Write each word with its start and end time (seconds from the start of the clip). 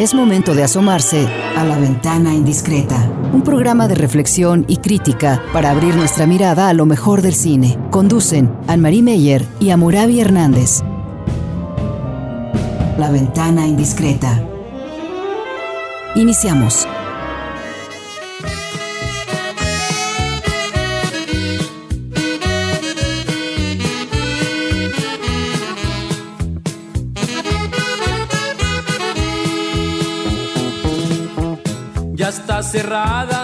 Es 0.00 0.14
momento 0.14 0.54
de 0.54 0.62
asomarse 0.62 1.28
a 1.58 1.62
la 1.62 1.78
ventana 1.78 2.32
indiscreta, 2.32 2.96
un 3.34 3.42
programa 3.42 3.86
de 3.86 3.94
reflexión 3.94 4.64
y 4.66 4.78
crítica 4.78 5.42
para 5.52 5.70
abrir 5.70 5.94
nuestra 5.94 6.26
mirada 6.26 6.70
a 6.70 6.72
lo 6.72 6.86
mejor 6.86 7.20
del 7.20 7.34
cine. 7.34 7.78
Conducen 7.90 8.50
Anne-Marie 8.66 9.02
Meyer 9.02 9.44
y 9.60 9.68
Amurabi 9.68 10.20
Hernández. 10.20 10.80
La 12.96 13.10
ventana 13.10 13.66
indiscreta. 13.66 14.42
Iniciamos. 16.14 16.88
Está 33.02 33.39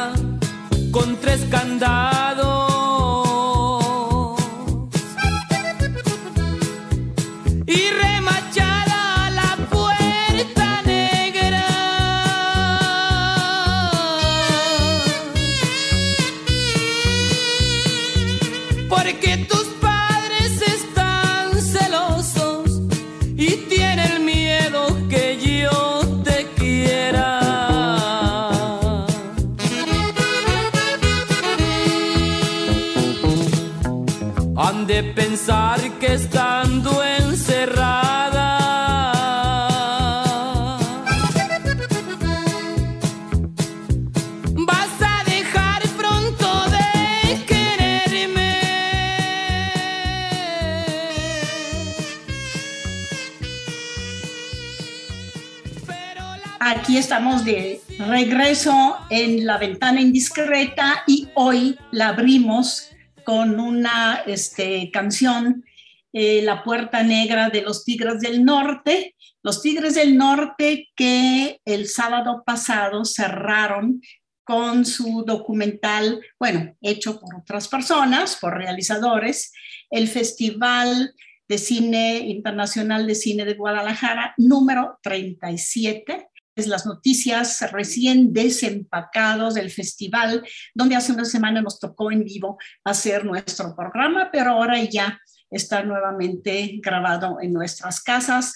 la 59.40 59.58
ventana 59.58 60.00
indiscreta 60.00 61.02
y 61.06 61.28
hoy 61.34 61.78
la 61.90 62.08
abrimos 62.08 62.90
con 63.24 63.58
una 63.58 64.22
este, 64.26 64.90
canción, 64.92 65.64
eh, 66.12 66.42
La 66.42 66.62
Puerta 66.62 67.02
Negra 67.02 67.50
de 67.50 67.62
los 67.62 67.84
Tigres 67.84 68.20
del 68.20 68.44
Norte. 68.44 69.14
Los 69.42 69.62
Tigres 69.62 69.94
del 69.94 70.16
Norte 70.16 70.88
que 70.94 71.60
el 71.64 71.88
sábado 71.88 72.42
pasado 72.46 73.04
cerraron 73.04 74.00
con 74.44 74.84
su 74.84 75.24
documental, 75.26 76.20
bueno, 76.38 76.76
hecho 76.80 77.20
por 77.20 77.34
otras 77.34 77.66
personas, 77.66 78.36
por 78.40 78.56
realizadores, 78.56 79.52
el 79.90 80.06
Festival 80.06 81.14
de 81.48 81.58
Cine 81.58 82.18
Internacional 82.18 83.06
de 83.06 83.14
Cine 83.14 83.44
de 83.44 83.54
Guadalajara 83.54 84.34
número 84.36 84.98
37 85.02 86.12
es 86.12 86.35
las 86.56 86.86
noticias 86.86 87.60
recién 87.70 88.32
desempacados 88.32 89.54
del 89.54 89.70
festival, 89.70 90.42
donde 90.74 90.96
hace 90.96 91.12
una 91.12 91.26
semana 91.26 91.60
nos 91.60 91.78
tocó 91.78 92.10
en 92.10 92.24
vivo 92.24 92.56
hacer 92.84 93.26
nuestro 93.26 93.76
programa, 93.76 94.30
pero 94.32 94.52
ahora 94.52 94.82
ya 94.82 95.20
está 95.50 95.82
nuevamente 95.82 96.80
grabado 96.82 97.38
en 97.40 97.52
nuestras 97.52 98.00
casas. 98.00 98.54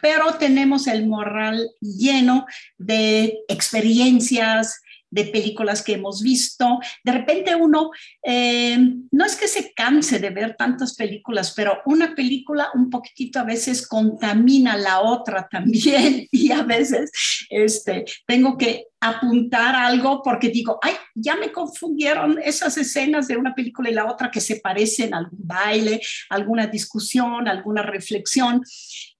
Pero 0.00 0.34
tenemos 0.34 0.86
el 0.86 1.06
morral 1.06 1.68
lleno 1.80 2.46
de 2.78 3.40
experiencias, 3.48 4.80
de 5.10 5.24
películas 5.24 5.82
que 5.82 5.94
hemos 5.94 6.22
visto. 6.22 6.78
De 7.04 7.12
repente 7.12 7.54
uno, 7.54 7.90
eh, 8.22 8.78
no 9.10 9.24
es 9.24 9.36
que 9.36 9.48
se 9.48 9.72
canse 9.74 10.18
de 10.18 10.30
ver 10.30 10.56
tantas 10.56 10.94
películas, 10.94 11.52
pero 11.54 11.80
una 11.86 12.14
película 12.14 12.68
un 12.74 12.90
poquitito 12.90 13.40
a 13.40 13.44
veces 13.44 13.86
contamina 13.86 14.76
la 14.76 15.00
otra 15.00 15.48
también 15.50 16.26
y 16.30 16.52
a 16.52 16.62
veces 16.62 17.10
este, 17.48 18.04
tengo 18.26 18.56
que 18.56 18.86
apuntar 19.00 19.74
algo 19.74 20.22
porque 20.22 20.50
digo, 20.50 20.78
ay, 20.82 20.92
ya 21.14 21.34
me 21.36 21.50
confundieron 21.50 22.38
esas 22.44 22.76
escenas 22.76 23.28
de 23.28 23.36
una 23.36 23.54
película 23.54 23.90
y 23.90 23.94
la 23.94 24.10
otra 24.10 24.30
que 24.30 24.40
se 24.40 24.56
parecen, 24.56 25.14
algún 25.14 25.40
baile, 25.42 26.00
alguna 26.28 26.66
discusión, 26.66 27.48
alguna 27.48 27.82
reflexión. 27.82 28.62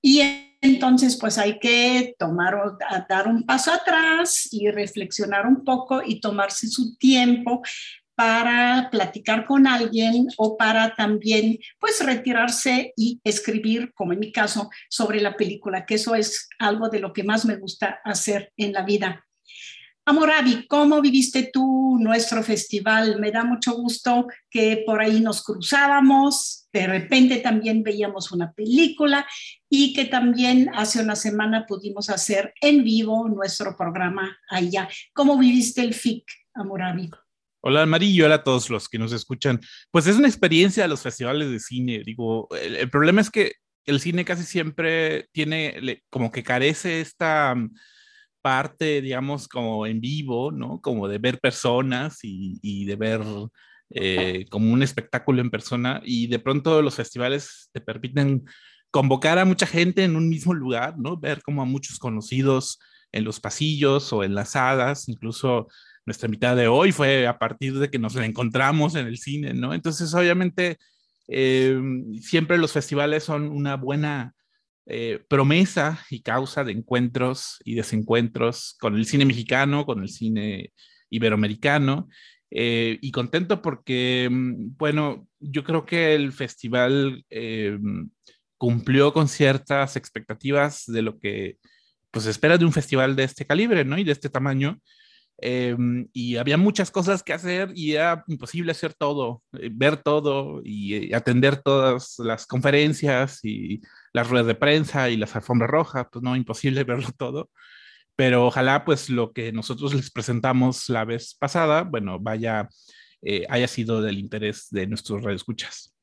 Y 0.02 0.20
entonces, 0.60 1.16
pues 1.18 1.38
hay 1.38 1.58
que 1.58 2.14
tomar, 2.18 2.54
dar 3.08 3.28
un 3.28 3.44
paso 3.44 3.72
atrás 3.72 4.48
y 4.50 4.70
reflexionar 4.70 5.46
un 5.46 5.64
poco 5.64 6.02
y 6.04 6.20
tomarse 6.20 6.68
su 6.68 6.96
tiempo 6.96 7.62
para 8.14 8.90
platicar 8.90 9.46
con 9.46 9.66
alguien 9.66 10.26
o 10.36 10.58
para 10.58 10.94
también, 10.94 11.58
pues, 11.78 12.04
retirarse 12.04 12.92
y 12.94 13.18
escribir, 13.24 13.94
como 13.94 14.12
en 14.12 14.18
mi 14.18 14.30
caso, 14.30 14.68
sobre 14.90 15.22
la 15.22 15.36
película, 15.36 15.86
que 15.86 15.94
eso 15.94 16.14
es 16.14 16.46
algo 16.58 16.90
de 16.90 17.00
lo 17.00 17.14
que 17.14 17.24
más 17.24 17.46
me 17.46 17.56
gusta 17.56 18.00
hacer 18.04 18.52
en 18.58 18.74
la 18.74 18.82
vida. 18.82 19.24
Amorabi, 20.10 20.66
¿cómo 20.66 21.00
viviste 21.00 21.50
tú 21.52 21.96
nuestro 22.00 22.42
festival? 22.42 23.20
Me 23.20 23.30
da 23.30 23.44
mucho 23.44 23.74
gusto 23.74 24.26
que 24.50 24.82
por 24.84 25.00
ahí 25.00 25.20
nos 25.20 25.44
cruzábamos, 25.44 26.66
de 26.72 26.88
repente 26.88 27.36
también 27.36 27.84
veíamos 27.84 28.32
una 28.32 28.50
película 28.50 29.24
y 29.68 29.92
que 29.92 30.06
también 30.06 30.68
hace 30.74 31.00
una 31.00 31.14
semana 31.14 31.64
pudimos 31.64 32.10
hacer 32.10 32.52
en 32.60 32.82
vivo 32.82 33.28
nuestro 33.28 33.76
programa 33.76 34.36
allá. 34.48 34.88
¿Cómo 35.12 35.38
viviste 35.38 35.80
el 35.82 35.94
FIC, 35.94 36.24
Amorabi? 36.54 37.08
Hola 37.60 37.82
Amarillo, 37.82 38.26
hola 38.26 38.34
a 38.34 38.42
todos 38.42 38.68
los 38.68 38.88
que 38.88 38.98
nos 38.98 39.12
escuchan. 39.12 39.60
Pues 39.92 40.08
es 40.08 40.16
una 40.16 40.26
experiencia 40.26 40.82
de 40.82 40.88
los 40.88 41.02
festivales 41.02 41.52
de 41.52 41.60
cine. 41.60 42.02
Digo, 42.04 42.48
el, 42.60 42.90
problema 42.90 43.20
es 43.20 43.30
que 43.30 43.52
el 43.86 44.00
cine 44.00 44.24
casi 44.24 44.42
siempre 44.42 45.28
tiene 45.30 46.02
como 46.10 46.32
que 46.32 46.42
carece 46.42 47.00
esta 47.00 47.54
parte, 48.40 49.00
digamos, 49.00 49.48
como 49.48 49.86
en 49.86 50.00
vivo, 50.00 50.52
¿no? 50.52 50.80
Como 50.80 51.08
de 51.08 51.18
ver 51.18 51.40
personas 51.40 52.18
y, 52.22 52.84
de 52.84 52.96
ver 52.96 53.20
eh, 53.90 54.46
como 54.50 54.72
un 54.72 54.82
espectáculo 54.82 55.40
en 55.40 55.50
persona 55.50 56.00
y 56.04 56.26
de 56.28 56.38
pronto 56.38 56.82
los 56.82 56.94
festivales 56.94 57.68
te 57.72 57.80
permiten 57.80 58.44
convocar 58.90 59.38
a 59.38 59.44
mucha 59.44 59.66
gente 59.66 60.04
en 60.04 60.16
un 60.16 60.28
mismo 60.28 60.54
lugar, 60.54 60.98
¿no? 60.98 61.16
Ver 61.16 61.42
como 61.42 61.62
a 61.62 61.64
muchos 61.66 61.98
conocidos 61.98 62.78
en 63.12 63.24
los 63.24 63.40
pasillos 63.40 64.12
o 64.12 64.24
en 64.24 64.34
las 64.34 64.50
salas, 64.50 65.08
incluso 65.08 65.68
nuestra 66.06 66.28
mitad 66.28 66.56
de 66.56 66.68
hoy 66.68 66.92
fue 66.92 67.26
a 67.26 67.38
partir 67.38 67.78
de 67.78 67.90
que 67.90 67.98
nos 67.98 68.16
encontramos 68.16 68.94
en 68.94 69.06
el 69.06 69.18
cine, 69.18 69.54
¿no? 69.54 69.74
Entonces, 69.74 70.12
obviamente, 70.14 70.78
eh, 71.28 71.80
siempre 72.20 72.58
los 72.58 72.72
festivales 72.72 73.24
son 73.24 73.48
una 73.48 73.76
buena 73.76 74.34
eh, 74.86 75.22
promesa 75.28 76.04
y 76.10 76.22
causa 76.22 76.64
de 76.64 76.72
encuentros 76.72 77.58
y 77.64 77.74
desencuentros 77.74 78.76
con 78.80 78.96
el 78.96 79.04
cine 79.06 79.24
mexicano, 79.24 79.86
con 79.86 80.02
el 80.02 80.08
cine 80.08 80.72
iberoamericano. 81.10 82.08
Eh, 82.50 82.98
y 83.00 83.12
contento 83.12 83.62
porque, 83.62 84.28
bueno, 84.30 85.28
yo 85.38 85.62
creo 85.62 85.86
que 85.86 86.14
el 86.14 86.32
festival 86.32 87.24
eh, 87.30 87.78
cumplió 88.56 89.12
con 89.12 89.28
ciertas 89.28 89.96
expectativas 89.96 90.84
de 90.86 91.02
lo 91.02 91.18
que 91.18 91.58
pues 92.10 92.26
espera 92.26 92.58
de 92.58 92.64
un 92.64 92.72
festival 92.72 93.14
de 93.14 93.24
este 93.24 93.46
calibre, 93.46 93.84
¿no? 93.84 93.96
Y 93.98 94.04
de 94.04 94.12
este 94.12 94.28
tamaño. 94.28 94.80
Eh, 95.42 95.76
y 96.12 96.36
había 96.36 96.58
muchas 96.58 96.90
cosas 96.90 97.22
que 97.22 97.32
hacer 97.32 97.70
y 97.74 97.92
era 97.92 98.24
imposible 98.26 98.72
hacer 98.72 98.92
todo, 98.94 99.42
ver 99.52 99.96
todo 99.96 100.60
y 100.64 101.14
atender 101.14 101.62
todas 101.62 102.16
las 102.18 102.46
conferencias 102.46 103.42
y 103.44 103.80
las 104.12 104.28
ruedas 104.28 104.46
de 104.46 104.54
prensa 104.54 105.08
y 105.10 105.16
las 105.16 105.34
alfombras 105.36 105.70
rojas, 105.70 106.06
pues 106.10 106.22
no, 106.22 106.36
imposible 106.36 106.84
verlo 106.84 107.08
todo. 107.16 107.50
Pero 108.16 108.46
ojalá 108.46 108.84
pues 108.84 109.08
lo 109.08 109.32
que 109.32 109.52
nosotros 109.52 109.94
les 109.94 110.10
presentamos 110.10 110.88
la 110.88 111.04
vez 111.04 111.34
pasada, 111.34 111.82
bueno, 111.82 112.18
vaya, 112.18 112.68
eh, 113.22 113.46
haya 113.48 113.68
sido 113.68 114.02
del 114.02 114.18
interés 114.18 114.68
de 114.70 114.86
nuestros 114.86 115.22
radioescuchas. 115.22 115.94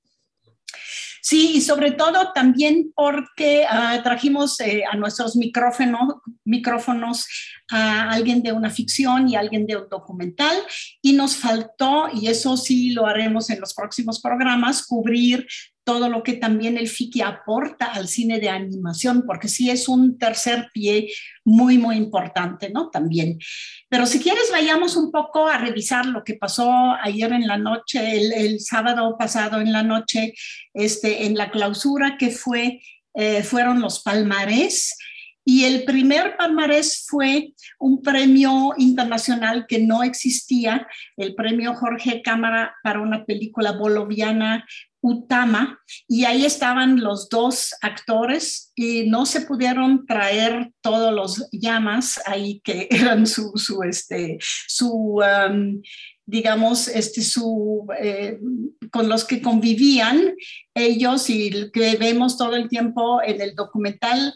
Sí, 1.21 1.51
y 1.55 1.61
sobre 1.61 1.91
todo 1.91 2.31
también 2.31 2.93
porque 2.95 3.65
uh, 3.69 4.01
trajimos 4.01 4.61
eh, 4.61 4.83
a 4.89 4.95
nuestros 4.95 5.35
micrófonos, 5.35 6.21
micrófonos 6.45 7.27
a 7.69 8.11
alguien 8.11 8.41
de 8.41 8.53
una 8.53 8.69
ficción 8.69 9.27
y 9.27 9.35
alguien 9.35 9.67
de 9.67 9.75
un 9.75 9.89
documental 9.89 10.55
y 11.01 11.11
nos 11.11 11.35
faltó, 11.35 12.07
y 12.13 12.27
eso 12.27 12.55
sí 12.55 12.91
lo 12.91 13.05
haremos 13.05 13.49
en 13.49 13.59
los 13.59 13.73
próximos 13.73 14.21
programas, 14.21 14.85
cubrir 14.85 15.45
todo 15.87 16.09
lo 16.09 16.21
que 16.21 16.33
también 16.33 16.77
el 16.77 16.89
FICI 16.89 17.21
aporta 17.21 17.85
al 17.85 18.09
cine 18.09 18.41
de 18.41 18.49
animación, 18.49 19.23
porque 19.25 19.47
sí 19.47 19.69
es 19.69 19.87
un 19.87 20.17
tercer 20.17 20.67
pie 20.73 21.09
muy, 21.45 21.77
muy 21.77 21.95
importante, 21.95 22.69
¿no? 22.69 22.89
También. 22.89 23.39
Pero 23.87 24.05
si 24.05 24.19
quieres, 24.19 24.51
vayamos 24.51 24.97
un 24.97 25.13
poco 25.13 25.47
a 25.47 25.57
revisar 25.57 26.05
lo 26.05 26.25
que 26.25 26.33
pasó 26.33 26.69
ayer 27.01 27.31
en 27.31 27.47
la 27.47 27.57
noche, 27.57 28.17
el, 28.17 28.59
sábado 28.59 29.15
pasado 29.17 29.61
en 29.61 29.71
la 29.71 29.81
noche, 29.81 30.33
este, 30.73 31.25
en 31.25 31.37
la 31.37 31.51
clausura 31.51 32.17
que 32.17 32.31
fue, 32.31 32.81
eh, 33.13 33.43
fueron 33.43 33.79
los 33.79 34.03
palmarés. 34.03 34.93
Y 35.45 35.63
el 35.63 35.85
primer 35.85 36.35
palmarés 36.35 37.05
fue 37.07 37.53
un 37.79 38.01
premio 38.01 38.73
internacional 38.77 39.65
que 39.69 39.79
no 39.79 40.03
existía, 40.03 40.85
el 41.15 41.33
premio 41.33 41.73
Jorge 41.75 42.21
Cámara 42.21 42.75
para 42.83 42.99
una 42.99 43.23
película 43.23 43.71
boliviana 43.71 44.65
Utama 45.01 45.79
y 46.07 46.25
ahí 46.25 46.45
estaban 46.45 47.01
los 47.01 47.29
dos 47.29 47.73
actores 47.81 48.71
y 48.75 49.09
no 49.09 49.25
se 49.25 49.41
pudieron 49.41 50.05
traer 50.05 50.71
todos 50.81 51.13
los 51.13 51.49
llamas 51.51 52.19
ahí 52.25 52.61
que 52.63 52.87
eran 52.91 53.27
su, 53.27 53.51
su 53.55 53.83
este, 53.83 54.37
su, 54.41 55.21
um, 55.21 55.81
digamos, 56.25 56.87
este, 56.87 57.21
su, 57.21 57.87
eh, 57.99 58.39
con 58.91 59.07
los 59.07 59.23
que 59.23 59.41
convivían 59.41 60.35
ellos 60.73 61.29
y 61.29 61.71
que 61.71 61.95
vemos 61.95 62.37
todo 62.37 62.55
el 62.55 62.67
tiempo 62.67 63.21
en 63.23 63.41
el 63.41 63.55
documental 63.55 64.33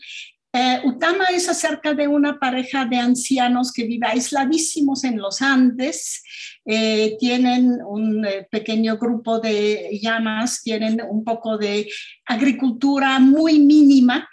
eh, 0.53 0.81
Utama 0.83 1.25
es 1.31 1.48
acerca 1.48 1.94
de 1.94 2.07
una 2.07 2.38
pareja 2.39 2.86
de 2.86 2.98
ancianos 2.98 3.71
que 3.71 3.86
vive 3.86 4.07
aisladísimos 4.07 5.03
en 5.03 5.18
los 5.18 5.42
Andes, 5.42 6.24
eh, 6.65 7.15
tienen 7.19 7.80
un 7.86 8.25
eh, 8.25 8.48
pequeño 8.51 8.98
grupo 8.98 9.39
de 9.39 10.00
llamas, 10.01 10.62
tienen 10.62 11.01
un 11.09 11.24
poco 11.24 11.57
de 11.57 11.89
agricultura 12.25 13.19
muy 13.19 13.59
mínima 13.59 14.27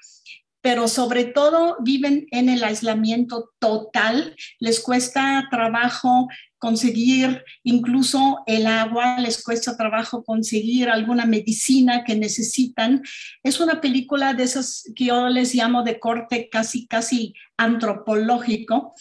pero 0.61 0.89
sobre 0.89 1.25
todo 1.25 1.77
viven 1.81 2.27
en 2.31 2.49
el 2.49 2.65
aislamiento 2.65 3.53
total, 3.59 4.35
les 4.59 4.81
cuesta 4.81 5.47
trabajo 5.51 6.29
conseguir 6.59 7.45
incluso 7.63 8.43
el 8.47 8.67
agua, 8.67 9.21
les 9.21 9.43
cuesta 9.43 9.77
trabajo 9.77 10.25
conseguir 10.25 10.89
alguna 10.89 11.25
medicina 11.25 12.05
que 12.05 12.17
necesitan. 12.17 13.03
Es 13.43 13.61
una 13.61 13.81
película 13.81 14.35
de 14.35 14.45
esas 14.45 14.85
que 14.95 15.07
yo 15.07 15.29
les 15.29 15.55
llamo 15.55 15.83
de 15.83 15.99
corte 15.99 16.49
casi, 16.51 16.87
casi 16.87 17.35
antropológico, 17.57 18.95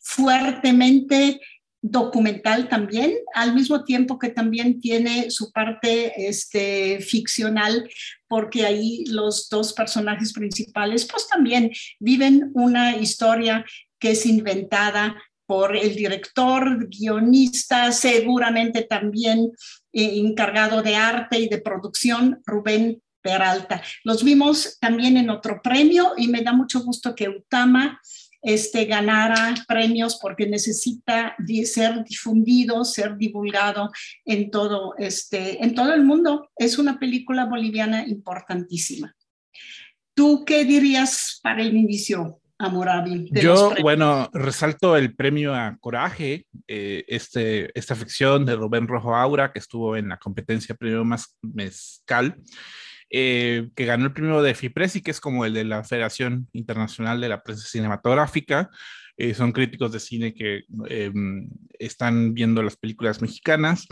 fuertemente 0.00 1.40
documental 1.82 2.68
también, 2.68 3.12
al 3.34 3.54
mismo 3.54 3.82
tiempo 3.82 4.16
que 4.18 4.28
también 4.28 4.80
tiene 4.80 5.30
su 5.32 5.50
parte 5.50 6.28
este, 6.28 7.00
ficcional, 7.00 7.90
porque 8.28 8.64
ahí 8.64 9.04
los 9.06 9.48
dos 9.48 9.72
personajes 9.72 10.32
principales 10.32 11.04
pues 11.10 11.26
también 11.26 11.72
viven 11.98 12.52
una 12.54 12.96
historia 12.96 13.64
que 13.98 14.12
es 14.12 14.26
inventada 14.26 15.16
por 15.52 15.76
el 15.76 15.94
director, 15.94 16.88
guionista, 16.88 17.92
seguramente 17.92 18.84
también 18.84 19.50
eh, 19.92 20.12
encargado 20.14 20.80
de 20.80 20.96
arte 20.96 21.40
y 21.40 21.46
de 21.46 21.60
producción, 21.60 22.40
Rubén 22.46 23.02
Peralta. 23.20 23.82
Los 24.02 24.24
vimos 24.24 24.78
también 24.80 25.18
en 25.18 25.28
otro 25.28 25.60
premio 25.62 26.14
y 26.16 26.28
me 26.28 26.40
da 26.40 26.54
mucho 26.54 26.82
gusto 26.82 27.14
que 27.14 27.28
Utama 27.28 28.00
este, 28.40 28.86
ganara 28.86 29.54
premios 29.68 30.18
porque 30.22 30.46
necesita 30.46 31.36
ser 31.66 32.02
difundido, 32.02 32.82
ser 32.86 33.18
divulgado 33.18 33.90
en 34.24 34.50
todo, 34.50 34.94
este, 34.96 35.62
en 35.62 35.74
todo 35.74 35.92
el 35.92 36.02
mundo. 36.02 36.48
Es 36.56 36.78
una 36.78 36.98
película 36.98 37.44
boliviana 37.44 38.08
importantísima. 38.08 39.14
¿Tú 40.14 40.46
qué 40.46 40.64
dirías 40.64 41.40
para 41.42 41.60
el 41.60 41.76
inicio? 41.76 42.41
Yo, 43.32 43.72
bueno, 43.80 44.28
resalto 44.32 44.96
el 44.96 45.14
premio 45.14 45.54
a 45.54 45.76
Coraje, 45.80 46.46
eh, 46.68 47.04
este, 47.08 47.76
esta 47.78 47.94
ficción 47.94 48.44
de 48.46 48.56
Rubén 48.56 48.86
Rojo 48.86 49.14
Aura, 49.14 49.52
que 49.52 49.58
estuvo 49.58 49.96
en 49.96 50.08
la 50.08 50.18
competencia 50.18 50.74
Premio 50.74 51.04
Mezcal, 51.42 52.36
eh, 53.10 53.68
que 53.74 53.84
ganó 53.84 54.06
el 54.06 54.12
premio 54.12 54.42
de 54.42 54.54
FIPRESI, 54.54 55.02
que 55.02 55.10
es 55.10 55.20
como 55.20 55.44
el 55.44 55.54
de 55.54 55.64
la 55.64 55.84
Federación 55.84 56.48
Internacional 56.52 57.20
de 57.20 57.28
la 57.28 57.42
Prensa 57.42 57.66
Cinematográfica. 57.66 58.70
Eh, 59.16 59.34
son 59.34 59.52
críticos 59.52 59.92
de 59.92 60.00
cine 60.00 60.32
que 60.32 60.62
em, 60.88 61.48
están 61.78 62.32
viendo 62.32 62.62
las 62.62 62.76
películas 62.76 63.20
mexicanas. 63.20 63.86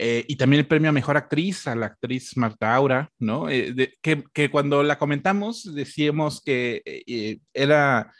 Eh, 0.00 0.24
y 0.28 0.36
también 0.36 0.60
el 0.60 0.68
premio 0.68 0.90
a 0.90 0.92
mejor 0.92 1.16
actriz 1.16 1.66
a 1.66 1.74
la 1.74 1.86
actriz 1.86 2.36
Marta 2.36 2.72
Aura, 2.72 3.10
¿no? 3.18 3.50
Eh, 3.50 3.96
que, 4.00 4.22
que, 4.32 4.48
cuando 4.48 4.84
la 4.84 4.96
comentamos 4.96 5.74
decíamos 5.74 6.40
que 6.40 6.82
eh, 6.84 7.40
era 7.52 8.12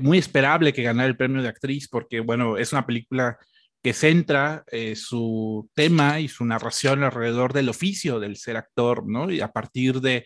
muy 0.00 0.16
esperable 0.16 0.72
que 0.72 0.82
ganara 0.82 1.06
el 1.06 1.16
premio 1.16 1.42
de 1.42 1.48
actriz 1.48 1.88
porque, 1.88 2.20
bueno, 2.20 2.56
es 2.56 2.72
una 2.72 2.86
película 2.86 3.36
que 3.82 3.92
centra 3.92 4.64
su 4.94 5.70
tema 5.74 6.20
y 6.20 6.28
su 6.28 6.44
narración 6.46 7.04
alrededor 7.04 7.52
del 7.52 7.68
oficio 7.68 8.18
del 8.18 8.36
ser 8.36 8.56
actor, 8.56 9.06
¿no? 9.06 9.30
Y 9.30 9.42
a 9.42 9.52
partir 9.52 10.00
de 10.00 10.24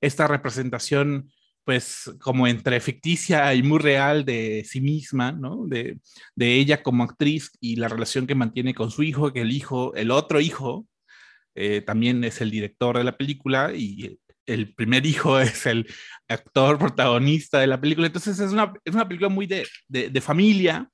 esta 0.00 0.28
representación 0.28 1.28
pues 1.64 2.10
como 2.20 2.46
entre 2.46 2.80
ficticia 2.80 3.54
y 3.54 3.62
muy 3.62 3.78
real 3.78 4.24
de 4.24 4.64
sí 4.68 4.80
misma, 4.80 5.32
¿no? 5.32 5.64
De, 5.66 5.98
ella 6.36 6.82
como 6.82 7.04
actriz 7.04 7.50
y 7.60 7.76
la 7.76 7.88
relación 7.88 8.26
que 8.26 8.34
mantiene 8.34 8.74
con 8.74 8.90
su 8.90 9.02
hijo, 9.02 9.32
que 9.32 9.40
el 9.40 9.52
hijo, 9.52 9.94
el 9.94 10.10
otro 10.10 10.40
hijo, 10.40 10.86
eh, 11.54 11.80
también 11.80 12.22
es 12.24 12.40
el 12.40 12.50
director 12.50 12.98
de 12.98 13.04
la 13.04 13.16
película 13.16 13.72
y 13.74 14.18
el 14.46 14.74
primer 14.74 15.06
hijo 15.06 15.40
es 15.40 15.66
el 15.66 15.86
actor 16.28 16.78
protagonista 16.78 17.60
de 17.60 17.66
la 17.66 17.80
película. 17.80 18.06
Entonces 18.06 18.38
es 18.38 18.52
una, 18.52 18.72
es 18.84 18.94
una 18.94 19.08
película 19.08 19.30
muy 19.30 19.46
de, 19.46 19.66
de, 19.88 20.20
familia, 20.20 20.90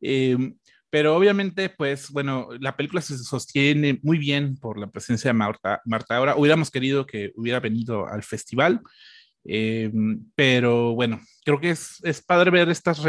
em, 0.00 0.56
pero 0.90 1.16
obviamente, 1.16 1.68
pues 1.68 2.10
bueno, 2.10 2.48
la 2.60 2.76
película 2.76 3.02
se 3.02 3.18
sostiene 3.18 4.00
muy 4.02 4.16
bien 4.16 4.56
por 4.56 4.78
la 4.78 4.90
presencia 4.90 5.28
de 5.28 5.34
Marta, 5.34 5.82
Marta. 5.84 6.16
Ahora 6.16 6.36
hubiéramos 6.36 6.70
querido 6.70 7.04
que 7.06 7.32
hubiera 7.36 7.60
venido 7.60 8.06
al 8.06 8.22
festival. 8.22 8.80
Eh, 9.50 9.90
pero 10.34 10.94
bueno, 10.94 11.20
creo 11.44 11.58
que 11.58 11.70
es, 11.70 11.96
es 12.04 12.20
padre 12.20 12.50
ver 12.50 12.68
estas 12.68 13.00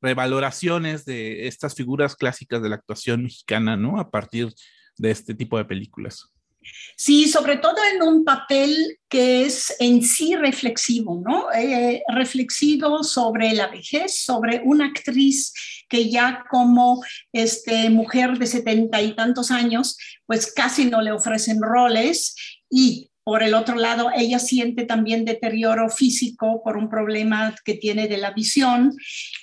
revaloraciones 0.00 1.04
de 1.04 1.46
estas 1.46 1.74
figuras 1.74 2.16
clásicas 2.16 2.62
de 2.62 2.70
la 2.70 2.76
actuación 2.76 3.24
mexicana, 3.24 3.76
¿no? 3.76 4.00
A 4.00 4.10
partir 4.10 4.48
de 4.96 5.10
este 5.10 5.34
tipo 5.34 5.58
de 5.58 5.66
películas. 5.66 6.30
Sí, 6.96 7.28
sobre 7.28 7.56
todo 7.56 7.76
en 7.94 8.02
un 8.02 8.24
papel 8.24 8.98
que 9.08 9.44
es 9.44 9.74
en 9.80 10.02
sí 10.02 10.34
reflexivo, 10.34 11.22
¿no? 11.22 11.52
Eh, 11.52 12.02
reflexivo 12.08 13.02
sobre 13.02 13.52
la 13.52 13.66
vejez, 13.68 14.22
sobre 14.24 14.62
una 14.64 14.86
actriz 14.86 15.52
que 15.88 16.08
ya 16.08 16.44
como 16.50 17.04
este, 17.32 17.90
mujer 17.90 18.38
de 18.38 18.46
setenta 18.46 19.02
y 19.02 19.14
tantos 19.14 19.50
años, 19.50 19.98
pues 20.26 20.52
casi 20.52 20.86
no 20.86 21.02
le 21.02 21.12
ofrecen 21.12 21.60
roles 21.60 22.34
y 22.70 23.10
por 23.24 23.42
el 23.42 23.54
otro 23.54 23.76
lado, 23.76 24.10
ella 24.14 24.38
siente 24.38 24.84
también 24.84 25.24
deterioro 25.24 25.88
físico 25.88 26.60
por 26.62 26.76
un 26.76 26.90
problema 26.90 27.54
que 27.64 27.74
tiene 27.74 28.06
de 28.06 28.18
la 28.18 28.32
visión. 28.32 28.94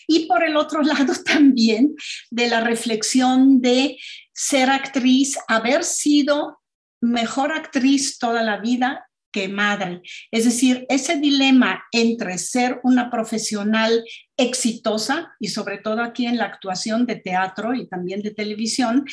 Y 0.08 0.28
por 0.28 0.44
el 0.44 0.56
otro 0.56 0.82
lado 0.84 1.14
también 1.26 1.96
de 2.30 2.48
la 2.48 2.62
reflexión 2.62 3.60
de 3.60 3.98
ser 4.34 4.70
actriz, 4.70 5.38
haber 5.48 5.84
sido 5.84 6.60
mejor 7.02 7.52
actriz 7.52 8.20
toda 8.20 8.44
la 8.44 8.58
vida 8.58 9.08
que 9.32 9.48
madre. 9.48 10.02
Es 10.30 10.46
decir, 10.46 10.86
ese 10.90 11.18
dilema 11.18 11.84
entre 11.92 12.38
ser 12.38 12.82
una 12.84 13.10
profesional 13.10 14.04
exitosa 14.38 15.34
y 15.40 15.48
sobre 15.48 15.78
todo 15.78 16.02
aquí 16.02 16.26
en 16.26 16.38
la 16.38 16.46
actuación 16.46 17.06
de 17.06 17.16
teatro 17.16 17.74
y 17.74 17.88
también 17.88 18.22
de 18.22 18.32
televisión, 18.32 19.06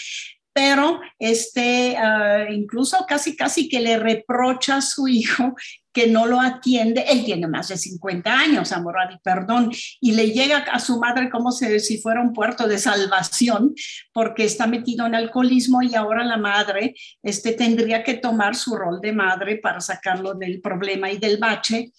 pero 0.59 1.01
este, 1.21 1.97
ah, 1.97 2.47
incluso 2.51 3.07
casi, 3.07 3.37
casi 3.37 3.69
que 3.69 3.79
le 3.79 3.97
reprocha 3.97 4.79
a 4.79 4.83
su 4.83 5.07
hijo 5.07 5.55
que 5.93 6.09
no 6.09 6.27
lo 6.27 6.41
atiende. 6.41 7.05
Él 7.09 7.25
tiene 7.25 7.47
más 7.47 7.69
de 7.69 7.77
50 7.77 8.37
años, 8.37 8.73
Amoradi, 8.73 9.19
perdón, 9.23 9.71
y 10.01 10.13
le 10.15 10.33
llega 10.33 10.59
a 10.59 10.81
su 10.81 10.99
madre 10.99 11.31
como 11.31 11.53
si 11.53 11.99
fuera 11.99 12.21
un 12.21 12.33
puerto 12.33 12.67
de 12.67 12.79
salvación, 12.79 13.73
porque 14.13 14.47
está 14.47 14.67
metido 14.67 15.07
en 15.07 15.15
alcoholismo 15.15 15.81
y 15.81 15.95
ahora 15.95 16.25
la 16.25 16.39
madre 16.39 16.97
este, 17.23 17.53
tendría 17.53 18.03
que 18.03 18.15
tomar 18.15 18.57
su 18.57 18.75
rol 18.75 19.01
de 19.01 19.13
madre 19.13 19.59
para 19.59 19.81
sacarlo 19.81 20.35
del 20.35 20.61
problema 20.61 21.09
y 21.09 21.19
del 21.19 21.37
bache. 21.39 21.93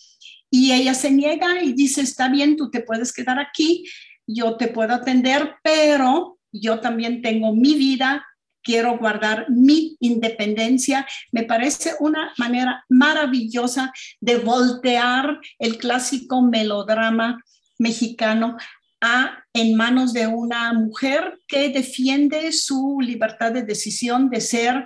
Y 0.51 0.73
ella 0.73 0.93
se 0.93 1.11
niega 1.11 1.63
y 1.63 1.71
dice, 1.71 2.01
está 2.01 2.27
bien, 2.27 2.57
tú 2.57 2.69
te 2.69 2.81
puedes 2.81 3.13
quedar 3.13 3.39
aquí, 3.39 3.85
yo 4.27 4.57
te 4.57 4.67
puedo 4.67 4.93
atender, 4.93 5.55
pero 5.63 6.39
yo 6.51 6.79
también 6.79 7.21
tengo 7.21 7.55
mi 7.55 7.75
vida, 7.75 8.25
quiero 8.69 8.99
guardar 8.99 9.47
mi 9.49 9.97
independencia. 9.99 11.07
Me 11.31 11.41
parece 11.41 11.93
una 11.99 12.31
manera 12.38 12.85
maravillosa 12.88 13.91
de 14.21 14.38
voltear 14.38 15.39
el 15.57 15.79
clásico 15.79 16.43
melodrama 16.43 17.43
mexicano 17.79 18.57
a, 19.01 19.43
en 19.53 19.75
manos 19.75 20.13
de 20.13 20.27
una 20.27 20.71
mujer 20.73 21.39
que 21.47 21.69
defiende 21.69 22.51
su 22.51 22.99
libertad 23.01 23.53
de 23.53 23.63
decisión 23.63 24.29
de 24.29 24.39
ser 24.39 24.85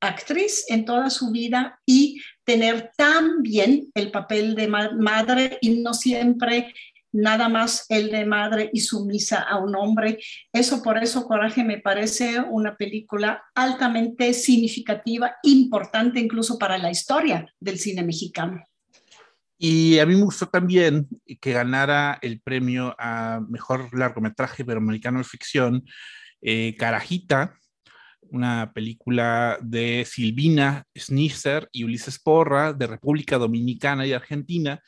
actriz 0.00 0.66
en 0.68 0.84
toda 0.84 1.10
su 1.10 1.32
vida 1.32 1.80
y 1.84 2.20
tener 2.44 2.92
también 2.96 3.90
el 3.94 4.12
papel 4.12 4.54
de 4.54 4.68
madre 4.68 5.58
y 5.60 5.70
no 5.82 5.92
siempre 5.92 6.72
nada 7.14 7.48
más 7.48 7.86
el 7.88 8.10
de 8.10 8.26
madre 8.26 8.70
y 8.72 8.80
sumisa 8.80 9.40
a 9.40 9.58
un 9.58 9.76
hombre. 9.76 10.18
Eso 10.52 10.82
por 10.82 10.98
eso 10.98 11.24
Coraje 11.26 11.64
me 11.64 11.78
parece 11.78 12.40
una 12.40 12.76
película 12.76 13.42
altamente 13.54 14.34
significativa, 14.34 15.36
importante 15.44 16.20
incluso 16.20 16.58
para 16.58 16.76
la 16.76 16.90
historia 16.90 17.46
del 17.60 17.78
cine 17.78 18.02
mexicano. 18.02 18.62
Y 19.56 19.98
a 20.00 20.06
mí 20.06 20.16
me 20.16 20.24
gustó 20.24 20.48
también 20.48 21.08
que 21.40 21.52
ganara 21.52 22.18
el 22.20 22.40
premio 22.40 22.94
a 22.98 23.40
mejor 23.48 23.96
largometraje 23.96 24.64
iberoamericano 24.64 25.18
de 25.18 25.24
ficción, 25.24 25.84
eh, 26.42 26.74
Carajita, 26.76 27.56
una 28.22 28.72
película 28.74 29.58
de 29.62 30.04
Silvina 30.04 30.84
Schnitzer 30.96 31.68
y 31.70 31.84
Ulises 31.84 32.18
Porra 32.18 32.72
de 32.72 32.88
República 32.88 33.38
Dominicana 33.38 34.04
y 34.04 34.12
Argentina, 34.12 34.82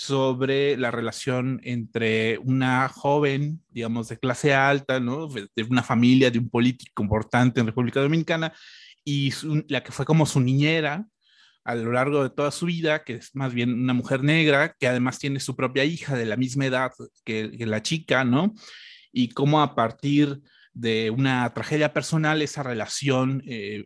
sobre 0.00 0.78
la 0.78 0.90
relación 0.90 1.60
entre 1.62 2.38
una 2.38 2.88
joven, 2.88 3.62
digamos, 3.68 4.08
de 4.08 4.18
clase 4.18 4.54
alta, 4.54 4.98
¿no? 4.98 5.28
De 5.28 5.62
una 5.68 5.82
familia, 5.82 6.30
de 6.30 6.38
un 6.38 6.48
político 6.48 7.02
importante 7.02 7.60
en 7.60 7.66
República 7.66 8.00
Dominicana, 8.00 8.50
y 9.04 9.30
la 9.68 9.82
que 9.82 9.92
fue 9.92 10.06
como 10.06 10.24
su 10.24 10.40
niñera 10.40 11.06
a 11.64 11.74
lo 11.74 11.92
largo 11.92 12.22
de 12.22 12.30
toda 12.30 12.50
su 12.50 12.64
vida, 12.64 13.04
que 13.04 13.16
es 13.16 13.34
más 13.34 13.52
bien 13.52 13.74
una 13.74 13.92
mujer 13.92 14.22
negra, 14.22 14.74
que 14.80 14.88
además 14.88 15.18
tiene 15.18 15.38
su 15.38 15.54
propia 15.54 15.84
hija 15.84 16.16
de 16.16 16.24
la 16.24 16.38
misma 16.38 16.64
edad 16.64 16.92
que, 17.22 17.50
la 17.58 17.82
chica, 17.82 18.24
¿no? 18.24 18.54
Y 19.12 19.28
cómo 19.28 19.60
a 19.60 19.74
partir 19.74 20.40
de 20.72 21.10
una 21.10 21.52
tragedia 21.52 21.92
personal, 21.92 22.40
esa 22.40 22.62
relación 22.62 23.42
eh, 23.46 23.84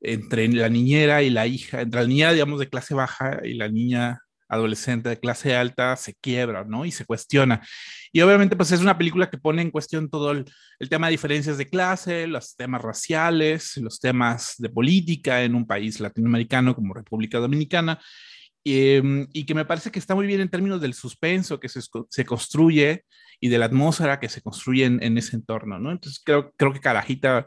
entre 0.00 0.46
la 0.46 0.68
niñera 0.68 1.24
y 1.24 1.30
la 1.30 1.48
hija, 1.48 1.80
entre 1.80 2.02
la 2.02 2.06
niñera, 2.06 2.32
digamos, 2.34 2.60
de 2.60 2.68
clase 2.68 2.94
baja 2.94 3.40
y 3.44 3.54
la 3.54 3.68
niña 3.68 4.20
adolescente 4.48 5.08
de 5.08 5.18
clase 5.18 5.56
alta 5.56 5.96
se 5.96 6.14
quiebra, 6.14 6.64
¿no? 6.64 6.84
Y 6.84 6.92
se 6.92 7.04
cuestiona. 7.04 7.66
Y 8.12 8.20
obviamente, 8.20 8.56
pues 8.56 8.72
es 8.72 8.80
una 8.80 8.96
película 8.96 9.30
que 9.30 9.38
pone 9.38 9.62
en 9.62 9.70
cuestión 9.70 10.08
todo 10.08 10.30
el, 10.30 10.44
tema 10.88 11.08
de 11.08 11.12
diferencias 11.12 11.58
de 11.58 11.68
clase, 11.68 12.26
los 12.26 12.56
temas 12.56 12.82
raciales, 12.82 13.76
los 13.78 14.00
temas 14.00 14.54
de 14.58 14.70
política 14.70 15.42
en 15.42 15.54
un 15.54 15.66
país 15.66 16.00
latinoamericano 16.00 16.74
como 16.74 16.94
República 16.94 17.38
Dominicana, 17.38 18.00
em, 18.64 19.26
y 19.32 19.44
que 19.46 19.54
me 19.54 19.64
parece 19.64 19.90
que 19.90 19.98
está 19.98 20.14
muy 20.14 20.26
bien 20.26 20.40
en 20.40 20.48
términos 20.48 20.80
del 20.80 20.94
suspenso 20.94 21.60
que 21.60 21.68
se, 21.68 21.80
se 22.10 22.24
construye 22.24 23.04
y 23.40 23.48
de 23.48 23.58
la 23.58 23.66
atmósfera 23.66 24.18
que 24.20 24.28
se 24.28 24.40
construye 24.42 24.84
en, 24.84 25.18
ese 25.18 25.36
entorno, 25.36 25.78
¿no? 25.78 25.92
Entonces 25.92 26.22
creo, 26.24 26.52
creo 26.56 26.72
que 26.72 26.80
Carajita, 26.80 27.46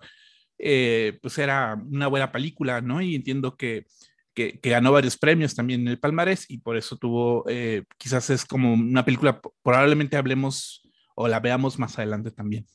eh, 0.58 1.18
pues 1.22 1.38
era 1.38 1.76
una 1.90 2.08
buena 2.08 2.32
película, 2.32 2.82
¿no? 2.82 3.02
Y 3.02 3.16
entiendo 3.16 3.56
que 3.56 3.86
que, 4.34 4.60
ganó 4.64 4.92
varios 4.92 5.18
premios 5.18 5.56
también 5.56 5.82
en 5.82 5.88
el 5.90 6.00
palmarés 6.00 6.46
y 6.50 6.60
por 6.60 6.78
eso 6.78 6.98
tuvo, 6.98 7.44
eh, 7.48 7.84
quizás 7.98 8.30
es 8.30 8.46
como 8.46 8.74
una 8.74 9.06
película, 9.06 9.42
probablemente 9.64 10.18
hablemos 10.18 10.82
o 11.16 11.28
la 11.28 11.40
veamos 11.40 11.78
más 11.80 11.98
adelante 11.98 12.32
también. 12.32 12.66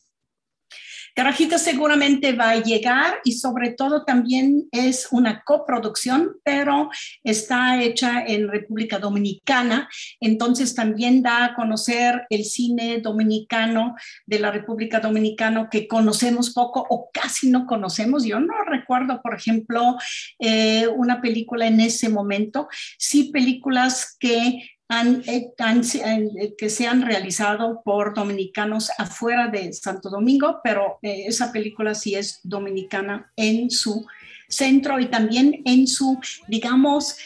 Carajita 1.14 1.58
seguramente 1.58 2.32
va 2.32 2.50
a 2.50 2.62
llegar 2.62 3.20
y 3.24 3.32
sobre 3.32 3.70
todo 3.70 4.04
también 4.04 4.68
es 4.72 5.08
una 5.12 5.44
coproducción, 5.44 6.36
pero 6.42 6.90
está 7.22 7.80
hecha 7.80 8.24
en 8.26 8.48
República 8.48 8.98
Dominicana, 8.98 9.88
entonces 10.20 10.74
también 10.74 11.22
da 11.22 11.44
a 11.44 11.54
conocer 11.54 12.26
el 12.30 12.44
cine 12.44 12.98
dominicano 13.00 13.94
de 14.26 14.40
la 14.40 14.50
República 14.50 14.98
Dominicana 14.98 15.68
que 15.70 15.86
conocemos 15.86 16.52
poco 16.52 16.84
o 16.88 17.10
casi 17.12 17.48
no 17.48 17.66
conocemos. 17.66 18.24
Yo 18.24 18.40
no 18.40 18.64
recuerdo, 18.66 19.22
por 19.22 19.36
ejemplo, 19.36 19.96
eh, 20.40 20.88
una 20.88 21.20
película 21.20 21.66
en 21.66 21.80
ese 21.80 22.08
momento, 22.08 22.68
sí 22.98 23.30
películas 23.32 24.16
que 24.18 24.73
eh, 25.02 25.52
eh, 25.56 26.54
que 26.56 26.70
se 26.70 26.86
han 26.86 27.02
realizado 27.02 27.82
por 27.84 28.14
dominicanos 28.14 28.90
afuera 28.98 29.48
de 29.48 29.72
Santo 29.72 30.10
Domingo, 30.10 30.60
pero 30.62 30.98
eh, 31.02 31.24
esa 31.26 31.52
película 31.52 31.94
sí 31.94 32.14
es 32.14 32.40
dominicana 32.42 33.32
en 33.36 33.70
su 33.70 34.06
centro 34.54 35.00
y 35.00 35.06
también 35.06 35.62
en 35.64 35.86
su, 35.86 36.18
digamos, 36.48 37.16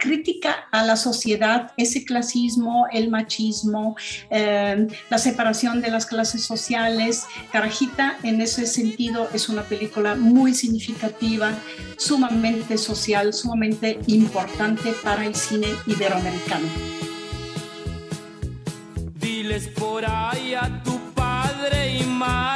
crítica 0.00 0.68
a 0.70 0.84
la 0.84 0.96
sociedad, 0.96 1.72
ese 1.76 2.04
clasismo, 2.04 2.86
el 2.92 3.08
machismo, 3.10 3.96
la 4.30 5.18
separación 5.18 5.80
de 5.80 5.90
las 5.90 6.06
clases 6.06 6.44
sociales. 6.44 7.24
Carajita, 7.52 8.18
en 8.22 8.40
ese 8.40 8.66
sentido, 8.66 9.28
es 9.32 9.48
una 9.48 9.62
película 9.62 10.14
muy 10.14 10.54
significativa, 10.54 11.52
sumamente 11.96 12.76
social, 12.76 13.32
sumamente 13.32 13.98
importante 14.06 14.92
para 15.02 15.24
el 15.24 15.34
cine 15.34 15.68
iberoamericano 15.86 16.66
por 19.78 20.04
ahí 20.04 20.54
a 20.54 20.82
tu 20.82 20.98
padre 21.14 21.98
y 21.98 22.04
madre. 22.04 22.55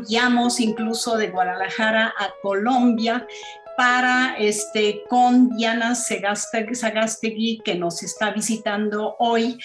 Cambiamos 0.00 0.60
incluso 0.60 1.16
de 1.18 1.28
Guadalajara 1.28 2.14
a 2.18 2.30
Colombia 2.40 3.26
para 3.76 4.34
este 4.38 5.02
con 5.10 5.54
Diana 5.56 5.94
Sagastegui 5.94 7.60
que 7.62 7.74
nos 7.74 8.02
está 8.02 8.30
visitando 8.30 9.16
hoy 9.18 9.58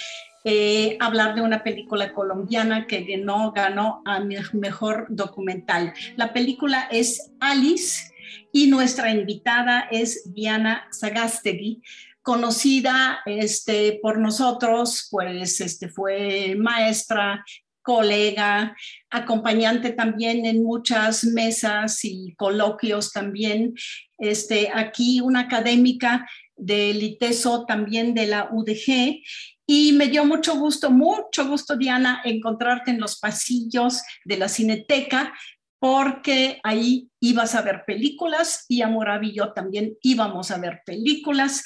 eh, 0.44 0.98
hablar 1.00 1.36
de 1.36 1.42
una 1.42 1.64
película 1.64 2.12
colombiana 2.12 2.86
que 2.86 3.04
ganó, 3.04 3.54
ganó 3.54 4.02
a 4.06 4.20
mejor 4.20 5.08
documental. 5.10 5.94
La 6.18 6.34
película 6.34 6.88
es 6.92 7.32
Alice 7.40 8.12
y 8.52 8.68
nuestra 8.68 9.12
invitada 9.12 9.88
es 9.90 10.34
Diana 10.34 10.86
Sagastegui 10.92 11.82
conocida 12.22 13.20
este, 13.26 14.00
por 14.02 14.18
nosotros, 14.18 15.08
pues 15.12 15.62
este, 15.62 15.88
fue 15.90 16.56
maestra, 16.58 17.46
colega, 17.86 18.76
acompañante 19.12 19.92
también 19.92 20.46
en 20.46 20.64
muchas 20.64 21.24
mesas 21.24 22.04
y 22.04 22.34
coloquios 22.36 23.12
también. 23.12 23.76
Este, 24.18 24.72
aquí 24.74 25.22
una 25.22 25.42
académica 25.42 26.28
del 26.58 27.04
ITESO, 27.04 27.66
también 27.66 28.14
de 28.16 28.26
la 28.26 28.50
UDG. 28.52 29.22
Y 29.68 29.94
me 29.94 30.08
dio 30.08 30.26
mucho 30.26 30.58
gusto, 30.58 30.90
mucho 30.90 31.48
gusto, 31.48 31.78
Diana, 31.78 32.22
encontrarte 32.26 32.92
en 32.92 33.00
los 33.00 33.20
pasillos 33.20 34.02
de 34.24 34.38
la 34.38 34.50
Cineteca, 34.50 35.34
porque 35.80 36.60
ahí 36.64 37.10
ibas 37.20 37.54
a 37.54 37.62
ver 37.62 37.84
películas 37.86 38.66
y 38.68 38.82
Amoravi 38.82 39.30
y 39.30 39.36
yo 39.36 39.54
también 39.54 39.96
íbamos 40.02 40.50
a 40.50 40.58
ver 40.58 40.82
películas. 40.86 41.64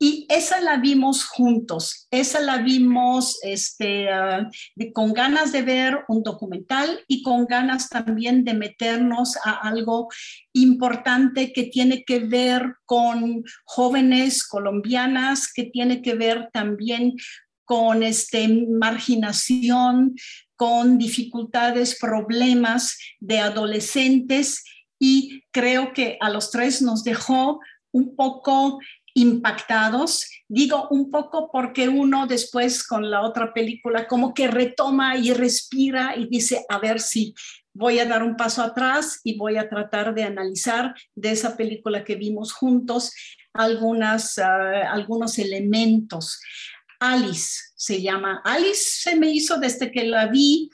Y 0.00 0.26
esa 0.28 0.60
la 0.60 0.76
vimos 0.76 1.24
juntos, 1.24 2.06
esa 2.12 2.38
la 2.38 2.58
vimos 2.58 3.40
este, 3.42 4.08
ah, 4.12 4.48
con 4.94 5.12
ganas 5.12 5.50
de 5.50 5.62
ver 5.62 6.04
un 6.06 6.22
documental 6.22 7.00
y 7.08 7.22
con 7.22 7.46
ganas 7.46 7.88
también 7.88 8.44
de 8.44 8.54
meternos 8.54 9.36
a 9.44 9.50
algo 9.68 10.08
importante 10.52 11.52
que 11.52 11.64
tiene 11.64 12.04
que 12.04 12.20
ver 12.20 12.76
con 12.84 13.42
jóvenes 13.64 14.46
colombianas, 14.46 15.52
que 15.52 15.64
tiene 15.64 16.00
que 16.00 16.14
ver 16.14 16.48
también 16.52 17.16
con 17.64 18.04
este, 18.04 18.48
marginación, 18.48 20.14
con 20.54 20.96
dificultades, 20.96 21.98
problemas 22.00 22.96
de 23.18 23.40
adolescentes. 23.40 24.64
Y 25.00 25.42
creo 25.50 25.92
que 25.92 26.18
a 26.20 26.30
los 26.30 26.52
tres 26.52 26.82
nos 26.82 27.02
dejó 27.02 27.60
un 27.92 28.16
poco 28.16 28.78
impactados. 29.20 30.26
Digo 30.48 30.88
un 30.90 31.10
poco 31.10 31.50
porque 31.52 31.88
uno 31.88 32.26
después 32.26 32.86
con 32.86 33.10
la 33.10 33.22
otra 33.22 33.52
película 33.52 34.06
como 34.06 34.32
que 34.32 34.48
retoma 34.48 35.16
y 35.16 35.32
respira 35.32 36.14
y 36.16 36.28
dice, 36.28 36.64
a 36.68 36.78
ver 36.78 37.00
si 37.00 37.34
voy 37.72 37.98
a 37.98 38.06
dar 38.06 38.22
un 38.22 38.36
paso 38.36 38.62
atrás 38.62 39.20
y 39.24 39.36
voy 39.36 39.56
a 39.56 39.68
tratar 39.68 40.14
de 40.14 40.24
analizar 40.24 40.94
de 41.14 41.30
esa 41.30 41.56
película 41.56 42.04
que 42.04 42.16
vimos 42.16 42.52
juntos 42.52 43.12
algunas, 43.52 44.38
ah, 44.38 44.92
algunos 44.92 45.38
elementos. 45.38 46.40
Alice 47.00 47.72
se 47.76 48.02
llama. 48.02 48.40
Alice 48.44 49.00
se 49.02 49.16
me 49.16 49.30
hizo 49.30 49.58
desde 49.58 49.90
que 49.90 50.04
la 50.04 50.26
vi 50.26 50.70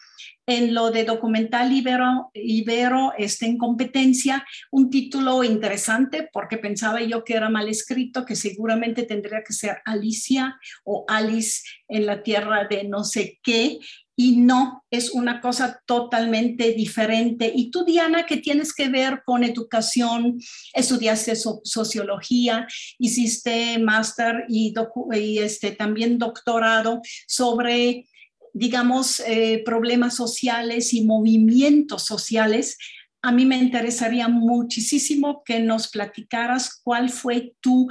en 0.46 0.74
lo 0.74 0.90
de 0.90 1.04
documental 1.04 1.72
Ibero, 1.72 2.30
Ibero 2.34 3.12
está 3.16 3.46
en 3.46 3.58
competencia, 3.58 4.44
un 4.70 4.90
título 4.90 5.42
interesante 5.42 6.28
porque 6.32 6.58
pensaba 6.58 7.00
yo 7.02 7.24
que 7.24 7.34
era 7.34 7.48
mal 7.48 7.68
escrito, 7.68 8.24
que 8.24 8.36
seguramente 8.36 9.04
tendría 9.04 9.42
que 9.42 9.52
ser 9.52 9.78
Alicia 9.84 10.58
o 10.84 11.04
Alice 11.08 11.62
en 11.88 12.06
la 12.06 12.22
tierra 12.22 12.66
de 12.68 12.84
no 12.84 13.04
sé 13.04 13.38
qué, 13.42 13.78
y 14.16 14.36
no, 14.36 14.84
es 14.90 15.10
una 15.10 15.40
cosa 15.40 15.82
totalmente 15.86 16.72
diferente. 16.72 17.50
Y 17.54 17.70
tú, 17.70 17.84
Diana, 17.84 18.26
que 18.26 18.36
tienes 18.36 18.72
que 18.72 18.88
ver 18.88 19.22
con 19.24 19.42
educación, 19.42 20.38
estudiaste 20.72 21.34
sociología, 21.34 22.66
hiciste 22.98 23.78
máster 23.78 24.44
y, 24.48 24.72
y 25.14 25.38
este, 25.38 25.72
también 25.72 26.18
doctorado 26.18 27.00
sobre 27.26 28.06
digamos, 28.54 29.20
eh, 29.20 29.62
problemas 29.64 30.14
sociales 30.14 30.94
y 30.94 31.04
movimientos 31.04 32.04
sociales, 32.04 32.78
a 33.20 33.32
mí 33.32 33.46
me 33.46 33.56
interesaría 33.56 34.28
muchísimo 34.28 35.42
que 35.44 35.58
nos 35.58 35.88
platicaras 35.88 36.80
cuál 36.84 37.10
fue 37.10 37.54
tu, 37.60 37.88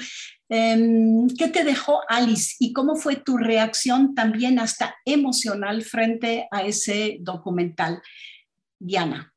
em, 0.48 1.28
qué 1.38 1.48
te 1.50 1.64
dejó 1.64 2.02
Alice 2.08 2.56
y 2.60 2.72
cómo 2.72 2.96
fue 2.96 3.18
tu 3.18 3.38
reacción 3.38 4.16
también 4.16 4.58
hasta 4.58 4.96
emocional 5.06 5.84
frente 5.84 6.48
a 6.52 6.64
ese 6.64 7.18
documental. 7.20 8.02
Diana. 8.80 9.34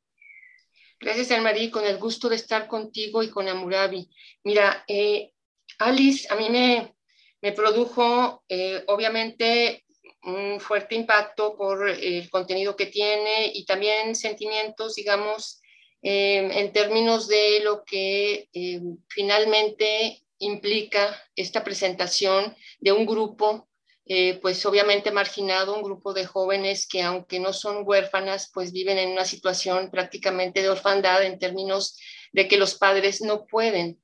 Gracias, 1.00 1.30
Anne-Marie, 1.30 1.70
con 1.70 1.84
el 1.84 1.98
gusto 1.98 2.28
de 2.28 2.36
estar 2.36 2.68
contigo 2.68 3.22
y 3.22 3.30
con 3.30 3.48
Amurabi. 3.48 4.08
Mira, 4.44 4.84
eh, 4.86 5.32
Alice 5.78 6.28
a 6.30 6.36
mí 6.36 6.50
me, 6.50 6.94
me 7.40 7.52
produjo, 7.52 8.44
eh, 8.48 8.84
obviamente, 8.86 9.85
un 10.26 10.60
fuerte 10.60 10.94
impacto 10.94 11.56
por 11.56 11.88
el 11.88 12.28
contenido 12.30 12.76
que 12.76 12.86
tiene 12.86 13.50
y 13.54 13.64
también 13.64 14.14
sentimientos, 14.14 14.96
digamos, 14.96 15.60
eh, 16.02 16.60
en 16.60 16.72
términos 16.72 17.28
de 17.28 17.60
lo 17.64 17.84
que 17.84 18.48
eh, 18.52 18.80
finalmente 19.08 20.22
implica 20.38 21.20
esta 21.34 21.64
presentación 21.64 22.54
de 22.78 22.92
un 22.92 23.06
grupo, 23.06 23.68
eh, 24.04 24.38
pues 24.42 24.64
obviamente 24.66 25.10
marginado, 25.10 25.74
un 25.74 25.82
grupo 25.82 26.12
de 26.12 26.26
jóvenes 26.26 26.86
que 26.86 27.02
aunque 27.02 27.40
no 27.40 27.52
son 27.52 27.82
huérfanas, 27.86 28.50
pues 28.52 28.72
viven 28.72 28.98
en 28.98 29.10
una 29.10 29.24
situación 29.24 29.90
prácticamente 29.90 30.60
de 30.60 30.68
orfandad 30.68 31.24
en 31.24 31.38
términos 31.38 31.98
de 32.32 32.46
que 32.46 32.58
los 32.58 32.74
padres 32.74 33.20
no 33.22 33.46
pueden 33.46 34.00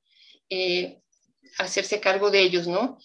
hacerse 1.59 1.99
cargo 2.01 2.31
de 2.31 2.41
ellos, 2.41 2.67
¿no? 2.67 2.99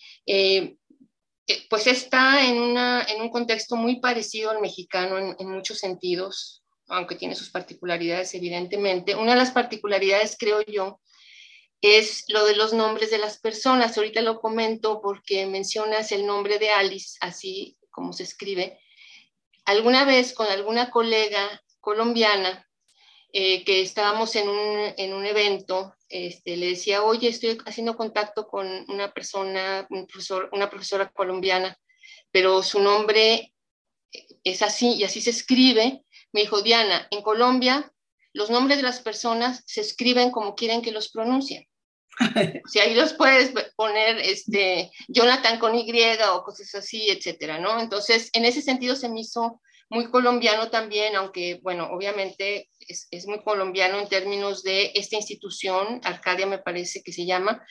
Pues 1.70 1.88
está 1.88 2.46
en, 2.46 2.78
en, 2.78 3.22
un 3.22 3.30
contexto 3.30 3.76
muy 3.76 4.00
parecido 4.00 4.52
al 4.52 4.60
mexicano 4.60 5.18
en, 5.18 5.50
muchos 5.50 5.78
sentidos, 5.78 6.64
aunque 6.88 7.16
tiene 7.16 7.36
sus 7.36 7.50
particularidades 7.50 8.34
evidentemente. 8.34 9.16
Una 9.16 9.32
de 9.32 9.38
las 9.38 9.52
particularidades, 9.52 10.36
creo 10.38 10.62
yo, 10.62 11.00
es 11.82 12.26
lo 12.28 12.46
de 12.46 12.56
los 12.56 12.74
nombres 12.74 13.12
de 13.12 13.18
las 13.18 13.40
personas. 13.40 13.98
Ahorita 13.98 14.22
lo 14.22 14.40
comento 14.40 15.02
porque 15.02 15.46
mencionas 15.46 16.12
el 16.12 16.26
nombre 16.26 16.60
de 16.60 16.72
Alice, 16.72 17.18
así 17.22 17.78
como 17.92 18.12
se 18.12 18.24
escribe. 18.24 18.80
Alguna 19.66 20.06
vez 20.06 20.34
con 20.34 20.48
alguna 20.48 20.90
colega 20.90 21.64
colombiana 21.80 22.67
eh, 23.34 23.64
que 23.64 23.82
estábamos 23.82 24.36
en 24.36 24.50
un, 24.50 24.94
en 24.98 25.14
un 25.14 25.26
evento 25.26 25.96
este, 26.10 26.56
le 26.56 26.68
decía, 26.68 27.04
oye, 27.04 27.28
estoy 27.28 27.58
haciendo 27.66 27.98
contacto 27.98 28.48
con 28.48 28.68
una 28.90 29.12
persona, 29.14 29.88
una 30.52 30.70
profesora 30.70 31.10
colombiana, 31.10 31.78
pero 32.32 32.64
su 32.64 32.80
nombre 32.80 33.54
es 34.44 34.62
así 34.62 34.94
y 34.94 35.04
así 35.04 35.22
se 35.22 35.32
escribe. 35.32 36.04
Me 36.32 36.42
dijo, 36.42 36.62
Diana, 36.62 37.08
en 37.12 37.22
Colombia 37.22 37.92
los 38.38 38.50
nombres 38.52 38.78
de 38.78 38.84
las 38.84 39.02
personas 39.02 39.64
se 39.66 39.82
escriben 39.82 40.30
como 40.32 40.56
quieren 40.56 40.82
que 40.82 40.92
los 40.92 41.10
pronuncien. 41.10 41.68
si 42.68 42.80
ahí 42.80 42.94
los 42.94 43.14
puedes 43.14 43.52
poner 43.76 44.18
este, 44.20 44.92
Jonathan 45.08 45.60
con 45.60 45.76
Y 45.76 45.92
o 46.32 46.44
cosas 46.44 46.74
así, 46.76 47.10
etcétera, 47.10 47.60
¿no? 47.60 47.80
Entonces, 47.80 48.30
en 48.34 48.46
ese 48.46 48.62
sentido 48.62 48.96
se 48.96 49.10
me 49.10 49.22
hizo 49.22 49.60
muy 49.90 50.10
colombiano 50.10 50.70
también, 50.70 51.16
aunque, 51.16 51.60
bueno, 51.64 51.90
obviamente 51.92 52.70
es, 52.80 53.08
es, 53.12 53.26
muy 53.26 53.42
colombiano 53.42 54.00
en 54.00 54.10
términos 54.10 54.64
de 54.64 54.92
esta 54.96 55.16
institución, 55.16 56.02
Arcadia 56.04 56.46
me 56.46 56.60
parece 56.60 57.02
que 57.04 57.14
se 57.14 57.26
llama, 57.26 57.66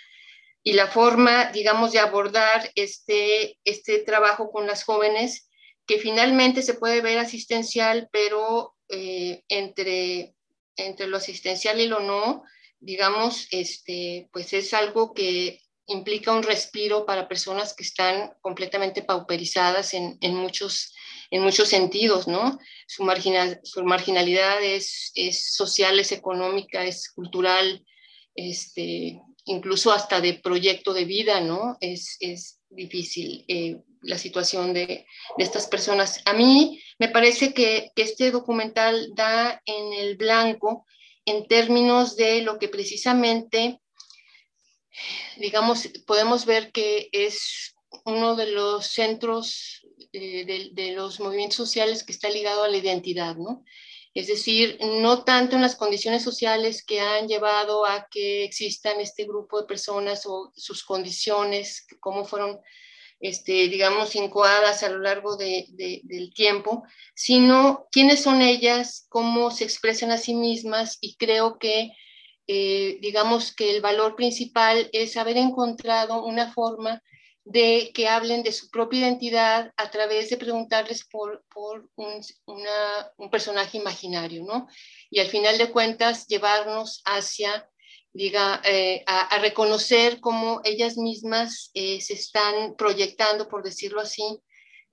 y 0.62 0.72
la 0.72 0.88
forma, 0.88 1.52
digamos, 1.52 1.92
de 1.92 2.00
abordar 2.00 2.70
este, 2.74 3.58
este 3.64 4.00
trabajo 4.00 4.50
con 4.50 4.66
las 4.66 4.82
jóvenes, 4.82 5.48
que 5.86 5.98
finalmente 5.98 6.62
se 6.62 6.74
puede 6.74 7.02
ver 7.02 7.18
asistencial, 7.18 8.08
pero 8.10 8.74
eh, 8.88 9.44
entre, 9.48 10.34
entre 10.76 11.06
lo 11.06 11.18
asistencial 11.18 11.80
y 11.80 11.86
lo 11.86 12.00
no, 12.00 12.42
digamos, 12.80 13.46
este, 13.52 14.28
pues 14.32 14.52
es 14.54 14.74
algo 14.74 15.14
que 15.14 15.60
implica 15.86 16.32
un 16.32 16.42
respiro 16.42 17.06
para 17.06 17.28
personas 17.28 17.72
que 17.72 17.84
están 17.84 18.34
completamente 18.40 19.02
pauperizadas 19.02 19.94
en, 19.94 20.18
en 20.20 20.34
muchos 20.34 20.95
en 21.30 21.42
muchos 21.42 21.68
sentidos, 21.68 22.28
¿no? 22.28 22.58
Su, 22.86 23.04
marginal, 23.04 23.60
su 23.62 23.82
marginalidad 23.84 24.62
es, 24.62 25.12
social, 25.54 25.98
es 25.98 26.12
económica, 26.12 26.84
es 26.84 27.10
cultural, 27.10 27.84
este, 28.34 29.20
incluso 29.44 29.92
hasta 29.92 30.20
de 30.20 30.34
proyecto 30.34 30.92
de 30.92 31.04
vida, 31.04 31.40
¿no? 31.40 31.76
Es, 31.80 32.16
es 32.20 32.60
difícil 32.68 33.44
eh, 33.48 33.80
la 34.02 34.18
situación 34.18 34.72
de, 34.72 35.06
estas 35.38 35.66
personas. 35.66 36.20
A 36.24 36.32
mí 36.32 36.80
me 36.98 37.08
parece 37.08 37.52
que 37.52 37.90
este 37.96 38.30
documental 38.30 39.10
da 39.14 39.60
en 39.66 39.92
el 39.92 40.16
blanco 40.16 40.86
en 41.24 41.46
términos 41.48 42.16
de 42.16 42.42
lo 42.42 42.58
que 42.58 42.68
precisamente, 42.68 43.80
digamos, 45.36 45.88
podemos 46.06 46.46
ver 46.46 46.70
que 46.70 47.08
es 47.12 47.74
uno 48.04 48.36
de 48.36 48.46
los 48.52 48.86
centros 48.86 49.85
de, 50.12 50.70
de, 50.72 50.92
los 50.92 51.20
movimientos 51.20 51.56
sociales 51.56 52.04
que 52.04 52.12
está 52.12 52.28
ligado 52.28 52.64
a 52.64 52.68
la 52.68 52.76
identidad, 52.76 53.36
¿no? 53.36 53.64
Es 54.16 54.28
decir, 54.28 54.78
no 54.80 55.24
tanto 55.24 55.56
en 55.56 55.62
las 55.62 55.76
condiciones 55.76 56.22
sociales 56.22 56.82
que 56.82 57.00
han 57.00 57.28
llevado 57.28 57.84
a 57.84 58.08
que 58.10 58.44
existan 58.44 58.98
este 58.98 59.24
grupo 59.24 59.60
de 59.60 59.66
personas 59.66 60.24
o 60.24 60.50
sus 60.56 60.84
condiciones, 60.84 61.86
cómo 62.00 62.24
fueron, 62.24 62.58
este, 63.20 63.68
digamos, 63.68 64.16
incoadas 64.16 64.82
a 64.82 64.88
lo 64.88 65.00
largo 65.00 65.36
de, 65.36 65.66
del 65.68 66.32
tiempo, 66.32 66.84
sino 67.14 67.88
quiénes 67.92 68.22
son 68.22 68.40
ellas, 68.40 69.04
cómo 69.10 69.50
se 69.50 69.64
expresan 69.64 70.10
a 70.10 70.16
sí 70.16 70.34
mismas 70.34 70.96
y 71.02 71.16
creo 71.16 71.58
que, 71.58 71.92
eh, 72.46 72.96
digamos, 73.02 73.54
que 73.54 73.70
el 73.70 73.82
valor 73.82 74.16
principal 74.16 74.88
es 74.94 75.18
haber 75.18 75.36
encontrado 75.36 76.24
una 76.24 76.50
forma 76.54 77.02
de 77.46 77.92
que 77.94 78.08
hablen 78.08 78.42
de 78.42 78.50
su 78.50 78.68
propia 78.70 78.98
identidad 78.98 79.72
a 79.76 79.88
través 79.88 80.30
de 80.30 80.36
preguntarles 80.36 81.04
por, 81.04 81.44
por 81.48 81.88
un, 81.94 82.20
un, 83.16 83.30
personaje 83.30 83.78
imaginario, 83.78 84.42
¿no? 84.44 84.66
Y 85.10 85.20
al 85.20 85.28
final 85.28 85.56
de 85.56 85.70
cuentas 85.70 86.26
llevarnos 86.26 87.02
hacia, 87.04 87.70
diga, 88.12 88.60
eh, 88.64 89.04
a, 89.06 89.38
reconocer 89.38 90.18
cómo 90.18 90.60
ellas 90.64 90.96
mismas 90.96 91.70
eh, 91.74 92.00
se 92.00 92.14
están 92.14 92.74
proyectando, 92.74 93.48
por 93.48 93.62
decirlo 93.62 94.00
así, 94.00 94.24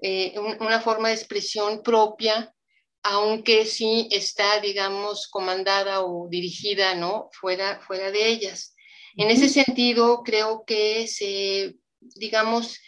eh, 0.04 0.36
una 0.60 0.80
forma 0.80 1.08
de 1.08 1.16
expresión 1.16 1.82
propia, 1.82 2.54
aunque 3.02 3.66
sí 3.66 4.08
está, 4.12 4.60
digamos, 4.60 5.28
comandada 5.28 6.04
o 6.04 6.28
dirigida, 6.30 6.94
¿no? 6.94 7.30
Fuera, 7.34 7.82
fuera 7.88 8.12
de 8.12 8.28
ellas. 8.28 8.76
En 9.18 9.32
ese 9.32 9.50
sentido, 9.50 10.22
creo 10.24 10.64
que 10.66 11.08
se 11.08 11.76
digamos, 12.16 12.80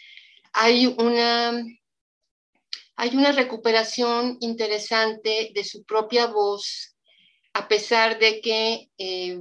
hay 0.52 0.86
una, 0.86 1.64
hay 2.96 3.16
una 3.16 3.32
recuperación 3.32 4.38
interesante 4.40 5.52
de 5.54 5.64
su 5.64 5.84
propia 5.84 6.26
voz, 6.26 6.96
a 7.52 7.68
pesar 7.68 8.18
de 8.18 8.40
que 8.40 8.90
eh, 8.98 9.38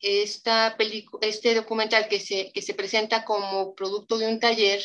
este 0.00 1.54
documental 1.54 2.08
que 2.08 2.20
se, 2.20 2.50
que 2.52 2.62
se 2.62 2.74
presenta 2.74 3.24
como 3.24 3.74
producto 3.74 4.18
de 4.18 4.28
un 4.28 4.40
taller, 4.40 4.84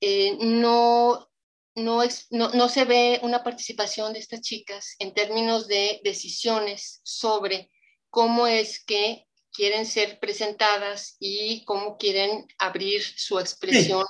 eh, 0.00 0.36
no, 0.40 1.28
no, 1.74 2.02
no, 2.30 2.48
no, 2.50 2.68
se 2.68 2.84
ve 2.84 3.20
una 3.22 3.42
participación 3.42 4.12
de 4.12 4.20
estas 4.20 4.40
chicas 4.40 4.94
en 4.98 5.14
términos 5.14 5.66
de 5.68 6.00
decisiones 6.04 7.00
sobre 7.02 7.70
cómo 8.10 8.46
es 8.46 8.84
que 8.84 9.26
quieren 9.56 9.86
ser 9.86 10.18
presentadas 10.20 11.16
y 11.18 11.64
cómo 11.64 11.96
quieren 11.96 12.46
abrir 12.58 13.02
su 13.02 13.38
expresión. 13.38 14.04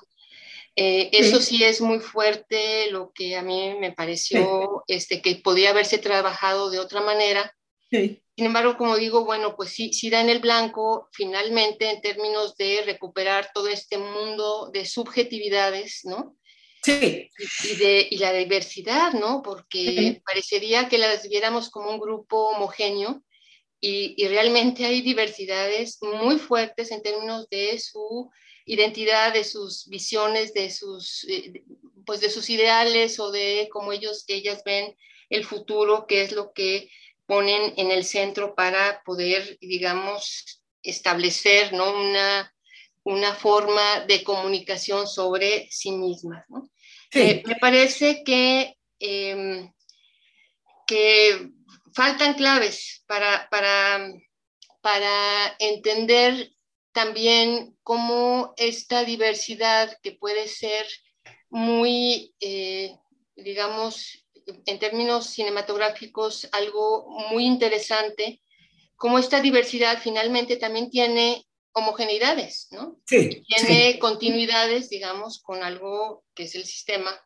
Eh, 0.79 1.09
eso 1.13 1.41
sí. 1.41 1.65
es 1.65 1.81
muy 1.81 2.01
fuerte, 2.01 2.91
lo 2.91 3.11
que 3.15 3.37
a 3.37 3.43
mí 3.43 3.75
me 3.81 3.93
pareció 3.93 4.85
este, 4.89 5.23
que 5.23 5.37
podía 5.37 5.71
haberse 5.71 5.97
trabajado 5.97 6.69
de 6.69 6.81
otra 6.81 7.01
manera. 7.01 7.51
Sin 7.91 8.21
embargo, 8.37 8.77
como 8.77 8.97
digo, 8.97 9.25
bueno, 9.25 9.57
pues 9.57 9.71
sí, 9.71 9.95
sí 9.95 10.11
da 10.11 10.21
en 10.21 10.29
el 10.29 10.41
blanco 10.41 11.09
finalmente 11.13 11.89
en 11.89 12.03
términos 12.03 12.57
de 12.57 12.83
recuperar 12.85 13.51
todo 13.55 13.69
este 13.69 13.97
mundo 13.97 14.69
de 14.71 14.85
subjetividades, 14.85 16.01
¿no? 16.05 16.37
Sí. 16.83 17.31
Y, 17.65 17.77
de, 17.77 18.07
y 18.11 18.19
la 18.19 18.33
diversidad, 18.33 19.13
¿no? 19.13 19.41
Porque 19.43 20.21
parecería 20.27 20.89
que 20.89 20.99
las 20.99 21.27
viéramos 21.27 21.71
como 21.71 21.91
un 21.91 21.99
grupo 21.99 22.49
homogéneo 22.49 23.23
y, 23.81 24.27
realmente 24.29 24.85
hay 24.85 25.03
diversidades 25.03 25.99
muy 26.03 26.39
fuertes 26.39 26.91
en 26.91 27.03
términos 27.03 27.49
de 27.51 27.79
su 27.79 28.31
identidad, 28.65 29.33
de 29.33 29.45
sus 29.45 29.87
visiones, 29.89 30.53
de 30.55 30.71
sus, 30.71 31.25
eh, 31.29 31.63
pues 32.05 32.21
de 32.21 32.31
sus 32.31 32.51
ideales 32.51 33.21
o 33.21 33.31
de 33.31 33.69
cómo 33.71 33.93
ellos, 33.93 34.25
ellas 34.29 34.63
ven 34.65 34.97
el 35.31 35.45
futuro, 35.45 36.07
que 36.07 36.23
es 36.23 36.33
lo 36.33 36.53
que 36.53 36.91
ponen 37.27 37.75
en 37.77 37.91
el 37.91 38.05
centro 38.05 38.55
para 38.55 39.03
poder, 39.05 39.59
digamos, 39.61 40.63
establecer 40.83 41.73
¿no? 41.73 41.91
una, 41.91 42.55
una 43.03 43.35
forma 43.35 44.01
de 44.01 44.23
comunicación 44.25 45.07
sobre 45.07 45.69
sí 45.71 45.91
mismas. 45.91 46.45
¿no? 46.49 46.71
Eh, 47.13 47.43
me 47.47 47.57
parece 47.57 48.23
que, 48.25 48.77
em, 48.99 49.73
que 50.87 51.51
faltan 51.97 52.35
claves 52.35 53.03
para, 53.07 53.49
para, 53.51 54.13
para 54.83 55.57
entender 55.59 56.53
también 56.93 57.75
cómo 57.83 58.53
esta 58.59 59.03
diversidad 59.03 59.97
que 60.03 60.13
puede 60.13 60.47
ser 60.47 60.87
muy, 61.49 62.35
eh, 62.41 62.95
digamos, 63.35 64.27
en 64.67 64.79
términos 64.79 65.31
cinematográficos, 65.31 66.47
algo 66.53 67.09
muy 67.31 67.47
interesante, 67.47 68.43
cómo 68.97 69.19
esta 69.19 69.41
diversidad 69.41 69.99
finalmente 70.03 70.59
también 70.59 70.91
tiene 70.91 71.47
homogeneidades, 71.73 72.69
¿no? 72.73 73.01
Sí. 73.07 73.43
Tiene 73.49 73.99
continuidades, 73.99 74.91
digamos, 74.91 75.41
con 75.41 75.63
algo 75.63 76.25
que 76.35 76.43
es 76.43 76.55
el 76.57 76.67
sistema, 76.67 77.19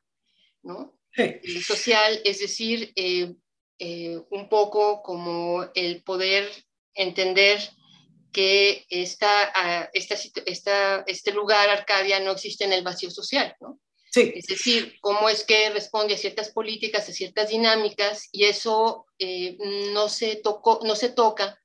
¿no? 0.62 0.96
Sí. 1.12 1.60
social, 1.60 2.20
es 2.24 2.38
decir, 2.38 2.92
eh, 2.94 3.34
eh, 3.80 4.20
un 4.30 4.48
poco 4.50 5.02
como 5.02 5.66
el 5.74 6.02
poder 6.02 6.46
entender 6.94 7.58
que 8.30 8.84
esta, 8.90 9.52
ah, 9.54 9.90
esta, 9.94 10.16
esta, 10.44 11.04
este 11.06 11.32
lugar, 11.32 11.68
Arcadia, 11.70 12.20
no 12.20 12.32
existe 12.32 12.64
en 12.64 12.74
el 12.74 12.84
vacío 12.84 13.10
social, 13.10 13.56
¿no? 13.58 13.80
Sí. 14.12 14.32
Es 14.34 14.46
decir, 14.46 14.98
cómo 15.00 15.30
es 15.30 15.44
que 15.44 15.70
responde 15.70 16.14
a 16.14 16.18
ciertas 16.18 16.50
políticas, 16.50 17.08
a 17.08 17.12
ciertas 17.12 17.48
dinámicas, 17.48 18.28
y 18.32 18.44
eso 18.44 19.06
eh, 19.18 19.56
no, 19.94 20.10
se 20.10 20.36
tocó, 20.36 20.80
no 20.84 20.94
se 20.94 21.08
toca. 21.08 21.58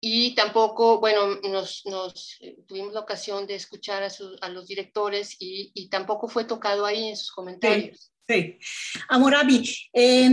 Y 0.00 0.36
tampoco, 0.36 1.00
bueno, 1.00 1.40
nos, 1.50 1.84
nos 1.86 2.36
eh, 2.42 2.58
tuvimos 2.68 2.92
la 2.92 3.00
ocasión 3.00 3.46
de 3.46 3.56
escuchar 3.56 4.04
a, 4.04 4.10
a 4.42 4.48
los 4.50 4.68
directores 4.68 5.34
y, 5.40 5.72
y, 5.74 5.88
tampoco 5.88 6.28
fue 6.28 6.44
tocado 6.44 6.86
ahí 6.86 7.08
en 7.08 7.16
sus 7.16 7.32
comentarios. 7.32 8.12
Sí, 8.28 8.58
sí. 8.60 9.02
Amorabi, 9.08 9.68
eh, 9.94 10.30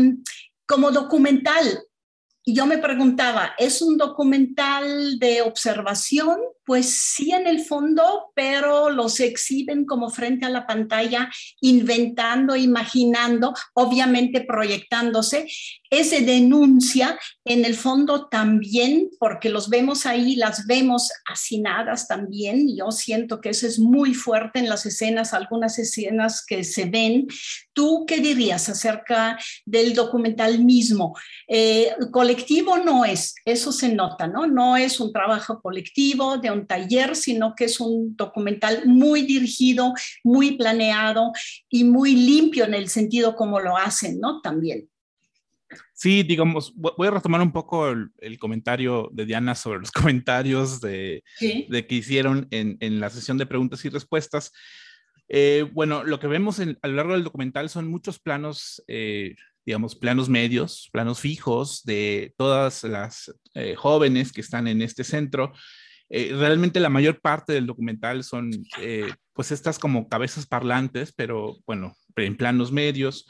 como 0.67 0.91
documental. 0.91 1.83
Y 2.43 2.55
yo 2.55 2.65
me 2.65 2.79
preguntaba, 2.79 3.53
¿es 3.59 3.83
un 3.83 3.97
documental 3.97 5.19
de 5.19 5.43
observación? 5.43 6.39
Pues 6.65 6.89
sí, 6.89 7.31
en 7.31 7.45
el 7.45 7.59
fondo, 7.59 8.31
pero 8.33 8.89
los 8.89 9.19
exhiben 9.19 9.85
como 9.85 10.09
frente 10.09 10.45
a 10.45 10.49
la 10.49 10.65
pantalla, 10.65 11.29
inventando, 11.59 12.55
imaginando, 12.55 13.53
obviamente 13.73 14.41
proyectándose. 14.41 15.47
Ese 15.89 16.21
denuncia, 16.21 17.19
en 17.43 17.65
el 17.65 17.75
fondo 17.75 18.27
también, 18.29 19.09
porque 19.19 19.49
los 19.49 19.69
vemos 19.69 20.05
ahí, 20.05 20.35
las 20.35 20.65
vemos 20.65 21.11
hacinadas 21.25 22.07
también. 22.07 22.75
Yo 22.75 22.91
siento 22.91 23.41
que 23.41 23.49
eso 23.49 23.67
es 23.67 23.77
muy 23.77 24.13
fuerte 24.13 24.59
en 24.59 24.69
las 24.69 24.85
escenas, 24.85 25.33
algunas 25.33 25.77
escenas 25.77 26.43
que 26.45 26.63
se 26.63 26.85
ven. 26.85 27.27
¿Tú 27.73 28.05
qué 28.07 28.19
dirías 28.19 28.69
acerca 28.69 29.37
del 29.65 29.93
documental 29.93 30.63
mismo? 30.63 31.15
Eh, 31.47 31.93
colectivo 32.31 32.77
no 32.77 33.03
es, 33.03 33.35
eso 33.43 33.73
se 33.73 33.93
nota, 33.93 34.25
¿no? 34.25 34.47
No 34.47 34.77
es 34.77 35.01
un 35.01 35.11
trabajo 35.11 35.61
colectivo 35.61 36.37
de 36.37 36.49
un 36.49 36.65
taller, 36.65 37.15
sino 37.15 37.53
que 37.55 37.65
es 37.65 37.81
un 37.81 38.15
documental 38.15 38.83
muy 38.85 39.23
dirigido, 39.23 39.93
muy 40.23 40.55
planeado 40.55 41.33
y 41.69 41.83
muy 41.83 42.15
limpio 42.15 42.63
en 42.63 42.73
el 42.73 42.87
sentido 42.87 43.35
como 43.35 43.59
lo 43.59 43.75
hacen, 43.75 44.19
¿no? 44.21 44.39
También. 44.39 44.87
Sí, 45.93 46.23
digamos, 46.23 46.73
voy 46.73 47.07
a 47.07 47.11
retomar 47.11 47.41
un 47.41 47.51
poco 47.51 47.89
el, 47.89 48.39
comentario 48.39 49.09
de 49.11 49.25
Diana 49.25 49.53
sobre 49.53 49.79
los 49.79 49.91
comentarios 49.91 50.79
de, 50.79 51.23
de 51.41 51.87
que 51.87 51.95
hicieron 51.95 52.47
en, 52.51 52.77
en, 52.79 53.01
la 53.01 53.09
sesión 53.09 53.37
de 53.37 53.45
preguntas 53.45 53.83
y 53.83 53.89
respuestas. 53.89 54.53
Eh, 55.27 55.65
bueno, 55.73 56.03
lo 56.03 56.19
que 56.19 56.27
vemos 56.27 56.59
a 56.59 56.87
lo 56.87 56.95
largo 56.95 57.13
del 57.13 57.23
documental 57.23 57.69
son 57.69 57.89
muchos 57.89 58.19
planos, 58.19 58.83
eh, 58.87 59.35
digamos, 59.65 59.95
planos 59.95 60.29
medios, 60.29 60.89
planos 60.91 61.19
fijos 61.19 61.83
de 61.83 62.33
todas 62.37 62.83
las 62.83 63.33
eh, 63.53 63.75
jóvenes 63.75 64.31
que 64.31 64.41
están 64.41 64.67
en 64.67 64.81
este 64.81 65.03
centro. 65.03 65.53
realmente 66.09 66.79
la 66.79 66.89
mayor 66.89 67.21
parte 67.21 67.53
del 67.53 67.67
documental 67.67 68.23
son, 68.23 68.51
pues, 69.33 69.51
estas 69.51 69.79
como 69.79 70.09
cabezas 70.09 70.45
parlantes, 70.45 71.13
pero 71.13 71.57
bueno, 71.65 71.95
en 72.15 72.35
planos 72.35 72.71
medios. 72.71 73.25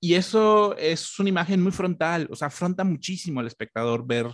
Y 0.00 0.14
eso 0.14 0.76
es 0.76 1.18
una 1.18 1.28
imagen 1.28 1.62
muy 1.62 1.72
frontal, 1.72 2.28
o 2.30 2.36
sea, 2.36 2.48
afronta 2.48 2.84
muchísimo 2.84 3.40
al 3.40 3.46
espectador 3.46 4.06
ver 4.06 4.32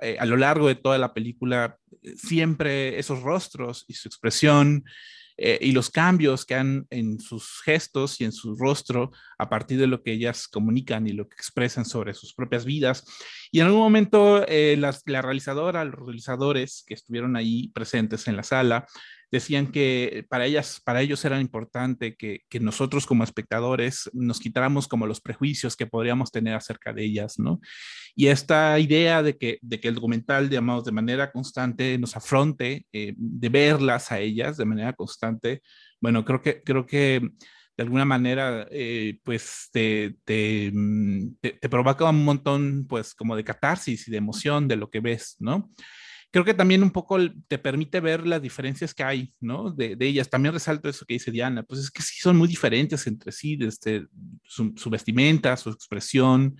eh, 0.00 0.16
a 0.18 0.26
lo 0.26 0.36
largo 0.36 0.66
de 0.66 0.74
toda 0.74 0.98
la 0.98 1.14
película 1.14 1.78
eh, 2.02 2.14
siempre 2.16 2.98
esos 2.98 3.22
rostros 3.22 3.84
y 3.86 3.94
su 3.94 4.08
expresión 4.08 4.84
eh, 5.36 5.58
y 5.60 5.72
los 5.72 5.90
cambios 5.90 6.44
que 6.44 6.54
han 6.54 6.86
en 6.90 7.20
sus 7.20 7.60
gestos 7.62 8.20
y 8.20 8.24
en 8.24 8.32
su 8.32 8.56
rostro 8.56 9.10
a 9.38 9.48
partir 9.48 9.78
de 9.78 9.86
lo 9.86 10.02
que 10.02 10.12
ellas 10.12 10.48
comunican 10.48 11.06
y 11.06 11.12
lo 11.12 11.28
que 11.28 11.34
expresan 11.34 11.84
sobre 11.84 12.14
sus 12.14 12.34
propias 12.34 12.64
vidas. 12.64 13.04
Y 13.50 13.60
en 13.60 13.66
algún 13.66 13.80
momento 13.82 14.44
la 14.46 15.22
realizadora, 15.22 15.84
los 15.84 15.98
realizadores 15.98 16.84
que 16.86 16.94
estuvieron 16.94 17.36
ahí 17.36 17.68
presentes 17.68 18.28
en 18.28 18.36
la 18.36 18.42
sala, 18.42 18.86
decían 19.34 19.72
que 19.72 20.24
para 20.28 20.46
ellas, 20.46 20.80
para 20.84 21.02
ellos 21.02 21.24
era 21.24 21.40
importante 21.40 22.14
que, 22.14 22.42
que, 22.48 22.60
nosotros 22.60 23.04
como 23.04 23.24
espectadores 23.24 24.08
nos 24.12 24.38
quitáramos 24.38 24.86
como 24.86 25.08
los 25.08 25.20
prejuicios 25.20 25.76
que 25.76 25.88
podríamos 25.88 26.30
tener 26.30 26.54
acerca 26.54 26.92
de 26.92 27.04
ellas, 27.04 27.38
¿no? 27.38 27.60
Y 28.14 28.28
esta 28.28 28.78
idea 28.78 29.24
de 29.24 29.36
que, 29.36 29.58
de 29.60 29.80
que 29.80 29.88
el 29.88 29.96
documental, 29.96 30.48
digamos, 30.48 30.84
de 30.84 30.92
manera 30.92 31.32
constante 31.32 31.98
nos 31.98 32.16
afronte, 32.16 32.86
eh, 32.92 33.12
de 33.16 33.48
verlas 33.48 34.12
a 34.12 34.20
ellas 34.20 34.56
de 34.56 34.64
manera 34.66 34.92
constante, 34.92 35.62
bueno, 36.00 36.24
creo 36.24 36.40
que, 36.40 36.62
creo 36.62 36.86
que 36.86 37.20
de 37.76 37.82
alguna 37.82 38.04
manera, 38.04 38.68
eh, 38.70 39.18
pues 39.24 39.68
te, 39.72 40.14
mm, 40.72 41.34
te, 41.40 41.50
te, 41.54 41.68
provoca 41.68 42.08
un 42.08 42.24
montón, 42.24 42.86
pues 42.88 43.14
como 43.14 43.34
de 43.34 43.42
catarsis 43.42 44.06
y 44.06 44.12
de 44.12 44.18
emoción 44.18 44.68
de 44.68 44.76
lo 44.76 44.88
que 44.90 45.00
ves, 45.00 45.34
¿no? 45.40 45.72
Creo 46.34 46.44
que 46.44 46.52
también 46.52 46.82
un 46.82 46.90
poco 46.90 47.16
te 47.46 47.58
permite 47.58 48.00
ver 48.00 48.26
las 48.26 48.42
diferencias 48.42 48.92
que 48.92 49.04
hay, 49.04 49.32
¿no? 49.38 49.70
De, 49.70 49.96
ellas. 50.00 50.28
También 50.28 50.52
resalto 50.52 50.88
eso 50.88 51.06
que 51.06 51.14
dice 51.14 51.30
Diana, 51.30 51.62
pues 51.62 51.78
es 51.78 51.92
que 51.92 52.02
sí 52.02 52.16
son 52.18 52.36
muy 52.36 52.48
diferentes 52.48 53.06
entre 53.06 53.30
sí, 53.30 53.56
su, 54.42 54.74
su 54.74 54.90
vestimenta, 54.90 55.56
su 55.56 55.70
expresión, 55.70 56.56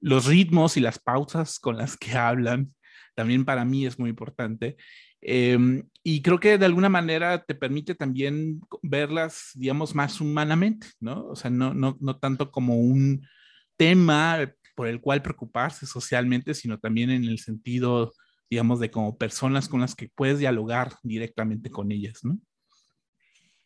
los 0.00 0.24
ritmos 0.24 0.78
y 0.78 0.80
las 0.80 0.98
pausas 0.98 1.58
con 1.58 1.76
las 1.76 1.98
que 1.98 2.12
hablan, 2.12 2.72
también 3.14 3.44
para 3.44 3.66
mí 3.66 3.84
es 3.84 3.98
muy 3.98 4.08
importante. 4.08 4.78
Eh, 5.20 5.58
y 6.02 6.22
creo 6.22 6.40
que 6.40 6.56
de 6.56 6.64
alguna 6.64 6.88
manera 6.88 7.44
te 7.44 7.54
permite 7.54 7.94
también 7.94 8.62
verlas, 8.80 9.50
digamos, 9.52 9.94
más 9.94 10.22
humanamente, 10.22 10.86
¿no? 11.00 11.26
O 11.26 11.36
sea, 11.36 11.50
no, 11.50 11.74
no, 11.74 11.98
no 12.00 12.16
tanto 12.16 12.50
como 12.50 12.78
un 12.78 13.28
tema 13.76 14.38
por 14.74 14.88
el 14.88 15.02
cual 15.02 15.20
preocuparse 15.20 15.84
socialmente, 15.84 16.54
sino 16.54 16.78
también 16.78 17.10
en 17.10 17.24
el 17.24 17.40
sentido, 17.40 18.14
digamos, 18.52 18.80
de 18.80 18.90
como 18.90 19.16
personas 19.16 19.66
con 19.66 19.80
las 19.80 19.94
que 19.94 20.10
puedes 20.14 20.38
dialogar 20.38 20.92
directamente 21.02 21.70
con 21.70 21.90
ellas, 21.90 22.18
¿no? 22.22 22.38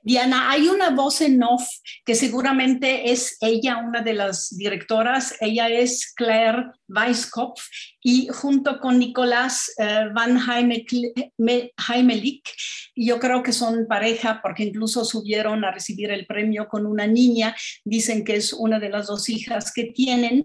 Diana, 0.00 0.52
hay 0.52 0.68
una 0.68 0.90
voz 0.90 1.22
en 1.22 1.42
off 1.42 1.66
que 2.04 2.14
seguramente 2.14 3.10
es 3.10 3.36
ella, 3.40 3.78
una 3.78 4.02
de 4.02 4.14
las 4.14 4.56
directoras. 4.56 5.34
Ella 5.40 5.68
es 5.68 6.12
Claire 6.14 6.66
Weisskopf 6.86 7.60
y 8.00 8.28
junto 8.28 8.78
con 8.78 9.00
Nicolás 9.00 9.74
uh, 9.78 10.14
Van 10.14 10.38
Heimelich, 10.38 11.74
yo 12.94 13.18
creo 13.18 13.42
que 13.42 13.52
son 13.52 13.88
pareja 13.88 14.38
porque 14.40 14.62
incluso 14.62 15.04
subieron 15.04 15.64
a 15.64 15.72
recibir 15.72 16.12
el 16.12 16.24
premio 16.24 16.68
con 16.68 16.86
una 16.86 17.08
niña. 17.08 17.56
Dicen 17.84 18.24
que 18.24 18.36
es 18.36 18.52
una 18.52 18.78
de 18.78 18.90
las 18.90 19.08
dos 19.08 19.28
hijas 19.28 19.72
que 19.72 19.86
tienen. 19.86 20.44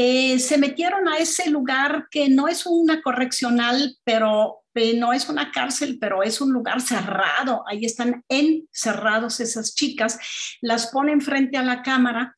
Eh, 0.00 0.38
se 0.38 0.58
metieron 0.58 1.08
a 1.08 1.18
ese 1.18 1.50
lugar 1.50 2.06
que 2.08 2.28
no 2.28 2.46
es 2.46 2.66
una 2.66 3.02
correccional, 3.02 3.96
pero 4.04 4.62
no 4.96 5.12
es 5.12 5.28
una 5.28 5.50
cárcel, 5.50 5.98
pero 6.00 6.22
es 6.22 6.40
un 6.40 6.52
lugar 6.52 6.80
cerrado. 6.80 7.64
Ahí 7.66 7.84
están 7.84 8.24
encerrados 8.28 9.40
esas 9.40 9.74
chicas. 9.74 10.18
Las 10.60 10.88
ponen 10.88 11.20
frente 11.20 11.56
a 11.56 11.62
la 11.62 11.82
cámara 11.82 12.36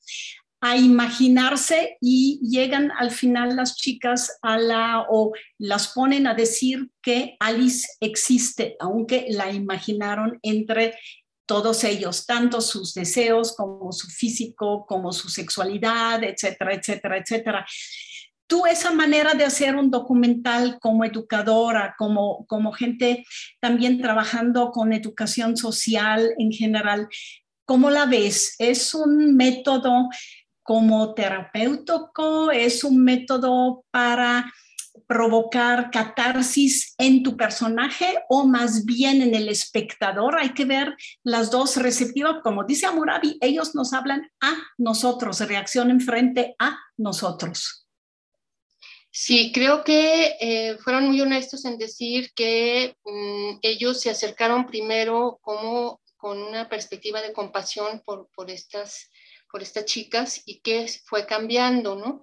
a 0.62 0.76
imaginarse 0.76 1.96
y 2.00 2.38
llegan 2.42 2.92
al 2.98 3.10
final 3.10 3.56
las 3.56 3.76
chicas 3.76 4.38
a 4.42 4.58
la 4.58 5.06
o 5.08 5.32
las 5.58 5.88
ponen 5.88 6.26
a 6.26 6.34
decir 6.34 6.90
que 7.02 7.36
Alice 7.40 7.86
existe, 8.00 8.76
aunque 8.78 9.26
la 9.30 9.50
imaginaron 9.52 10.38
entre 10.42 10.98
todos 11.50 11.82
ellos, 11.82 12.26
tanto 12.26 12.60
sus 12.60 12.94
deseos 12.94 13.56
como 13.56 13.90
su 13.90 14.06
físico, 14.06 14.86
como 14.86 15.12
su 15.12 15.28
sexualidad, 15.28 16.22
etcétera, 16.22 16.74
etcétera, 16.74 17.18
etcétera. 17.18 17.66
Tú 18.46 18.66
esa 18.66 18.92
manera 18.92 19.34
de 19.34 19.44
hacer 19.44 19.74
un 19.74 19.90
documental 19.90 20.78
como 20.78 21.04
educadora, 21.04 21.96
como, 21.98 22.46
como 22.46 22.70
gente 22.70 23.24
también 23.58 24.00
trabajando 24.00 24.70
con 24.70 24.92
educación 24.92 25.56
social 25.56 26.32
en 26.38 26.52
general, 26.52 27.08
¿cómo 27.64 27.90
la 27.90 28.06
ves? 28.06 28.54
¿Es 28.60 28.94
un 28.94 29.34
método 29.34 30.08
como 30.62 31.14
terapéutico? 31.14 32.52
¿Es 32.52 32.84
un 32.84 33.02
método 33.02 33.84
para 33.90 34.52
provocar 35.10 35.90
catarsis 35.90 36.94
en 36.96 37.24
tu 37.24 37.36
personaje 37.36 38.22
o 38.28 38.46
más 38.46 38.84
bien 38.84 39.22
en 39.22 39.34
el 39.34 39.48
espectador. 39.48 40.38
Hay 40.38 40.54
que 40.54 40.64
ver 40.64 40.94
las 41.24 41.50
dos 41.50 41.76
receptivas. 41.78 42.36
Como 42.44 42.62
dice 42.62 42.86
Amurabi, 42.86 43.36
ellos 43.40 43.74
nos 43.74 43.92
hablan 43.92 44.30
a 44.40 44.56
nosotros, 44.78 45.40
reaccionen 45.40 46.00
frente 46.00 46.54
a 46.60 46.78
nosotros. 46.96 47.88
Sí, 49.10 49.50
creo 49.52 49.82
que 49.82 50.36
eh, 50.40 50.78
fueron 50.78 51.08
muy 51.08 51.20
honestos 51.20 51.64
en 51.64 51.76
decir 51.76 52.30
que 52.32 52.94
mm, 53.04 53.58
ellos 53.62 54.00
se 54.00 54.10
acercaron 54.10 54.64
primero 54.68 55.40
como 55.42 56.00
con 56.18 56.40
una 56.40 56.68
perspectiva 56.68 57.20
de 57.20 57.32
compasión 57.32 58.00
por, 58.06 58.28
por, 58.36 58.48
estas, 58.48 59.10
por 59.50 59.60
estas 59.60 59.86
chicas 59.86 60.40
y 60.46 60.60
que 60.60 60.86
fue 61.04 61.26
cambiando, 61.26 61.96
¿no? 61.96 62.22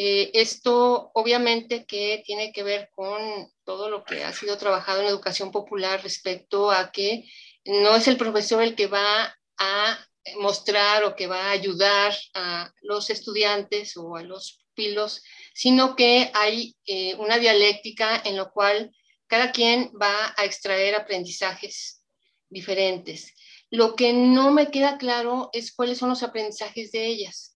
Eh, 0.00 0.30
esto 0.32 1.10
obviamente 1.12 1.84
que 1.84 2.22
tiene 2.24 2.52
que 2.52 2.62
ver 2.62 2.88
con 2.94 3.20
todo 3.64 3.90
lo 3.90 4.04
que 4.04 4.22
ha 4.22 4.32
sido 4.32 4.56
trabajado 4.56 5.00
en 5.00 5.08
educación 5.08 5.50
popular 5.50 6.00
respecto 6.04 6.70
a 6.70 6.92
que 6.92 7.24
no 7.64 7.96
es 7.96 8.06
el 8.06 8.16
profesor 8.16 8.62
el 8.62 8.76
que 8.76 8.86
va 8.86 9.36
a 9.58 10.08
mostrar 10.36 11.02
o 11.02 11.16
que 11.16 11.26
va 11.26 11.46
a 11.46 11.50
ayudar 11.50 12.14
a 12.34 12.72
los 12.82 13.10
estudiantes 13.10 13.96
o 13.96 14.14
a 14.14 14.22
los 14.22 14.60
pupilos, 14.68 15.24
sino 15.52 15.96
que 15.96 16.30
hay 16.32 16.76
eh, 16.86 17.16
una 17.16 17.38
dialéctica 17.38 18.22
en 18.24 18.36
la 18.36 18.44
cual 18.44 18.94
cada 19.26 19.50
quien 19.50 19.90
va 20.00 20.32
a 20.36 20.44
extraer 20.44 20.94
aprendizajes 20.94 22.04
diferentes. 22.48 23.34
Lo 23.68 23.96
que 23.96 24.12
no 24.12 24.52
me 24.52 24.70
queda 24.70 24.96
claro 24.96 25.50
es 25.52 25.74
cuáles 25.74 25.98
son 25.98 26.10
los 26.10 26.22
aprendizajes 26.22 26.92
de 26.92 27.04
ellas. 27.04 27.58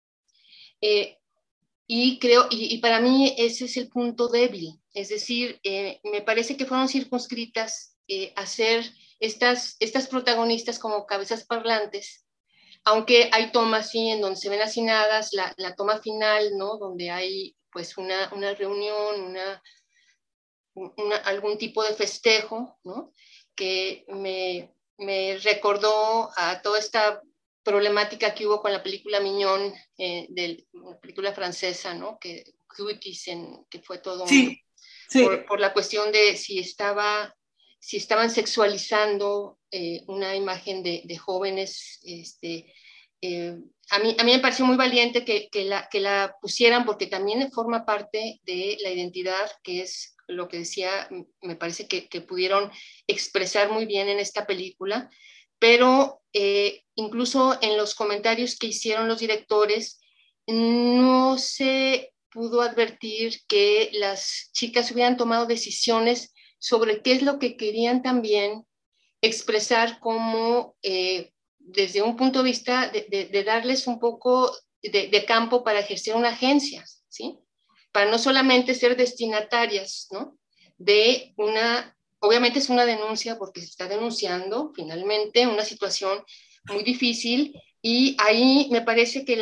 Eh, 0.81 1.17
y 1.90 2.18
creo, 2.18 2.46
y, 2.51 2.79
para 2.79 3.01
mí 3.01 3.35
ese 3.38 3.64
es 3.64 3.79
el 3.79 3.88
punto 3.88 4.29
débil, 4.29 4.79
es 4.92 5.09
decir, 5.09 5.59
eh, 5.64 6.01
me 6.05 6.20
parece 6.20 6.55
que 6.55 6.66
fueron 6.66 6.87
circunscritas 6.87 7.96
eh, 8.07 8.35
a 8.37 8.44
ser 8.44 8.85
estas, 9.20 9.77
estas 9.81 10.07
protagonistas 10.07 10.79
como 10.79 11.07
cabezas 11.07 11.46
parlantes, 11.46 12.27
aunque 12.85 13.31
hay 13.33 13.53
tomas, 13.53 13.90
sí, 13.90 14.11
en 14.11 14.20
donde 14.20 14.38
se 14.38 14.51
ven 14.51 14.61
hacinadas, 14.61 15.33
la, 15.33 15.55
la 15.57 15.74
toma 15.74 15.98
final, 15.98 16.59
¿no? 16.59 16.77
Donde 16.77 17.11
hay 17.11 17.57
pues 17.72 17.96
una, 17.96 18.31
una 18.35 18.55
reunión, 18.55 19.22
una, 19.22 19.62
algún 21.24 21.57
tipo 21.57 21.83
de 21.83 21.94
festejo, 21.94 22.79
¿no? 22.85 23.12
Que 23.55 24.05
me, 24.09 24.74
me 24.98 25.38
recordó 25.38 26.31
a 26.37 26.61
toda 26.61 26.79
esta 26.79 27.22
problemática 27.62 28.35
que 28.35 28.47
hubo 28.47 28.61
con 28.61 28.73
la 28.73 28.83
película 28.83 29.21
Miñón, 29.21 29.75
eh, 29.99 30.27
de 30.31 30.66
la 30.73 30.99
película 31.01 31.33
francesa, 31.33 31.94
¿no? 31.94 32.18
Que, 32.18 32.44
que 33.71 33.83
fue 33.83 33.99
todo 33.99 34.25
Por, 35.49 35.61
la 35.61 35.73
cuestión 35.73 36.12
de 36.12 36.37
si, 36.37 36.59
estaba, 36.59 37.35
si 37.81 37.97
estaban 37.97 38.31
sexualizando 38.31 39.59
eh, 39.71 40.03
una 40.07 40.37
imagen 40.37 40.83
de, 40.83 41.03
de 41.05 41.16
jóvenes. 41.16 41.99
Este, 42.05 42.73
eh, 43.21 43.57
a, 43.90 43.99
mí, 43.99 44.16
a 44.18 44.25
mí 44.25 44.33
me 44.33 44.38
pareció 44.38 44.64
muy 44.64 44.77
valiente 44.77 45.25
que, 45.25 45.49
que, 45.51 45.64
la, 45.64 45.88
que 45.90 46.01
la 46.01 46.37
pusieran 46.40 46.85
porque 46.85 47.07
también 47.07 47.51
forma 47.51 47.85
parte 47.85 48.40
de 48.44 48.79
la 48.83 48.90
identidad, 48.90 49.51
que 49.62 49.83
es 49.83 50.14
lo 50.27 50.47
que 50.49 50.59
decía, 50.59 51.09
me 51.40 51.57
parece 51.57 51.88
que, 51.88 52.07
que 52.07 52.21
pudieron 52.21 52.71
expresar 53.07 53.71
muy 53.71 53.87
bien 53.87 54.09
en 54.09 54.18
esta 54.18 54.47
película 54.47 55.11
pero 55.59 56.21
eh, 56.33 56.83
incluso 56.94 57.59
en 57.62 57.77
los 57.77 57.94
comentarios 57.94 58.57
que 58.57 58.68
hicieron 58.68 59.09
los 59.09 59.21
directores, 59.21 60.01
no 60.47 61.38
se 61.38 62.12
pudo 62.31 62.62
advertir 62.62 63.40
que 63.47 63.90
las 63.92 64.51
chicas 64.53 64.90
hubieran 64.90 65.16
tomado 65.16 65.47
decisiones 65.47 66.35
sobre 66.59 67.03
qué 67.03 67.12
es 67.12 67.23
lo 67.23 67.38
que 67.38 67.57
querían 67.57 68.03
también 68.03 68.66
expresar 69.21 70.01
como 70.01 70.77
eh, 70.83 71.33
desde 71.59 72.03
un 72.03 72.16
punto 72.16 72.40
de 72.40 72.44
vista 72.44 72.88
de, 72.88 73.44
darles 73.44 73.87
un 73.87 73.99
poco 73.99 74.57
de, 74.83 75.25
campo 75.27 75.64
para 75.64 75.81
ejercer 75.81 76.14
una 76.16 76.31
agencia, 76.31 76.85
¿sí? 77.09 77.38
Para 77.92 78.11
no 78.11 78.18
solamente 78.18 78.75
ser 78.75 78.97
destinatarias, 78.97 80.09
¿no? 80.11 80.38
De 80.77 81.35
una 81.37 81.97
Obviamente 82.20 82.59
es 82.59 82.68
una 82.68 82.85
denuncia 82.85 83.38
porque 83.38 83.61
se 83.61 83.66
está 83.66 83.87
denunciando 83.88 84.72
finalmente 84.74 85.46
una 85.46 85.64
situación 85.64 86.24
muy 86.68 86.83
difícil 86.83 87.54
y 87.81 88.16
ahí 88.18 88.68
me 88.70 88.83
parece 88.83 89.24
que, 89.24 89.35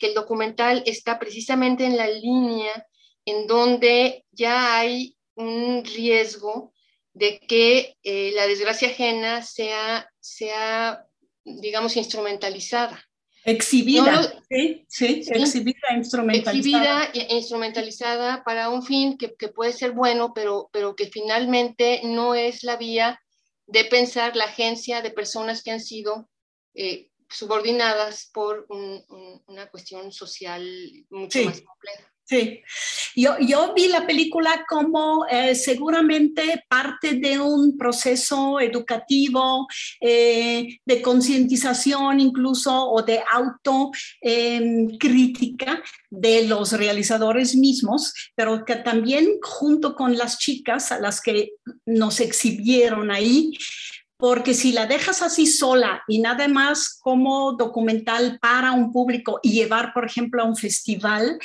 el 0.00 0.14
documental 0.14 0.82
está 0.86 1.18
precisamente 1.18 1.84
en 1.84 1.96
la 1.96 2.08
línea 2.08 2.86
en 3.24 3.46
donde 3.46 4.24
ya 4.30 4.78
hay 4.78 5.16
un 5.34 5.84
riesgo 5.84 6.72
de 7.14 7.40
que 7.40 7.96
eh, 8.02 8.32
la 8.34 8.46
desgracia 8.46 8.88
ajena 8.88 9.42
sea, 9.42 10.10
sea, 10.20 11.04
digamos, 11.44 11.96
instrumentalizada. 11.96 13.07
Exhibida, 13.48 14.42
sí, 14.48 14.84
sí, 14.88 15.24
exhibida, 15.26 15.88
instrumentalizada. 15.96 17.04
Exhibida 17.04 17.32
e 17.32 17.36
instrumentalizada 17.36 18.44
para 18.44 18.68
un 18.68 18.82
fin 18.82 19.16
que, 19.16 19.34
que, 19.34 19.48
puede 19.48 19.72
ser 19.72 19.92
bueno, 19.92 20.32
pero, 20.34 20.68
pero 20.72 20.94
que 20.94 21.06
finalmente 21.06 22.02
no 22.04 22.34
es 22.34 22.62
la 22.62 22.76
vía 22.76 23.20
de 23.66 23.84
pensar 23.84 24.36
la 24.36 24.44
agencia 24.44 25.00
de 25.00 25.10
personas 25.10 25.62
que 25.62 25.70
han 25.70 25.80
sido 25.80 26.28
eh, 26.74 27.10
subordinadas 27.28 28.30
por 28.32 28.66
una 28.68 29.66
cuestión 29.70 30.12
social 30.12 30.62
mucho 31.10 31.44
más 31.44 31.60
compleja. 31.60 32.12
Sí, 32.28 32.60
yo, 33.16 33.38
yo, 33.40 33.72
vi 33.72 33.88
la 33.88 34.06
película 34.06 34.66
como 34.68 35.24
eh, 35.30 35.54
seguramente 35.54 36.62
parte 36.68 37.14
de 37.14 37.40
un 37.40 37.78
proceso 37.78 38.60
educativo, 38.60 39.66
eh, 39.98 40.78
de 40.84 41.00
concientización 41.00 42.20
incluso 42.20 42.90
o 42.90 43.00
de 43.00 43.22
autocrítica 43.32 45.72
em, 45.72 45.80
de 46.10 46.46
los 46.46 46.72
realizadores 46.72 47.56
mismos, 47.56 48.12
pero 48.34 48.62
que 48.62 48.76
también 48.76 49.26
junto 49.40 49.94
con 49.94 50.18
las 50.18 50.38
chicas 50.38 50.92
a 50.92 51.00
las 51.00 51.22
que 51.22 51.52
nos 51.86 52.20
exhibieron 52.20 53.10
ahí, 53.10 53.52
porque 54.18 54.52
si 54.52 54.72
la 54.72 54.86
dejas 54.86 55.22
así 55.22 55.46
sola 55.46 56.02
y 56.08 56.18
nada 56.18 56.48
más 56.48 56.98
como 57.00 57.52
documental 57.52 58.38
para 58.40 58.72
un 58.72 58.92
público 58.92 59.38
y 59.42 59.52
llevar, 59.52 59.92
por 59.94 60.04
ejemplo, 60.04 60.42
a 60.42 60.46
un 60.46 60.56
festival, 60.56 61.38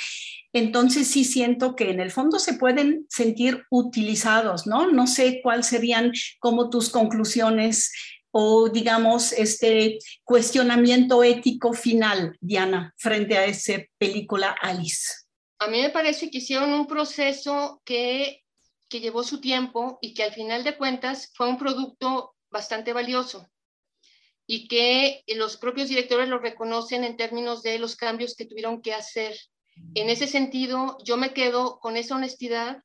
entonces 0.52 1.06
sí 1.06 1.24
siento 1.24 1.76
que 1.76 1.90
en 1.90 2.00
el 2.00 2.10
fondo 2.10 2.40
se 2.40 2.54
pueden 2.54 3.06
sentir 3.08 3.64
utilizados, 3.70 4.66
¿no? 4.66 4.90
No 4.90 5.06
sé 5.06 5.40
cuáles 5.40 5.66
serían 5.66 6.12
como 6.40 6.68
tus 6.68 6.90
conclusiones 6.90 7.92
o 8.32 8.68
digamos 8.68 9.30
este 9.32 10.00
cuestionamiento 10.24 11.22
ético 11.22 11.72
final, 11.74 12.36
Diana, 12.40 12.92
frente 12.98 13.38
a 13.38 13.44
esa 13.44 13.74
película 13.98 14.56
Alice. 14.60 15.12
A 15.60 15.68
mí 15.68 15.80
me 15.80 15.90
parece 15.90 16.28
que 16.28 16.38
hicieron 16.38 16.72
un 16.72 16.88
proceso 16.88 17.80
que, 17.84 18.42
que 18.88 18.98
llevó 18.98 19.22
su 19.22 19.40
tiempo 19.40 19.98
y 20.02 20.14
que 20.14 20.24
al 20.24 20.32
final 20.32 20.64
de 20.64 20.76
cuentas 20.76 21.30
fue 21.36 21.48
un 21.48 21.58
producto 21.58 22.33
bastante 22.54 22.94
valioso 22.94 23.50
y 24.46 24.68
que 24.68 25.24
los 25.36 25.58
propios 25.58 25.88
directores 25.88 26.28
lo 26.28 26.38
reconocen 26.38 27.04
en 27.04 27.18
términos 27.18 27.62
de 27.62 27.78
los 27.78 27.96
cambios 27.96 28.34
que 28.34 28.46
tuvieron 28.46 28.80
que 28.80 28.94
hacer 28.94 29.36
en 29.94 30.08
ese 30.08 30.26
sentido, 30.26 30.98
yo 31.04 31.16
me 31.16 31.32
quedo 31.34 31.80
con 31.80 31.96
esa 31.96 32.14
honestidad 32.16 32.82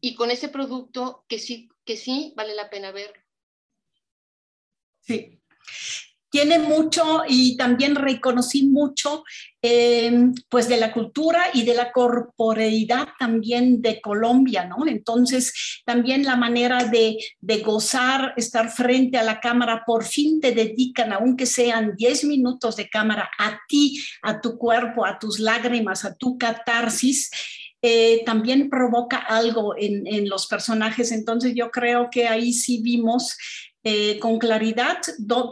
y 0.00 0.14
con 0.14 0.30
ese 0.30 0.48
producto 0.48 1.24
que 1.28 1.38
sí, 1.38 1.68
que 1.84 1.96
sí 1.96 2.32
vale 2.36 2.54
la 2.54 2.70
pena 2.70 2.90
ver. 2.90 3.24
Sí. 5.00 5.40
Tiene 6.32 6.58
mucho 6.58 7.24
y 7.28 7.58
también 7.58 7.94
reconocí 7.94 8.64
mucho 8.64 9.22
em, 9.60 10.32
pues 10.48 10.66
de 10.66 10.78
la 10.78 10.90
cultura 10.90 11.50
y 11.52 11.62
de 11.64 11.74
la 11.74 11.92
corporeidad 11.92 13.08
también 13.18 13.82
de 13.82 14.00
Colombia, 14.00 14.64
¿no? 14.64 14.86
Entonces 14.86 15.82
también 15.84 16.24
la 16.24 16.36
manera 16.36 16.84
de, 16.84 17.18
de 17.38 17.58
gozar, 17.58 18.32
estar 18.38 18.70
frente 18.70 19.18
a 19.18 19.24
la 19.24 19.40
cámara, 19.40 19.82
por 19.84 20.06
fin 20.06 20.40
te 20.40 20.52
dedican, 20.52 21.12
aunque 21.12 21.44
sean 21.44 21.96
10 21.96 22.24
minutos 22.24 22.76
de 22.76 22.88
cámara, 22.88 23.30
a 23.38 23.60
ti, 23.68 24.02
a 24.22 24.40
tu 24.40 24.56
cuerpo, 24.56 25.04
a 25.04 25.18
tus 25.18 25.38
lágrimas, 25.38 26.06
a 26.06 26.14
tu 26.14 26.38
catarsis. 26.38 27.30
Eh, 27.82 28.22
también 28.24 28.70
provoca 28.70 29.18
algo 29.18 29.74
en, 29.76 30.06
en, 30.06 30.30
los 30.30 30.46
personajes. 30.46 31.12
Entonces 31.12 31.52
yo 31.54 31.70
creo 31.70 32.08
que 32.10 32.26
ahí 32.26 32.54
sí 32.54 32.80
vimos 32.80 33.36
eh, 33.84 34.18
con 34.18 34.38
claridad 34.38 34.98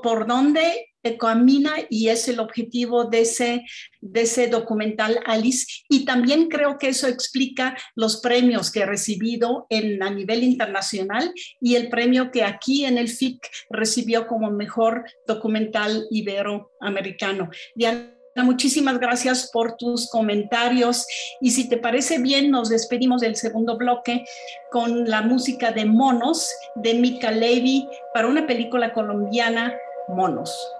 por 0.03 0.27
dónde 0.27 0.91
camina 1.19 1.73
y 1.89 2.09
es 2.09 2.29
el 2.29 2.41
objetivo 2.41 3.05
de 3.05 3.23
ese, 3.23 3.65
de 4.01 4.23
ese 4.23 4.49
documental 4.49 5.21
Alice. 5.25 5.67
Y 5.89 6.05
también 6.05 6.49
creo 6.49 6.79
que 6.79 6.89
eso 6.89 7.09
explica 7.09 7.77
los 7.95 8.21
premios 8.21 8.71
que 8.71 8.81
he 8.81 8.87
recibido 8.87 9.67
en, 9.71 10.03
a 10.03 10.11
nivel 10.11 10.43
internacional 10.43 11.33
y 11.61 11.77
el 11.77 11.89
premio 11.89 12.31
que 12.31 12.45
aquí 12.45 12.85
en 12.85 12.99
el 12.99 13.09
FIC 13.09 13.41
recibió 13.71 14.27
como 14.27 14.51
mejor 14.51 15.05
documental 15.27 16.07
iberoamericano. 16.11 17.51
Muchísimas 18.43 18.99
gracias 18.99 19.51
por 19.51 19.77
tus 19.77 20.09
comentarios 20.09 21.07
y 21.41 21.51
si 21.51 21.69
te 21.69 21.77
parece 21.77 22.19
bien 22.19 22.51
nos 22.51 22.69
despedimos 22.69 23.21
del 23.21 23.37
segundo 23.37 23.77
bloque 23.77 24.25
con 24.71 25.09
la 25.09 25.23
música 25.23 25.73
de 25.73 25.85
Monos 25.85 26.51
de 26.75 26.95
Mika 26.95 27.31
Levy 27.31 27.89
para 28.15 28.29
una 28.29 28.47
película 28.47 28.93
colombiana 28.93 29.75
Monos. 30.09 30.80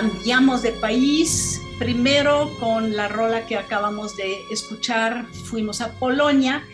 Cambiamos 0.00 0.62
de 0.62 0.72
país. 0.72 1.60
Primero 1.78 2.56
con 2.58 2.96
la 2.96 3.06
rola 3.06 3.44
que 3.44 3.58
acabamos 3.58 4.16
de 4.16 4.34
escuchar, 4.50 5.26
fuimos 5.44 5.82
a 5.82 5.92
Polonia 5.92 6.64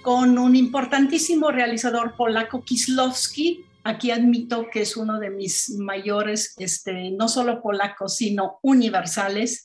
con 0.00 0.38
un 0.38 0.56
importantísimo 0.56 1.50
realizador 1.50 2.16
polaco, 2.16 2.64
Kislowski. 2.64 3.66
Aquí 3.84 4.10
admito 4.10 4.68
que 4.72 4.80
es 4.80 4.96
uno 4.96 5.20
de 5.20 5.28
mis 5.28 5.68
mayores, 5.76 6.54
este, 6.56 7.10
no 7.10 7.28
solo 7.28 7.60
polacos, 7.60 8.16
sino 8.16 8.58
universales, 8.62 9.62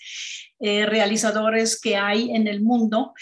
eh, 0.60 0.86
realizadores 0.86 1.80
que 1.80 1.96
hay 1.96 2.32
en 2.36 2.46
el 2.46 2.62
mundo. 2.62 3.14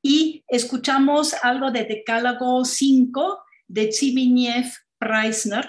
Y 0.00 0.44
escuchamos 0.48 1.34
algo 1.42 1.70
de 1.70 1.84
Decálogo 1.84 2.64
5 2.64 3.38
de 3.68 3.92
Zbigniew 3.92 4.64
Preisner. 4.98 5.68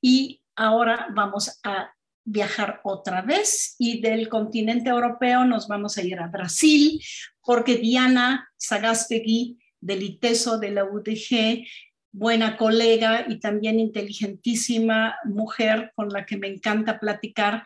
Y 0.00 0.40
ahora 0.56 1.08
vamos 1.14 1.60
a 1.64 1.93
viajar 2.24 2.80
otra 2.84 3.22
vez 3.22 3.76
y 3.78 4.00
del 4.00 4.28
continente 4.28 4.90
europeo 4.90 5.44
nos 5.44 5.68
vamos 5.68 5.98
a 5.98 6.02
ir 6.02 6.18
a 6.18 6.28
Brasil 6.28 7.00
porque 7.42 7.76
Diana 7.76 8.48
Sagastegui 8.56 9.58
del 9.80 10.02
ITESO 10.02 10.58
de 10.58 10.70
la 10.70 10.84
UDG, 10.84 11.66
buena 12.10 12.56
colega 12.56 13.26
y 13.28 13.38
también 13.38 13.78
inteligentísima 13.78 15.16
mujer 15.24 15.92
con 15.94 16.08
la 16.08 16.24
que 16.24 16.38
me 16.38 16.48
encanta 16.48 16.98
platicar, 16.98 17.64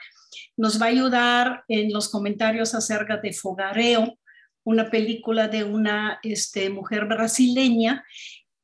nos 0.57 0.81
va 0.81 0.87
a 0.87 0.89
ayudar 0.89 1.65
en 1.69 1.93
los 1.93 2.09
comentarios 2.09 2.75
acerca 2.75 3.19
de 3.19 3.33
Fogareo, 3.33 4.19
una 4.65 4.91
película 4.91 5.47
de 5.47 5.63
una 5.63 6.19
este, 6.23 6.71
mujer 6.71 7.07
brasileña 7.07 8.05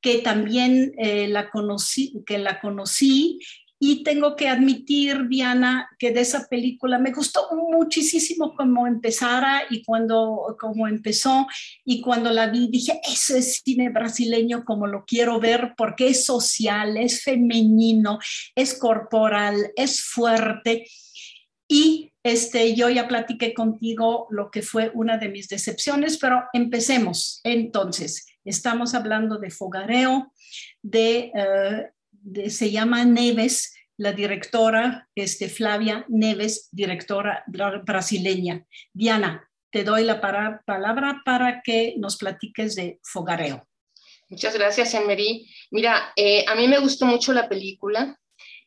que 0.01 0.18
también 0.18 0.92
eh, 0.99 1.28
la 1.28 1.49
conocí, 1.49 2.22
que 2.26 2.38
la 2.38 2.61
conocí 2.61 3.38
y 3.87 4.03
tengo 4.03 4.35
que 4.35 4.49
admitir, 4.49 5.28
Diana, 5.28 5.91
que 5.99 6.11
de 6.11 6.22
esa 6.22 6.47
película 6.49 6.99
me 6.99 7.12
gustó 7.12 7.49
muchísimo 7.53 8.55
cómo 8.57 8.87
empezara 8.87 9.64
y 9.68 9.85
cuando 9.85 10.57
como 10.59 10.89
empezó 10.89 11.47
y 11.85 12.01
cuando 12.01 12.30
la 12.30 12.47
vi 12.47 12.68
dije, 12.68 12.99
ese 13.07 13.41
es 13.41 13.61
cine 13.62 13.91
brasileño 13.91 14.64
como 14.64 14.87
lo 14.87 15.05
quiero 15.05 15.39
ver 15.39 15.74
porque 15.76 16.09
es 16.09 16.24
social, 16.24 16.97
es 16.97 17.24
femenino, 17.24 18.18
es 18.55 18.72
corporal, 18.72 19.70
es 19.76 20.03
fuerte. 20.03 20.87
Y 21.68 22.11
este, 22.22 22.74
yo 22.74 22.89
ya 22.89 23.07
platiqué 23.07 23.53
contigo 23.53 24.28
lo 24.30 24.51
que 24.51 24.62
fue 24.62 24.93
una 24.95 25.18
de 25.18 25.28
mis 25.28 25.47
decepciones, 25.49 26.16
pero 26.16 26.45
empecemos. 26.55 27.43
Entonces, 27.45 28.24
estamos 28.47 28.95
hablando 28.95 29.37
de 29.37 29.51
Fogareo, 29.51 30.32
de 30.80 31.32
eh, 31.35 31.91
se 32.49 32.70
llama 32.70 33.05
Neves, 33.05 33.74
la 33.97 34.12
directora 34.12 35.09
este, 35.14 35.49
Flavia 35.49 36.05
Neves, 36.09 36.68
directora 36.72 37.45
brasileña. 37.47 38.66
Diana, 38.92 39.49
te 39.70 39.84
doy 39.84 40.05
la 40.05 40.20
palabra 40.20 41.22
para 41.24 41.62
que 41.62 41.95
nos 41.97 42.16
platiques 42.16 42.74
de 42.76 43.01
Fogareo. 43.03 43.66
Muchas 44.28 44.55
gracias, 44.57 44.95
Emery. 44.95 45.49
Mira, 45.70 46.12
eh, 46.16 46.45
a 46.49 46.55
mí 46.55 46.66
me 46.68 46.78
gustó 46.78 47.07
mucho 47.07 47.32
la 47.32 47.49
película 47.49 48.18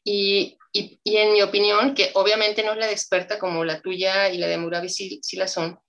y, 0.03 0.57
en 0.73 1.33
mi 1.33 1.41
opinión, 1.41 1.93
que 1.93 2.11
obviamente 2.13 2.63
no 2.63 2.73
es 2.73 2.77
la 2.77 2.87
de 2.87 2.93
experta 2.93 3.39
como 3.39 3.65
la 3.65 3.81
tuya 3.81 4.29
y 4.29 4.37
la 4.37 4.47
de 4.47 4.57
Murabi 4.57 4.89
si, 4.89 5.19
la 5.33 5.47
son, 5.47 5.79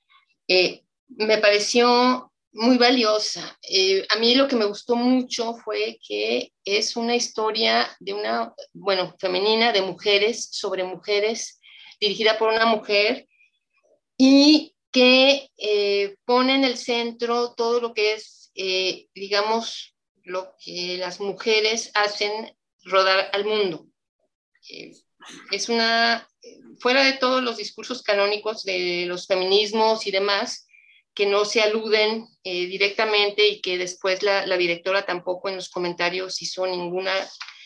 eh, 0.48 0.82
me 1.08 1.38
pareció 1.38 2.32
muy 2.52 2.78
valiosa. 2.78 3.58
Eh, 3.62 4.06
a 4.08 4.16
mí 4.16 4.34
lo 4.34 4.48
que 4.48 4.56
me 4.56 4.64
gustó 4.64 4.96
mucho 4.96 5.54
fue 5.54 5.98
que 6.06 6.52
es 6.64 6.96
una 6.96 7.14
historia 7.14 7.88
de 8.00 8.14
una, 8.14 8.54
bueno, 8.72 9.14
femenina, 9.18 9.72
de 9.72 9.82
mujeres, 9.82 10.48
sobre 10.52 10.84
mujeres, 10.84 11.60
dirigida 12.00 12.38
por 12.38 12.52
una 12.52 12.66
mujer 12.66 13.28
y 14.16 14.74
que 14.90 15.50
eh, 15.56 16.16
pone 16.24 16.54
en 16.54 16.64
el 16.64 16.76
centro 16.76 17.54
todo 17.54 17.80
lo 17.80 17.94
que 17.94 18.14
es, 18.14 18.50
eh, 18.54 19.08
digamos, 19.14 19.94
lo 20.24 20.54
que 20.62 20.96
las 20.98 21.20
mujeres 21.20 21.90
hacen 21.94 22.56
rodar 22.84 23.30
al 23.32 23.44
mundo. 23.44 23.86
es 25.50 25.68
una, 25.68 26.28
fuera 26.80 27.04
de 27.04 27.14
todos 27.14 27.42
los 27.42 27.56
discursos 27.56 28.02
canónicos 28.02 28.64
de 28.64 29.04
los 29.06 29.26
feminismos 29.26 30.06
y 30.06 30.10
demás, 30.10 30.67
que 31.18 31.26
no 31.26 31.44
se 31.44 31.60
aluden 31.60 32.28
eh, 32.44 32.66
directamente 32.66 33.48
y 33.48 33.60
que 33.60 33.76
después 33.76 34.22
la, 34.22 34.56
directora 34.56 35.04
tampoco 35.04 35.48
en 35.48 35.56
los 35.56 35.68
comentarios 35.68 36.40
hizo 36.42 36.64
ninguna, 36.64 37.12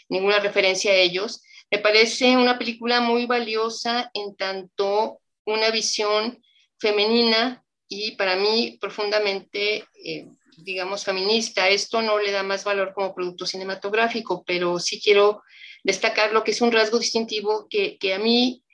ninguna 0.09 0.39
referencia 0.39 0.91
a 0.91 0.95
ellos. 0.97 1.43
Me 1.71 1.77
parece 1.77 2.35
una 2.35 2.59
película 2.59 3.03
muy 3.03 3.27
valiosa 3.27 4.11
en 4.15 4.37
tanto 4.37 5.21
una 5.45 5.71
visión 5.71 6.43
femenina 6.79 7.63
y 7.89 8.13
para 8.13 8.37
mí 8.37 8.79
profundamente, 8.81 9.85
eh, 10.03 10.29
digamos, 10.57 11.05
feminista. 11.05 11.69
Esto 11.69 12.01
no 12.01 12.19
le 12.19 12.31
da 12.31 12.43
más 12.43 12.65
valor 12.65 12.95
como 12.95 13.15
producto 13.15 13.45
cinematográfico, 13.45 14.45
pero 14.47 14.79
sí 14.79 14.99
quiero 14.99 15.43
destacar 15.85 16.33
lo 16.33 16.43
que 16.43 16.53
es 16.53 16.63
un 16.63 16.73
rasgo 16.73 16.99
distintivo 16.99 17.67
que, 17.69 17.99
que 17.99 18.15
a 18.15 18.19
mí 18.19 18.65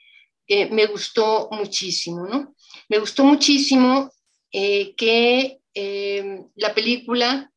eh, 0.47 0.69
me 0.69 0.85
gustó 0.85 1.49
muchísimo, 1.51 2.25
¿no? 2.25 2.55
Me 2.87 2.97
gustó 2.97 3.25
muchísimo 3.25 4.09
eh, 4.51 4.95
que 4.95 5.59
eh, 5.73 6.41
la 6.55 6.73
película 6.73 7.51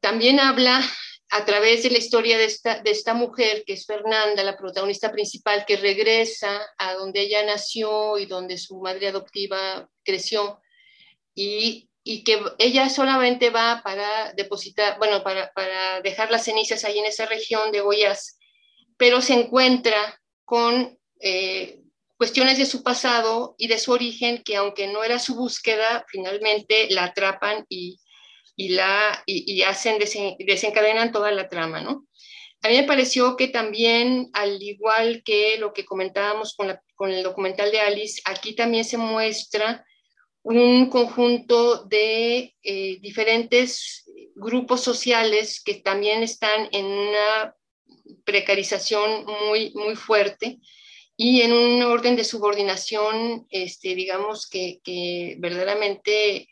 también 0.00 0.40
habla 0.40 0.82
a 1.30 1.44
través 1.44 1.82
de 1.82 1.90
la 1.90 1.98
historia 1.98 2.38
de 2.38 2.46
esta, 2.46 2.80
de 2.80 2.90
esta 2.90 3.12
mujer, 3.12 3.64
que 3.66 3.74
es 3.74 3.84
Fernanda, 3.84 4.42
la 4.42 4.56
protagonista 4.56 5.12
principal, 5.12 5.64
que 5.66 5.76
regresa 5.76 6.60
a 6.78 6.94
donde 6.94 7.20
ella 7.20 7.44
nació 7.44 8.16
y 8.18 8.26
donde 8.26 8.56
su 8.56 8.80
madre 8.80 9.08
adoptiva 9.08 9.88
creció, 10.02 10.60
y, 11.34 11.90
y 12.02 12.24
que 12.24 12.40
ella 12.58 12.88
solamente 12.88 13.50
va 13.50 13.82
para 13.84 14.32
depositar, 14.32 14.96
bueno, 14.98 15.22
para, 15.22 15.52
para 15.52 16.00
dejar 16.00 16.30
las 16.30 16.44
cenizas 16.44 16.84
ahí 16.84 16.98
en 16.98 17.06
esa 17.06 17.26
región 17.26 17.70
de 17.72 17.82
Goiás, 17.82 18.38
pero 18.96 19.20
se 19.20 19.34
encuentra 19.34 20.20
con 20.44 20.98
eh, 21.20 21.77
cuestiones 22.18 22.58
de 22.58 22.66
su 22.66 22.82
pasado 22.82 23.54
y 23.58 23.68
de 23.68 23.78
su 23.78 23.92
origen 23.92 24.42
que 24.42 24.56
aunque 24.56 24.88
no 24.88 25.04
era 25.04 25.20
su 25.20 25.36
búsqueda, 25.36 26.04
finalmente 26.08 26.88
la 26.90 27.04
atrapan 27.04 27.64
y, 27.68 28.00
y 28.56 28.70
la, 28.70 29.22
y, 29.24 29.62
hacen, 29.62 29.98
desencadenan 30.38 31.12
toda 31.12 31.30
la 31.30 31.48
trama, 31.48 31.80
¿no? 31.80 32.06
A 32.62 32.68
mí 32.68 32.76
me 32.76 32.82
pareció 32.82 33.36
que 33.36 33.46
también, 33.46 34.30
al 34.32 34.60
igual 34.60 35.22
que 35.24 35.58
lo 35.58 35.72
que 35.72 35.84
comentábamos 35.84 36.54
con, 36.56 36.76
con 36.96 37.12
el 37.12 37.22
documental 37.22 37.70
de 37.70 37.80
Alice, 37.80 38.20
aquí 38.24 38.56
también 38.56 38.84
se 38.84 38.98
muestra 38.98 39.86
un 40.42 40.90
conjunto 40.90 41.84
de 41.84 42.56
eh, 42.62 42.98
diferentes 43.00 44.10
grupos 44.34 44.80
sociales 44.80 45.62
que 45.64 45.74
también 45.74 46.24
están 46.24 46.68
en 46.72 46.86
una 46.86 47.54
precarización 48.24 49.24
muy, 49.24 49.72
muy 49.74 49.94
fuerte 49.94 50.58
y 51.20 51.42
en 51.42 51.52
un 51.52 51.82
orden 51.82 52.14
de 52.14 52.22
subordinación, 52.22 53.44
este, 53.50 53.96
digamos 53.96 54.48
que, 54.48 54.78
que 54.84 55.34
verdaderamente 55.40 56.48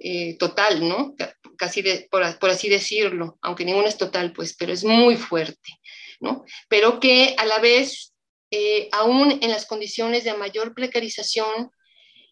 eh, 0.00 0.36
total, 0.36 0.88
¿no? 0.88 1.14
Casi 1.56 1.84
por, 2.10 2.50
así 2.50 2.68
decirlo, 2.68 3.38
aunque 3.40 3.64
ninguno 3.64 3.86
es 3.86 3.96
total, 3.96 4.32
pues, 4.32 4.56
pero 4.56 4.72
es 4.72 4.82
muy 4.82 5.14
fuerte, 5.14 5.78
¿no? 6.18 6.44
Pero 6.68 6.98
que 6.98 7.36
a 7.38 7.44
la 7.44 7.60
vez, 7.60 8.12
eh, 8.50 8.88
aún 8.90 9.38
en 9.42 9.50
las 9.52 9.64
condiciones 9.64 10.24
de 10.24 10.34
mayor 10.34 10.74
precarización, 10.74 11.70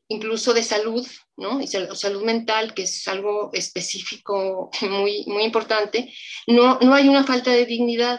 incluso 0.09 0.55
de 0.55 0.65
salud, 0.65 1.07
¿no? 1.37 1.61
Y 1.61 1.69
salud 1.69 2.25
mental, 2.25 2.75
que 2.75 2.83
es 2.83 3.07
algo 3.07 3.51
específico 3.53 4.69
muy, 4.81 5.25
muy 5.29 5.45
importante, 5.45 6.13
no, 6.49 6.81
no 6.81 6.93
hay 6.93 7.09
una 7.09 7.23
falta 7.23 7.53
de 7.53 7.67
dignidad. 7.67 8.19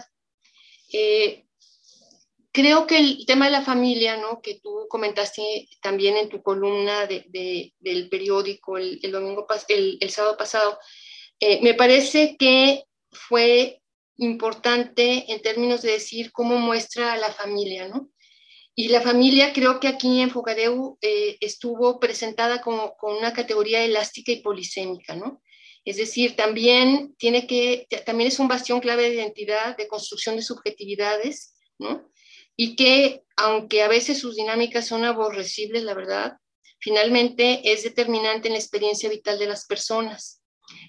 Eh, 0.94 1.44
creo 2.60 2.86
que 2.86 2.98
el 2.98 3.26
tema 3.26 3.46
de 3.46 3.52
la 3.52 3.62
familia, 3.62 4.18
¿no? 4.18 4.42
que 4.42 4.60
tú 4.62 4.86
comentaste 4.90 5.70
también 5.82 6.18
en 6.18 6.28
tu 6.28 6.44
columna 6.44 7.06
de, 7.06 7.74
del 7.80 8.10
periódico 8.10 8.78
el, 8.78 9.00
domingo 9.12 9.48
el, 9.70 9.98
el, 10.02 10.10
sábado 10.10 10.36
pasado, 10.36 10.78
eh, 11.40 11.60
me 11.62 11.74
parece 11.74 12.36
que 12.38 12.84
fue 13.12 13.82
importante 14.18 15.32
en 15.32 15.42
términos 15.42 15.82
de 15.82 15.94
decir 15.94 16.34
cómo 16.34 16.58
muestra 16.58 17.14
a 17.14 17.18
la 17.18 17.32
familia, 17.32 17.88
¿no? 17.88 18.10
Y 18.76 18.90
la 18.90 19.02
familia 19.02 19.54
creo 19.54 19.80
que 19.80 19.88
aquí 19.88 20.22
en 20.22 20.30
Fogadeu 20.30 20.98
eh, 21.02 21.38
estuvo 21.40 22.00
presentada 22.00 22.62
como 22.62 22.96
con 22.98 23.16
una 23.16 23.34
categoría 23.34 23.84
elástica 23.84 24.32
y 24.34 24.42
polisémica, 24.42 25.16
¿no? 25.16 25.42
Es 25.86 25.98
decir, 25.98 26.36
también 26.36 27.16
tiene 27.18 27.48
que, 27.48 27.88
también 28.06 28.28
es 28.28 28.40
un 28.40 28.50
bastión 28.50 28.82
clave 28.82 29.04
de 29.04 29.16
identidad, 29.16 29.78
de 29.78 29.88
construcción 29.88 30.36
de 30.36 30.44
subjetividades, 30.44 31.56
y 32.56 32.76
que 32.76 33.24
aunque 33.36 33.84
a 33.84 33.88
veces 33.88 34.20
sus 34.20 34.36
dinámicas 34.36 34.88
son 34.88 35.06
aborrecibles, 35.06 35.84
la 35.84 35.94
verdad, 35.94 36.38
finalmente 36.80 37.62
es 37.72 37.84
determinante 37.84 38.48
en 38.48 38.54
la 38.54 38.60
experiencia 38.60 39.10
vital 39.10 39.40
de 39.40 39.48
las 39.48 39.66
personas. 39.66 40.42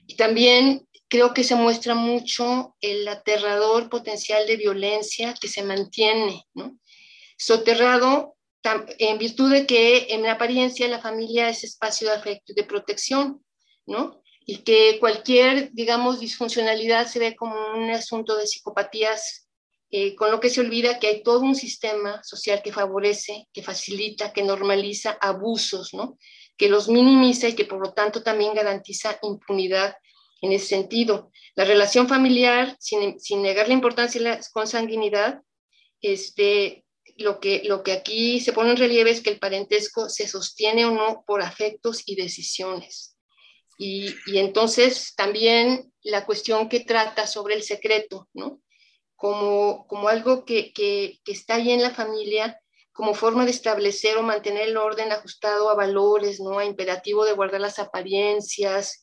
Y 0.07 0.17
también 0.17 0.87
creo 1.09 1.33
que 1.33 1.45
se 1.45 1.55
muestra 1.55 1.95
mucho 1.95 2.77
el 2.81 3.07
aterrador 3.09 3.89
potencial 3.89 4.47
de 4.47 4.57
violencia 4.57 5.35
que 5.41 5.49
se 5.49 5.63
mantiene, 5.63 6.45
¿no? 6.55 6.79
soterrado 7.41 8.37
en 8.99 9.17
virtud 9.17 9.51
de 9.51 9.67
que 9.67 10.09
en 10.11 10.27
apariencia 10.27 10.87
la 10.89 11.01
familia 11.01 11.49
es 11.49 11.65
espacio 11.65 12.09
de 12.09 12.17
afecto 12.17 12.53
y 12.53 12.55
de 12.55 12.65
protección, 12.65 13.43
¿no? 13.87 14.23
Y 14.45 14.59
que 14.59 14.99
cualquier, 15.01 15.73
digamos, 15.73 16.21
disfuncionalidad 16.21 17.07
se 17.07 17.19
ve 17.19 17.35
como 17.37 17.55
un 17.75 17.91
asunto 17.91 18.37
de 18.37 18.47
psicopatías, 18.47 19.49
eh, 19.93 20.15
con 20.15 20.31
lo 20.31 20.39
que 20.39 20.51
se 20.51 20.61
olvida 20.61 21.01
que 21.01 21.09
hay 21.09 21.23
todo 21.25 21.41
un 21.41 21.57
sistema 21.57 22.23
social 22.23 22.63
que 22.63 22.73
favorece, 22.73 23.49
que 23.53 23.63
facilita, 23.63 24.33
que 24.33 24.45
normaliza 24.45 25.19
abusos, 25.21 25.93
¿no? 25.95 26.17
Que 26.57 26.69
los 26.69 26.89
minimiza 26.89 27.49
y 27.49 27.55
que 27.55 27.65
por 27.65 27.81
lo 27.81 27.93
tanto 27.93 28.23
también 28.23 28.55
garantiza 28.55 29.19
impunidad 29.23 29.97
en 30.43 30.53
ese 30.53 30.67
sentido. 30.67 31.33
La 31.57 31.65
relación 31.65 32.07
familiar, 32.07 32.77
sin, 32.79 33.19
sin 33.19 33.43
negar 33.43 33.67
la 33.67 33.75
importancia 33.75 34.21
de 34.21 34.29
la 34.29 34.41
consanguinidad, 34.53 35.43
este, 36.01 36.85
lo 37.17 37.41
que, 37.41 37.63
lo 37.65 37.83
que 37.83 37.93
aquí 37.93 38.39
se 38.39 38.53
pone 38.53 38.71
en 38.71 38.77
relieve 38.77 39.11
es 39.11 39.21
que 39.21 39.31
el 39.31 39.41
parentesco 39.41 40.09
se 40.09 40.29
sostiene 40.29 40.85
o 40.87 40.93
no 40.93 41.25
por 41.27 41.43
afectos 41.43 42.05
y 42.07 42.15
decisiones. 42.15 43.17
Y, 43.77 44.15
y 44.27 44.39
entonces 44.39 45.15
también 45.17 45.93
la 46.03 46.27
cuestión 46.27 46.69
que 46.69 46.81
trata 46.81 47.27
sobre 47.27 47.57
el 47.57 47.65
secreto, 47.65 48.29
¿no? 48.35 48.61
Como, 49.21 49.87
como 49.87 50.09
algo 50.09 50.47
que, 50.47 50.73
que, 50.73 51.21
que 51.25 51.33
está 51.33 51.57
ahí 51.57 51.73
en 51.73 51.83
la 51.83 51.91
familia, 51.91 52.59
como 52.91 53.13
forma 53.13 53.45
de 53.45 53.51
establecer 53.51 54.17
o 54.17 54.23
mantener 54.23 54.69
el 54.69 54.79
orden 54.79 55.13
ajustado 55.13 55.69
a 55.69 55.75
valores, 55.75 56.41
¿no? 56.41 56.59
A 56.59 56.65
imperativo 56.65 57.27
de 57.27 57.35
guardar 57.35 57.61
las 57.61 57.79
apariencias, 57.79 59.03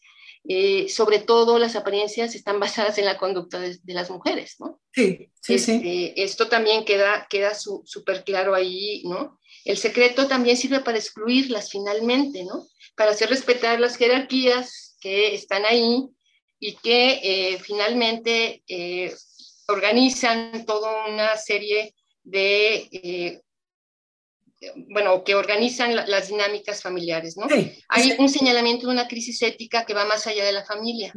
eh, 0.49 0.87
sobre 0.87 1.19
todo 1.19 1.59
las 1.59 1.75
apariencias 1.75 2.33
están 2.33 2.59
basadas 2.59 2.97
en 2.97 3.05
la 3.05 3.17
conducta 3.17 3.59
de, 3.59 3.79
las 3.85 4.09
mujeres, 4.09 4.55
¿no? 4.59 4.79
Sí, 4.91 5.29
sí, 5.41 5.59
sí. 5.59 5.73
Este, 5.73 6.23
esto 6.23 6.47
también 6.47 6.85
queda, 6.85 7.27
queda 7.29 7.53
súper 7.53 8.23
claro 8.23 8.55
ahí, 8.55 9.03
¿no? 9.05 9.39
El 9.65 9.77
secreto 9.77 10.27
también 10.27 10.55
sirve 10.55 10.79
para 10.79 10.97
excluirlas 10.97 11.69
finalmente, 11.69 12.43
¿no? 12.43 12.65
Para 12.95 13.11
hacer 13.11 13.29
respetar 13.29 13.79
las 13.79 13.97
jerarquías 13.97 14.97
que 15.01 15.35
están 15.35 15.65
ahí 15.65 16.07
y 16.59 16.75
que 16.77 17.19
eh, 17.21 17.59
finalmente 17.59 18.63
eh, 18.67 19.13
organizan 19.67 20.65
toda 20.65 21.07
una 21.07 21.35
serie 21.37 21.93
de 22.23 23.41
bueno, 24.87 25.23
que 25.23 25.35
organizan 25.35 25.95
las 25.95 26.29
dinámicas 26.29 26.81
familiares, 26.81 27.37
¿no? 27.37 27.47
Hay 27.89 28.15
un 28.17 28.29
señalamiento 28.29 28.87
de 28.87 28.93
una 28.93 29.07
crisis 29.07 29.41
ética 29.43 29.85
que 29.85 29.93
va 29.93 30.05
más 30.05 30.25
allá 30.25 30.45
de 30.45 30.51
la 30.51 30.65
familia, 30.65 31.13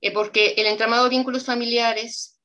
eh, 0.00 0.10
porque 0.10 0.54
el 0.56 0.66
entramado 0.66 1.04
de 1.04 1.10
vínculos 1.10 1.44
familiares 1.44 2.40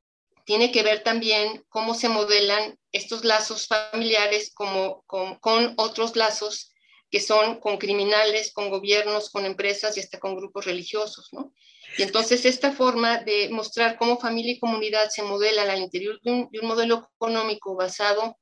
tiene 0.46 0.72
que 0.72 0.84
ver 0.84 1.02
también 1.02 1.64
cómo 1.70 1.96
se 1.96 2.10
modelan 2.10 2.78
estos 2.92 3.26
lazos 3.26 3.68
familiares 3.68 4.52
como, 4.54 5.04
con, 5.08 5.40
con 5.40 5.74
otros 5.78 6.16
lazos 6.16 6.75
que 7.10 7.20
son 7.20 7.60
con 7.60 7.78
criminales, 7.78 8.52
con 8.52 8.70
gobiernos, 8.70 9.30
con 9.30 9.46
empresas 9.46 9.96
y 9.98 10.00
hasta 10.00 10.20
con 10.20 10.36
grupos 10.36 10.66
religiosos, 10.66 11.30
¿no? 11.32 11.54
Y 11.98 12.04
entonces 12.04 12.46
esta 12.46 12.72
forma 12.72 13.20
de 13.20 13.50
mostrar 13.50 13.98
cómo 13.98 14.20
familia 14.20 14.54
y 14.54 14.60
comunidad 14.60 15.10
se 15.10 15.24
modelan 15.24 15.70
al 15.70 15.82
interior 15.82 16.20
de 16.24 16.32
un, 16.32 16.50
de 16.52 16.60
un 16.60 16.68
modelo 16.68 17.10
económico 17.16 17.76
basado, 17.76 18.38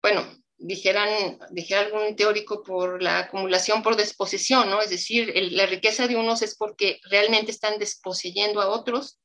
bueno, 0.00 0.24
dijeran, 0.58 1.38
dijera 1.50 1.82
algún 1.82 2.16
teórico, 2.16 2.62
por 2.62 3.02
la 3.02 3.20
acumulación 3.20 3.82
por 3.82 3.96
desposesión, 3.96 4.70
¿no? 4.70 4.80
Es 4.80 4.90
decir, 4.90 5.32
la 5.52 5.66
riqueza 5.66 6.06
de 6.06 6.16
unos 6.16 6.42
es 6.42 6.56
porque 6.56 7.00
realmente 7.10 7.50
están 7.50 7.78
desposeyendo 7.78 8.60
a 8.60 8.68
otros, 8.68 9.18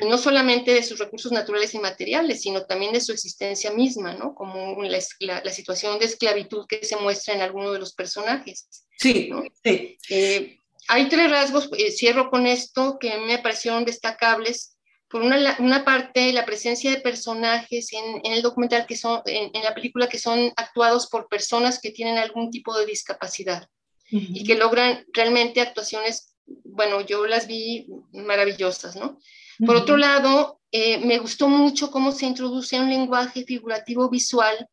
y 0.00 0.06
no 0.06 0.18
solamente 0.18 0.74
de 0.74 0.82
sus 0.82 0.98
recursos 0.98 1.32
naturales 1.32 1.74
y 1.74 1.78
materiales, 1.78 2.42
sino 2.42 2.64
también 2.64 2.92
de 2.92 3.00
su 3.00 3.12
existencia 3.12 3.70
misma, 3.72 4.12
¿no? 4.14 4.34
Como 4.34 4.82
la, 4.82 5.00
la, 5.20 5.52
situación 5.52 5.98
de 5.98 6.06
esclavitud 6.06 6.66
que 6.66 6.84
se 6.84 6.96
muestra 6.96 7.34
en 7.34 7.42
alguno 7.42 7.72
de 7.72 7.78
los 7.78 7.94
personajes. 7.94 8.68
Sí, 8.98 9.30
sí. 9.64 9.98
Eh, 10.08 10.58
hay 10.88 11.08
tres 11.08 11.30
rasgos, 11.30 11.68
eh, 11.76 11.90
cierro 11.90 12.30
con 12.30 12.46
esto, 12.46 12.98
que 12.98 13.18
me 13.18 13.38
parecieron 13.38 13.84
destacables 13.84 14.76
por 15.08 15.22
una, 15.22 15.56
una, 15.58 15.84
parte, 15.84 16.32
la 16.32 16.46
presencia 16.46 16.90
de 16.90 17.00
personajes 17.00 17.92
en, 17.92 18.20
en 18.24 18.32
el 18.32 18.42
documental, 18.42 18.86
que 18.86 18.96
son, 18.96 19.20
en, 19.26 19.50
en, 19.54 19.64
la 19.64 19.74
película, 19.74 20.08
que 20.08 20.20
son 20.20 20.52
actuados 20.56 21.08
por 21.08 21.28
personas 21.28 21.80
que 21.80 21.90
tienen 21.90 22.16
algún 22.16 22.50
tipo 22.50 22.76
de 22.78 22.86
discapacidad 22.86 23.68
y 24.12 24.44
que 24.44 24.56
logran 24.56 25.04
realmente 25.12 25.60
actuaciones, 25.60 26.34
bueno, 26.46 27.00
yo 27.00 27.26
las 27.26 27.46
vi 27.46 27.86
maravillosas, 28.12 28.96
¿no? 28.96 29.20
Por 29.64 29.76
otro 29.76 29.96
lado, 29.96 30.60
eh, 30.72 30.98
me 30.98 31.18
gustó 31.18 31.48
mucho 31.48 31.90
cómo 31.90 32.12
se 32.12 32.26
introduce 32.26 32.78
un 32.78 32.88
lenguaje 32.88 33.44
figurativo 33.44 34.08
visual 34.08 34.68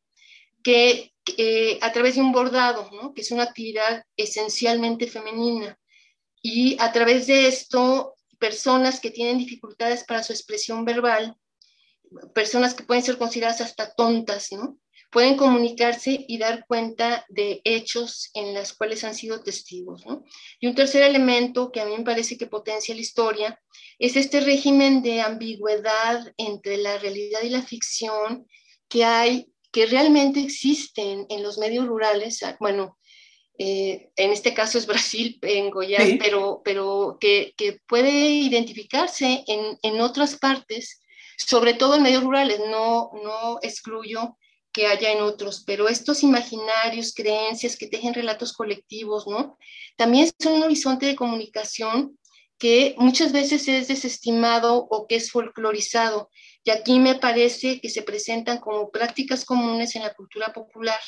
que 0.63 1.13
eh, 1.37 1.77
a 1.81 1.91
través 1.91 2.15
de 2.15 2.21
un 2.21 2.31
bordado, 2.31 2.89
¿no? 2.91 3.13
que 3.13 3.21
es 3.21 3.31
una 3.31 3.43
actividad 3.43 4.03
esencialmente 4.15 5.07
femenina. 5.07 5.77
Y 6.41 6.77
a 6.79 6.91
través 6.91 7.27
de 7.27 7.47
esto 7.47 8.15
personas 8.39 8.99
que 8.99 9.11
tienen 9.11 9.37
dificultades 9.37 10.03
para 10.03 10.23
su 10.23 10.31
expresión 10.31 10.85
verbal, 10.85 11.35
personas 12.33 12.73
que 12.73 12.83
pueden 12.83 13.03
ser 13.03 13.17
consideradas 13.17 13.61
hasta 13.61 13.93
tontas, 13.93 14.51
¿no? 14.51 14.77
Pueden 15.09 15.37
comunicarse 15.37 16.25
y 16.27 16.37
dar 16.37 16.65
cuenta 16.67 17.25
de 17.29 17.61
hechos 17.63 18.29
en 18.33 18.53
los 18.53 18.73
cuales 18.73 19.03
han 19.03 19.15
sido 19.15 19.41
testigos, 19.41 20.05
¿no? 20.05 20.23
Y 20.59 20.67
un 20.67 20.75
tercer 20.75 21.03
elemento 21.03 21.71
que 21.71 21.79
a 21.79 21.85
mí 21.85 21.97
me 21.97 22.03
parece 22.03 22.37
que 22.37 22.47
potencia 22.47 22.93
la 22.93 23.01
historia 23.01 23.61
es 23.99 24.15
este 24.15 24.41
régimen 24.41 25.01
de 25.01 25.21
ambigüedad 25.21 26.33
entre 26.37 26.77
la 26.77 26.97
realidad 26.97 27.41
y 27.43 27.49
la 27.49 27.61
ficción 27.61 28.47
que 28.89 29.05
hay, 29.05 29.47
que 29.71 29.85
realmente 29.85 30.39
existen 30.41 31.25
en 31.29 31.43
los 31.43 31.57
medios 31.57 31.87
rurales, 31.87 32.41
bueno, 32.59 32.97
eh, 33.59 34.11
en 34.15 34.31
este 34.31 34.53
caso 34.53 34.77
es 34.77 34.85
Brasil, 34.85 35.39
en 35.41 35.71
Goiás, 35.71 36.09
pero, 36.19 36.61
pero 36.63 37.17
que, 37.19 37.53
que, 37.57 37.79
puede 37.87 38.11
identificarse 38.11 39.43
en, 39.47 39.79
en, 39.81 39.99
otras 39.99 40.37
partes, 40.37 41.01
sobre 41.37 41.73
todo 41.73 41.95
en 41.95 42.03
medios 42.03 42.23
rurales, 42.23 42.59
no, 42.59 43.09
no 43.23 43.57
excluyo 43.63 44.37
que 44.77 44.85
haya 44.85 45.11
en 45.11 45.21
otros, 45.21 45.63
pero 45.65 45.89
estos 45.89 46.21
imaginarios, 46.21 47.11
creencias 47.15 47.75
que 47.75 47.87
tejen 47.87 48.13
relatos 48.13 48.53
colectivos, 48.53 49.25
¿no? 49.25 49.57
También 49.95 50.29
son 50.37 50.53
un 50.53 50.63
horizonte 50.63 51.07
de 51.07 51.15
comunicación 51.15 52.15
que 52.59 52.93
muchas 52.99 53.31
veces 53.31 53.67
es 53.67 53.87
desestimado 53.87 54.85
o 54.91 55.07
que 55.07 55.15
es 55.15 55.31
folclorizado. 55.31 56.29
Y 56.63 56.69
aquí 56.69 56.99
me 56.99 57.15
parece 57.15 57.81
que 57.81 57.89
se 57.89 58.03
presentan 58.03 58.59
como 58.59 58.91
prácticas 58.91 59.45
comunes 59.45 59.95
en 59.95 60.03
la 60.03 60.13
cultura 60.13 60.53
popular 60.53 60.99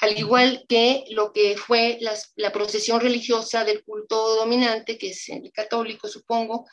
al 0.00 0.18
igual 0.18 0.64
que 0.66 1.04
lo 1.10 1.32
que 1.32 1.56
fue 1.56 1.98
la 2.36 2.52
procesión 2.52 3.00
religiosa 3.00 3.64
del 3.64 3.84
culto 3.84 4.36
dominante, 4.36 4.96
que 4.96 5.10
es 5.10 5.28
el 5.28 5.52
católico, 5.52 6.08
supongo, 6.08 6.64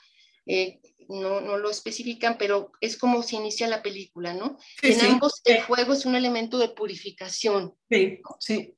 eh, 0.46 0.80
no, 1.10 1.42
no, 1.42 1.58
lo 1.58 1.70
especifican, 1.70 2.38
pero 2.38 2.72
es 2.82 2.98
como 2.98 3.24
se 3.24 3.36
inicia 3.36 3.68
la 3.68 3.82
película, 3.82 4.34
¿no? 4.34 4.58
en 4.82 5.02
ambos 5.02 5.42
el 5.46 5.62
fuego 5.62 5.94
es 5.94 6.06
un 6.06 6.16
elemento 6.16 6.58
de 6.58 6.70
purificación. 6.70 7.74
Sí, 7.90 8.20
sí. 8.40 8.74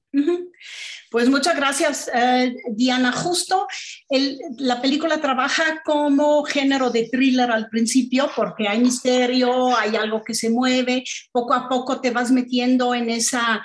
Pues 1.12 1.30
muchas 1.30 1.56
gracias, 1.56 2.10
eh, 2.14 2.56
Diana. 2.72 3.12
Justo 3.12 3.68
el, 4.10 4.40
la 4.58 4.82
película 4.82 5.22
trabaja 5.22 5.82
como 5.84 6.44
género 6.44 6.90
de 6.90 7.10
thriller 7.10 7.52
al 7.52 7.70
principio 7.70 8.30
porque 8.36 8.68
hay 8.68 8.80
misterio, 8.80 9.76
hay 9.76 9.96
algo 9.96 10.24
que 10.24 10.34
se 10.34 10.50
mueve, 10.50 11.04
poco 11.32 11.54
a 11.54 11.68
poco 11.70 12.02
te 12.02 12.12
vas 12.12 12.32
metiendo 12.32 12.94
en 12.94 13.10
esa, 13.10 13.64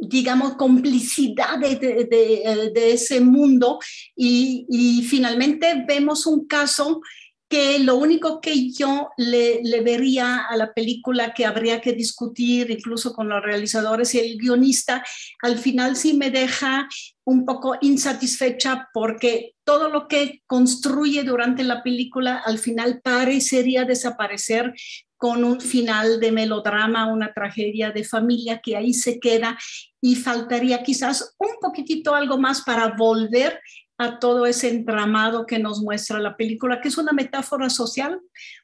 digamos, 0.00 0.54
complicidad 0.54 1.58
de, 1.58 1.76
de, 1.76 2.42
eh, 2.44 2.70
de, 2.72 2.92
ese 2.92 3.20
mundo 3.20 3.78
y, 4.14 4.66
y, 4.68 5.02
finalmente 5.02 5.84
vemos 5.86 6.26
un 6.26 6.46
caso 6.46 7.00
que 7.48 7.78
lo 7.78 7.96
único 7.96 8.40
que 8.40 8.72
yo 8.72 9.10
le, 9.16 9.60
vería 9.82 10.46
a 10.48 10.56
la 10.56 10.72
película 10.72 11.32
que 11.32 11.46
habría 11.46 11.80
que 11.80 11.92
discutir 11.92 12.70
incluso 12.70 13.12
con 13.12 13.28
los 13.28 13.42
realizadores 13.42 14.14
y 14.14 14.18
el 14.18 14.36
guionista, 14.36 15.04
al 15.42 15.58
final 15.58 15.96
sí 15.96 16.14
me 16.14 16.30
deja 16.30 16.88
un 17.24 17.44
poco 17.44 17.76
insatisfecha 17.80 18.88
porque 18.92 19.54
todo 19.64 19.88
lo 19.88 20.08
que 20.08 20.42
construye 20.46 21.22
durante 21.22 21.62
la 21.62 21.82
película 21.82 22.42
al 22.44 22.58
final 22.58 23.00
parecería 23.02 23.84
desaparecer 23.84 24.74
con 25.16 25.44
un 25.44 25.60
final 25.60 26.20
de 26.20 26.30
melodrama, 26.30 27.10
una 27.12 27.32
tragedia 27.32 27.90
de 27.90 28.04
familia 28.04 28.60
que 28.62 28.76
ahí 28.76 28.92
se 28.92 29.18
queda 29.18 29.56
y 30.00 30.14
faltaría 30.14 30.82
quizás 30.82 31.34
un 31.38 31.56
poquitito 31.60 32.14
algo 32.14 32.38
más 32.38 32.62
para 32.62 32.94
volver 32.96 33.60
a 33.98 34.18
todo 34.18 34.46
ese 34.46 34.68
entramado 34.68 35.46
que 35.46 35.58
nos 35.58 35.80
muestra 35.80 36.18
la 36.18 36.36
película, 36.36 36.80
que 36.80 36.88
es 36.88 36.98
una 36.98 37.12
metáfora 37.12 37.70
social, 37.70 38.20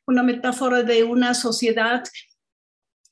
una 0.07 0.23
metáfora 0.23 0.83
de 0.83 1.05
una 1.05 1.35
sociedad 1.35 2.05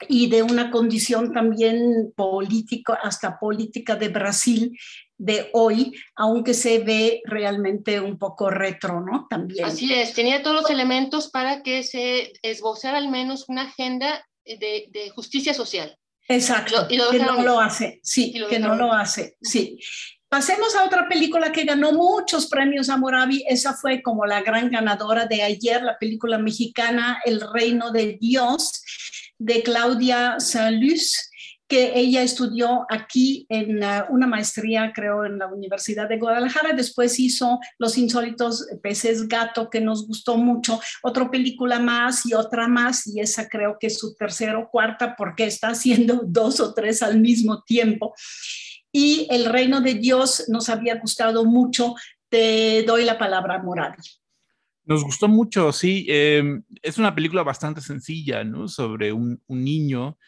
y 0.08 0.28
de 0.28 0.42
una 0.42 0.70
condición 0.70 1.32
también 1.32 2.12
política, 2.16 2.98
hasta 3.02 3.38
política 3.38 3.96
de 3.96 4.08
Brasil 4.08 4.78
de 5.18 5.50
hoy, 5.52 5.92
aunque 6.16 6.54
se 6.54 6.78
ve 6.78 7.20
realmente 7.24 8.00
un 8.00 8.18
poco 8.18 8.48
retro, 8.48 9.00
¿no? 9.00 9.26
También. 9.28 9.66
Así 9.66 9.92
es, 9.92 10.14
tenía 10.14 10.42
todos 10.42 10.62
los 10.62 10.70
elementos 10.70 11.30
para 11.30 11.62
que 11.62 11.82
se 11.82 12.32
esbozara 12.42 12.96
al 12.96 13.10
menos 13.10 13.46
una 13.48 13.62
agenda 13.62 14.26
de, 14.44 14.86
de 14.90 15.10
justicia 15.10 15.52
social. 15.52 15.96
Exacto, 16.26 16.86
y 16.88 16.96
lo 16.96 17.10
que 17.10 17.18
no 17.18 17.42
lo 17.42 17.60
hace, 17.60 18.00
sí, 18.02 18.32
lo 18.38 18.48
que 18.48 18.58
no 18.58 18.76
lo 18.76 18.92
hace, 18.92 19.36
sí. 19.42 19.78
Pasemos 20.30 20.76
a 20.76 20.84
otra 20.84 21.08
película 21.08 21.50
que 21.50 21.64
ganó 21.64 21.90
muchos 21.90 22.46
premios 22.46 22.88
a 22.88 22.96
Moravi. 22.96 23.44
Esa 23.48 23.74
fue 23.74 24.00
como 24.00 24.26
la 24.26 24.42
gran 24.42 24.70
ganadora 24.70 25.26
de 25.26 25.42
ayer, 25.42 25.82
la 25.82 25.98
película 25.98 26.38
mexicana 26.38 27.20
El 27.24 27.40
Reino 27.40 27.90
de 27.90 28.16
Dios, 28.20 28.80
de 29.38 29.64
Claudia 29.64 30.38
Salus, 30.38 31.16
que 31.66 31.98
ella 31.98 32.22
estudió 32.22 32.86
aquí 32.90 33.44
en 33.48 33.82
uh, 33.82 34.04
una 34.10 34.28
maestría, 34.28 34.92
creo, 34.94 35.24
en 35.24 35.36
la 35.36 35.48
Universidad 35.48 36.08
de 36.08 36.18
Guadalajara. 36.18 36.74
Después 36.74 37.18
hizo 37.18 37.58
Los 37.78 37.98
Insólitos 37.98 38.68
Peces 38.84 39.26
Gato, 39.26 39.68
que 39.68 39.80
nos 39.80 40.06
gustó 40.06 40.36
mucho. 40.36 40.80
Otra 41.02 41.28
película 41.28 41.80
más 41.80 42.24
y 42.24 42.34
otra 42.34 42.68
más, 42.68 43.04
y 43.08 43.18
esa 43.18 43.48
creo 43.48 43.78
que 43.80 43.88
es 43.88 43.98
su 43.98 44.14
tercera 44.14 44.60
o 44.60 44.70
cuarta, 44.70 45.16
porque 45.16 45.46
está 45.46 45.70
haciendo 45.70 46.20
dos 46.24 46.60
o 46.60 46.72
tres 46.72 47.02
al 47.02 47.18
mismo 47.18 47.64
tiempo 47.64 48.14
y 48.92 49.26
El 49.30 49.46
Reino 49.46 49.80
de 49.80 49.94
Dios 49.94 50.44
nos 50.48 50.68
había 50.68 50.96
gustado 50.96 51.44
mucho. 51.44 51.94
Te 52.28 52.82
doy 52.84 53.04
la 53.04 53.18
palabra 53.18 53.56
a 53.56 53.62
Moravi. 53.62 54.02
Nos 54.84 55.04
gustó 55.04 55.28
mucho, 55.28 55.72
sí. 55.72 56.06
Eh, 56.08 56.42
es 56.82 56.98
una 56.98 57.14
película 57.14 57.42
bastante 57.42 57.80
sencilla, 57.80 58.42
¿no? 58.44 58.66
Sobre 58.66 59.12
un, 59.12 59.40
un, 59.46 59.64
niño 59.64 60.18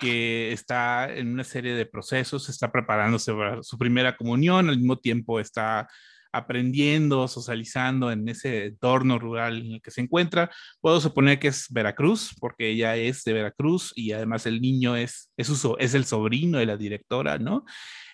que 0.00 0.52
está 0.52 1.12
en 1.12 1.32
una 1.32 1.44
serie 1.44 1.74
de 1.74 1.84
procesos, 1.84 2.48
está 2.48 2.70
preparándose 2.70 3.32
para 3.32 3.62
su 3.62 3.76
primera 3.76 4.16
comunión, 4.16 4.68
al 4.68 4.78
mismo 4.78 4.98
tiempo 4.98 5.40
está 5.40 5.88
aprendiendo, 6.32 7.28
socializando 7.28 8.10
en 8.10 8.28
ese 8.28 8.66
entorno 8.66 9.18
rural 9.18 9.60
en 9.60 9.72
el 9.74 9.82
que 9.82 9.90
se 9.90 10.00
encuentra. 10.00 10.50
Puedo 10.80 11.00
suponer 11.00 11.38
que 11.38 11.48
es 11.48 11.66
Veracruz, 11.70 12.34
porque 12.40 12.70
ella 12.70 12.96
es 12.96 13.24
de 13.24 13.32
Veracruz 13.32 13.92
y 13.96 14.12
además 14.12 14.46
el 14.46 14.60
niño 14.60 14.96
es, 14.96 15.30
es, 15.36 15.46
su, 15.46 15.76
es 15.78 15.94
el 15.94 16.04
sobrino 16.04 16.58
de 16.58 16.66
la 16.66 16.76
directora, 16.76 17.38
¿no? 17.38 17.64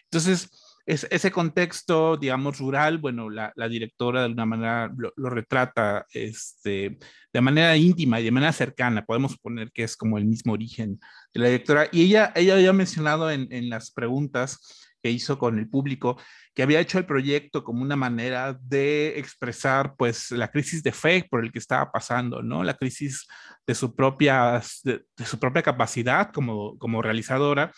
Entonces, 0.05 0.51
es, 0.87 1.07
ese 1.11 1.31
contexto, 1.31 2.17
digamos, 2.17 2.59
rural, 2.59 2.99
bueno, 2.99 3.31
la, 3.31 3.53
directora 3.69 4.21
de 4.21 4.27
alguna 4.27 4.47
manera 4.47 4.93
lo, 4.97 5.31
retrata 5.31 6.07
este, 6.13 6.99
de 7.33 7.41
manera 7.41 7.77
íntima 7.77 8.21
y 8.21 8.25
de 8.25 8.31
manera 8.31 8.53
cercana. 8.53 9.05
Podemos 9.05 9.33
suponer 9.33 9.73
que 9.73 9.85
es 9.85 9.97
como 9.97 10.19
el 10.19 10.27
mismo 10.27 10.53
origen 10.53 11.01
de 11.33 11.41
la 11.41 11.47
directora. 11.47 11.89
Y 11.91 12.03
ella, 12.03 12.33
ella 12.35 12.55
había 12.55 12.73
mencionado 12.73 13.31
en, 13.31 13.49
en 13.51 13.71
las 13.71 13.91
preguntas 13.91 14.85
que 15.03 15.11
hizo 15.11 15.39
con 15.39 15.59
el 15.59 15.69
público, 15.69 16.19
que 16.55 16.63
había 16.63 16.81
hecho 16.81 16.99
el 16.99 17.07
proyecto 17.07 17.65
como 17.65 17.83
una 17.83 17.97
manera 17.97 18.57
de 18.63 19.19
expresar 19.19 19.97
pues 19.97 20.31
la 20.31 20.51
crisis 20.51 20.83
de 20.83 20.93
fe 20.93 21.27
por 21.29 21.45
el 21.45 21.51
que 21.51 21.59
estaba 21.59 21.91
pasando, 21.91 22.43
¿no? 22.43 22.63
La 22.63 22.75
crisis 22.75 23.27
de 23.67 23.75
su 23.75 23.95
propia, 23.95 24.63
de, 24.85 25.05
su 25.25 25.39
propia 25.39 25.63
capacidad 25.63 26.31
como, 26.33 26.79
como 26.79 27.03
realizadora 27.03 27.73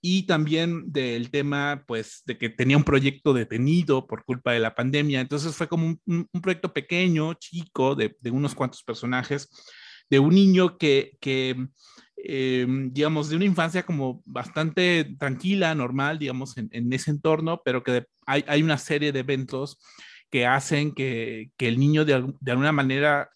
y 0.00 0.26
también 0.26 0.92
del 0.92 1.30
tema 1.30 1.84
pues 1.86 2.22
de 2.24 2.38
que 2.38 2.48
tenía 2.48 2.76
un 2.76 2.84
proyecto 2.84 3.32
detenido 3.32 4.06
por 4.06 4.24
culpa 4.24 4.52
de 4.52 4.60
la 4.60 4.74
pandemia. 4.74 5.20
Entonces 5.20 5.56
fue 5.56 5.68
como 5.68 5.86
un, 5.86 6.00
un 6.06 6.40
proyecto 6.40 6.72
pequeño, 6.72 7.34
chico, 7.34 7.96
de, 7.96 8.16
de, 8.20 8.30
unos 8.30 8.54
cuantos 8.54 8.84
personajes, 8.84 9.48
de 10.08 10.20
un 10.20 10.34
niño 10.34 10.78
que, 10.78 11.16
que 11.20 11.56
eh, 12.24 12.66
digamos, 12.68 13.28
de 13.28 13.36
una 13.36 13.44
infancia 13.44 13.82
como 13.84 14.22
bastante 14.24 15.16
tranquila, 15.18 15.74
normal, 15.74 16.18
digamos, 16.18 16.56
en, 16.56 16.68
en 16.72 16.92
ese 16.92 17.10
entorno, 17.10 17.60
pero 17.64 17.82
que 17.82 17.92
de, 17.92 18.06
hay, 18.26 18.44
hay, 18.46 18.62
una 18.62 18.78
serie 18.78 19.10
de 19.10 19.20
eventos 19.20 19.78
que 20.30 20.46
hacen 20.46 20.94
que, 20.94 21.50
que 21.56 21.68
el 21.68 21.78
niño 21.78 22.04
de, 22.04 22.32
de, 22.40 22.50
alguna 22.52 22.72
manera 22.72 23.28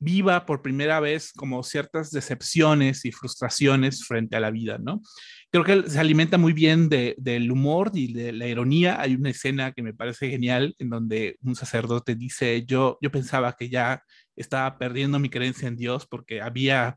viva 0.00 0.46
por 0.46 0.62
primera 0.62 1.00
vez 1.00 1.32
como 1.32 1.62
ciertas 1.62 2.10
decepciones 2.10 3.04
y 3.04 3.12
frustraciones 3.12 4.06
frente 4.06 4.36
a 4.36 4.40
la 4.40 4.50
vida, 4.50 4.78
¿no? 4.78 5.02
Creo 5.50 5.64
que 5.64 5.90
se 5.90 5.98
alimenta 5.98 6.38
muy 6.38 6.52
bien 6.52 6.88
de, 6.88 7.14
del 7.18 7.50
humor 7.50 7.90
y 7.94 8.12
de 8.12 8.32
la 8.32 8.46
ironía. 8.46 9.00
Hay 9.00 9.14
una 9.14 9.30
escena 9.30 9.72
que 9.72 9.82
me 9.82 9.94
parece 9.94 10.30
genial 10.30 10.74
en 10.78 10.90
donde 10.90 11.36
un 11.42 11.56
sacerdote 11.56 12.14
dice, 12.14 12.64
yo, 12.64 12.98
yo 13.02 13.10
pensaba 13.10 13.54
que 13.58 13.68
ya 13.68 14.02
estaba 14.36 14.78
perdiendo 14.78 15.18
mi 15.18 15.30
creencia 15.30 15.68
en 15.68 15.76
Dios 15.76 16.06
porque 16.06 16.40
había 16.40 16.96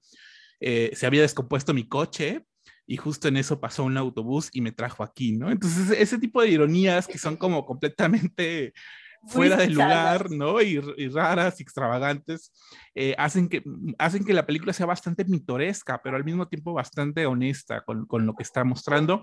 eh, 0.62 0.92
se 0.94 1.08
había 1.08 1.24
descompuesto 1.24 1.74
mi 1.74 1.88
coche 1.88 2.46
y 2.86 2.98
justo 2.98 3.28
en 3.28 3.38
eso 3.38 3.60
pasó 3.60 3.84
un 3.84 3.98
autobús 3.98 4.50
y 4.54 4.62
me 4.62 4.72
trajo 4.72 5.04
aquí, 5.04 5.34
¿no? 5.34 5.50
Entonces, 5.50 5.98
ese 5.98 6.20
tipo 6.20 6.42
de 6.42 6.50
ironías 6.50 7.08
que 7.08 7.18
son 7.18 7.36
como 7.36 7.66
completamente 7.66 8.74
fuera 9.28 9.58
de 9.58 9.70
lugar, 9.70 10.30
¿no? 10.30 10.62
Y, 10.62 10.80
y 10.98 11.08
raras 11.08 11.60
y 11.60 11.64
extravagantes, 11.64 12.52
eh, 12.94 13.16
hacen, 13.18 13.50
que, 13.50 13.64
hacen 13.98 14.24
que 14.24 14.34
la 14.34 14.46
película 14.46 14.72
sea 14.72 14.86
bastante 14.86 15.26
pintoresca, 15.26 16.00
pero 16.04 16.16
al 16.16 16.26
mismo 16.26 16.48
tiempo 16.48 16.74
bastante 16.74 17.26
honesta 17.26 17.82
con, 17.84 18.06
con 18.06 18.26
lo 18.26 18.36
que 18.36 18.44
está 18.44 18.64
mostrando. 18.64 19.22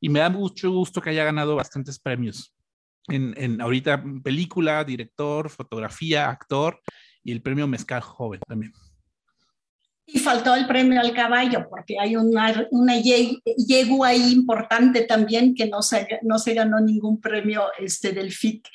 Y 0.00 0.08
me 0.08 0.20
da 0.20 0.30
mucho 0.30 0.70
gusto 0.70 1.00
que 1.00 1.10
haya 1.10 1.24
ganado 1.24 1.54
bastantes 1.56 2.00
premios. 2.00 2.54
En, 3.08 3.34
en 3.36 3.60
ahorita 3.60 4.02
película, 4.22 4.84
director, 4.84 5.50
fotografía, 5.50 6.30
actor 6.30 6.80
y 7.22 7.32
el 7.32 7.42
premio 7.42 7.66
Mezcal 7.66 8.00
Joven 8.00 8.40
también. 8.46 8.72
Y 10.12 10.18
faltó 10.18 10.54
el 10.54 10.66
premio 10.66 11.00
al 11.00 11.14
caballo, 11.14 11.68
porque 11.68 11.96
hay 12.00 12.16
una, 12.16 12.66
una 12.70 12.94
yegua 12.98 14.08
ahí 14.08 14.32
importante 14.32 15.02
también 15.02 15.54
que 15.54 15.66
no 15.66 15.82
se, 15.82 16.20
no 16.22 16.38
se 16.38 16.54
ganó 16.54 16.80
ningún 16.80 17.20
premio 17.20 17.66
este, 17.78 18.12
del 18.12 18.32
FIC. 18.32 18.68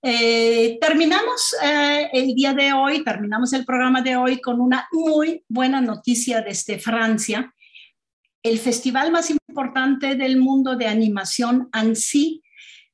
Eh, 0.00 0.78
terminamos 0.80 1.56
eh, 1.62 2.08
el 2.12 2.34
día 2.34 2.54
de 2.54 2.72
hoy, 2.72 3.02
terminamos 3.02 3.52
el 3.52 3.64
programa 3.64 4.00
de 4.00 4.14
hoy 4.16 4.40
con 4.40 4.60
una 4.60 4.86
muy 4.92 5.44
buena 5.48 5.80
noticia 5.80 6.40
desde 6.40 6.78
Francia. 6.78 7.52
El 8.42 8.58
festival 8.58 9.10
más 9.10 9.30
importante 9.30 10.14
del 10.14 10.36
mundo 10.36 10.76
de 10.76 10.86
animación, 10.86 11.68
ANSI, 11.72 12.42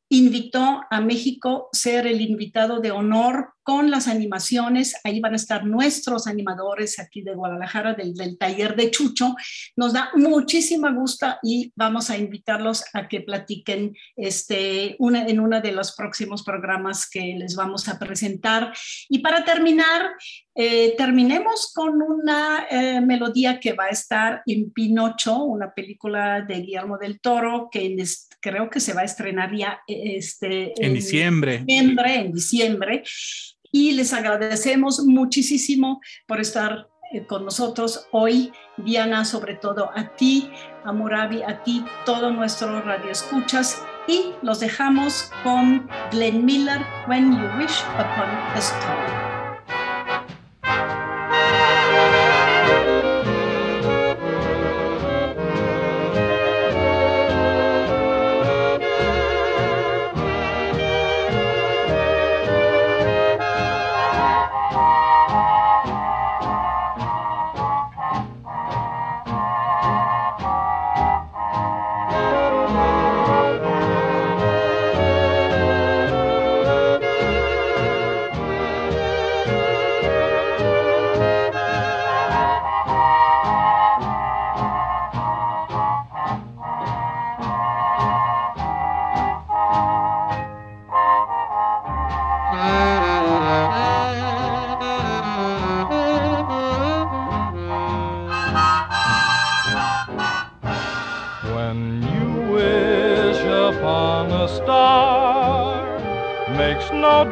invitó 0.08 0.82
a 0.90 1.00
México 1.00 1.68
ser 1.72 2.06
el 2.06 2.20
invitado 2.20 2.80
de 2.80 2.90
honor 2.90 3.52
con 3.64 3.90
las 3.90 4.06
animaciones. 4.06 4.94
Ahí 5.02 5.20
van 5.20 5.32
a 5.32 5.36
estar 5.36 5.64
nuestros 5.64 6.26
animadores 6.26 7.00
aquí 7.00 7.22
de 7.22 7.34
Guadalajara, 7.34 7.94
del, 7.94 8.14
del, 8.14 8.38
taller 8.38 8.76
de 8.76 8.90
Chucho. 8.90 9.34
Nos 9.74 9.94
da 9.94 10.10
muchísima 10.14 10.92
gusto 10.92 11.26
y 11.42 11.72
vamos 11.74 12.10
a 12.10 12.18
invitarlos 12.18 12.84
a 12.92 13.08
que 13.08 13.22
platiquen 13.22 13.96
este, 14.16 14.96
una, 14.98 15.26
en 15.26 15.40
uno 15.40 15.60
de 15.60 15.72
los 15.72 15.92
próximos 15.96 16.44
programas 16.44 17.08
que 17.08 17.34
les 17.38 17.56
vamos 17.56 17.88
a 17.88 17.98
presentar. 17.98 18.72
Y 19.08 19.20
para 19.20 19.44
terminar, 19.44 20.10
eh, 20.54 20.94
terminemos 20.96 21.72
con 21.74 22.02
una 22.02 22.66
eh, 22.70 23.00
melodía 23.00 23.58
que 23.58 23.72
va 23.72 23.84
a 23.86 23.88
estar 23.88 24.42
en 24.46 24.70
Pinocho, 24.72 25.42
una 25.42 25.72
película 25.72 26.42
de 26.42 26.60
Guillermo 26.60 26.98
del 26.98 27.18
Toro 27.18 27.68
que 27.72 27.86
en, 27.86 27.96
creo 28.40 28.68
que 28.68 28.80
se 28.80 28.92
va 28.92 29.00
a 29.00 29.04
estrenar 29.04 29.56
ya 29.56 29.80
este, 29.86 30.72
en, 30.76 30.90
en 30.90 30.94
diciembre. 30.94 31.58
diciembre. 31.64 32.14
En 32.14 32.32
diciembre 32.32 33.02
y 33.74 33.90
les 33.90 34.12
agradecemos 34.12 35.00
muchísimo 35.00 36.00
por 36.28 36.40
estar 36.40 36.88
eh, 37.12 37.26
con 37.26 37.44
nosotros 37.44 38.06
hoy. 38.12 38.52
Diana, 38.76 39.24
sobre 39.24 39.56
todo 39.56 39.90
a 39.96 40.14
ti, 40.14 40.48
a 40.84 40.92
Murabi, 40.92 41.42
a 41.42 41.60
ti, 41.64 41.84
todo 42.06 42.30
nuestro 42.30 42.80
radio 42.82 43.10
escuchas 43.10 43.82
y 44.06 44.32
los 44.42 44.60
dejamos 44.60 45.32
con 45.42 45.88
Glenn 46.12 46.44
Miller, 46.44 46.86
When 47.08 47.32
You 47.32 47.48
Wish 47.58 47.82
Upon 47.94 48.28
a 48.54 48.58
Star. 48.58 49.23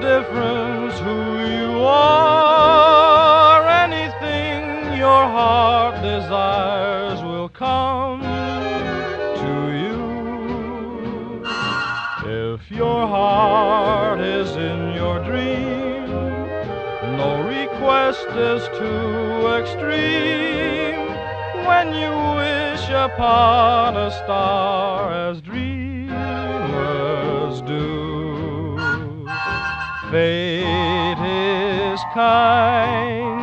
difference 0.01 0.99
who 1.01 1.38
you 1.47 1.84
are. 1.84 3.68
Anything 3.68 4.97
your 4.97 5.24
heart 5.36 5.95
desires 6.03 7.20
will 7.22 7.49
come 7.49 8.22
to 9.43 9.55
you. 9.82 10.01
If 12.55 12.70
your 12.70 13.07
heart 13.07 14.20
is 14.20 14.51
in 14.57 14.95
your 14.95 15.18
dream, 15.24 16.07
no 17.16 17.43
request 17.47 18.26
is 18.53 18.62
too 18.78 19.49
extreme. 19.59 21.11
When 21.66 21.86
you 22.03 22.12
wish 22.43 22.84
upon 22.90 23.97
a 23.97 24.11
star, 24.11 24.82
kind. 32.14 33.40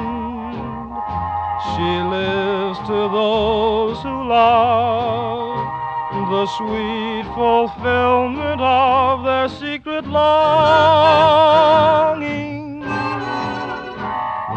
She 1.73 1.91
lives 2.15 2.79
to 2.87 3.09
those 3.09 3.97
who 4.03 4.27
love 4.27 5.49
the 6.29 6.45
sweet 6.45 7.25
fulfillment 7.33 8.61
of 8.61 9.23
their 9.23 9.49
secret 9.49 10.05
longing. 10.05 10.39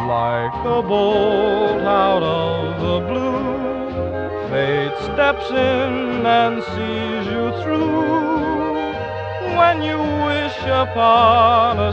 Like 0.06 0.54
a 0.66 0.82
bolt 0.82 1.82
out 1.82 2.22
of 2.22 2.80
the 2.82 3.00
blue, 3.08 4.50
fate 4.50 4.96
steps 5.04 5.50
in 5.50 6.26
and 6.26 6.62
sees 6.62 7.26
you 7.32 7.52
through. 7.62 8.02
When 9.56 9.82
you 9.82 9.98
wish 10.26 10.58
upon 10.66 11.78
a 11.78 11.92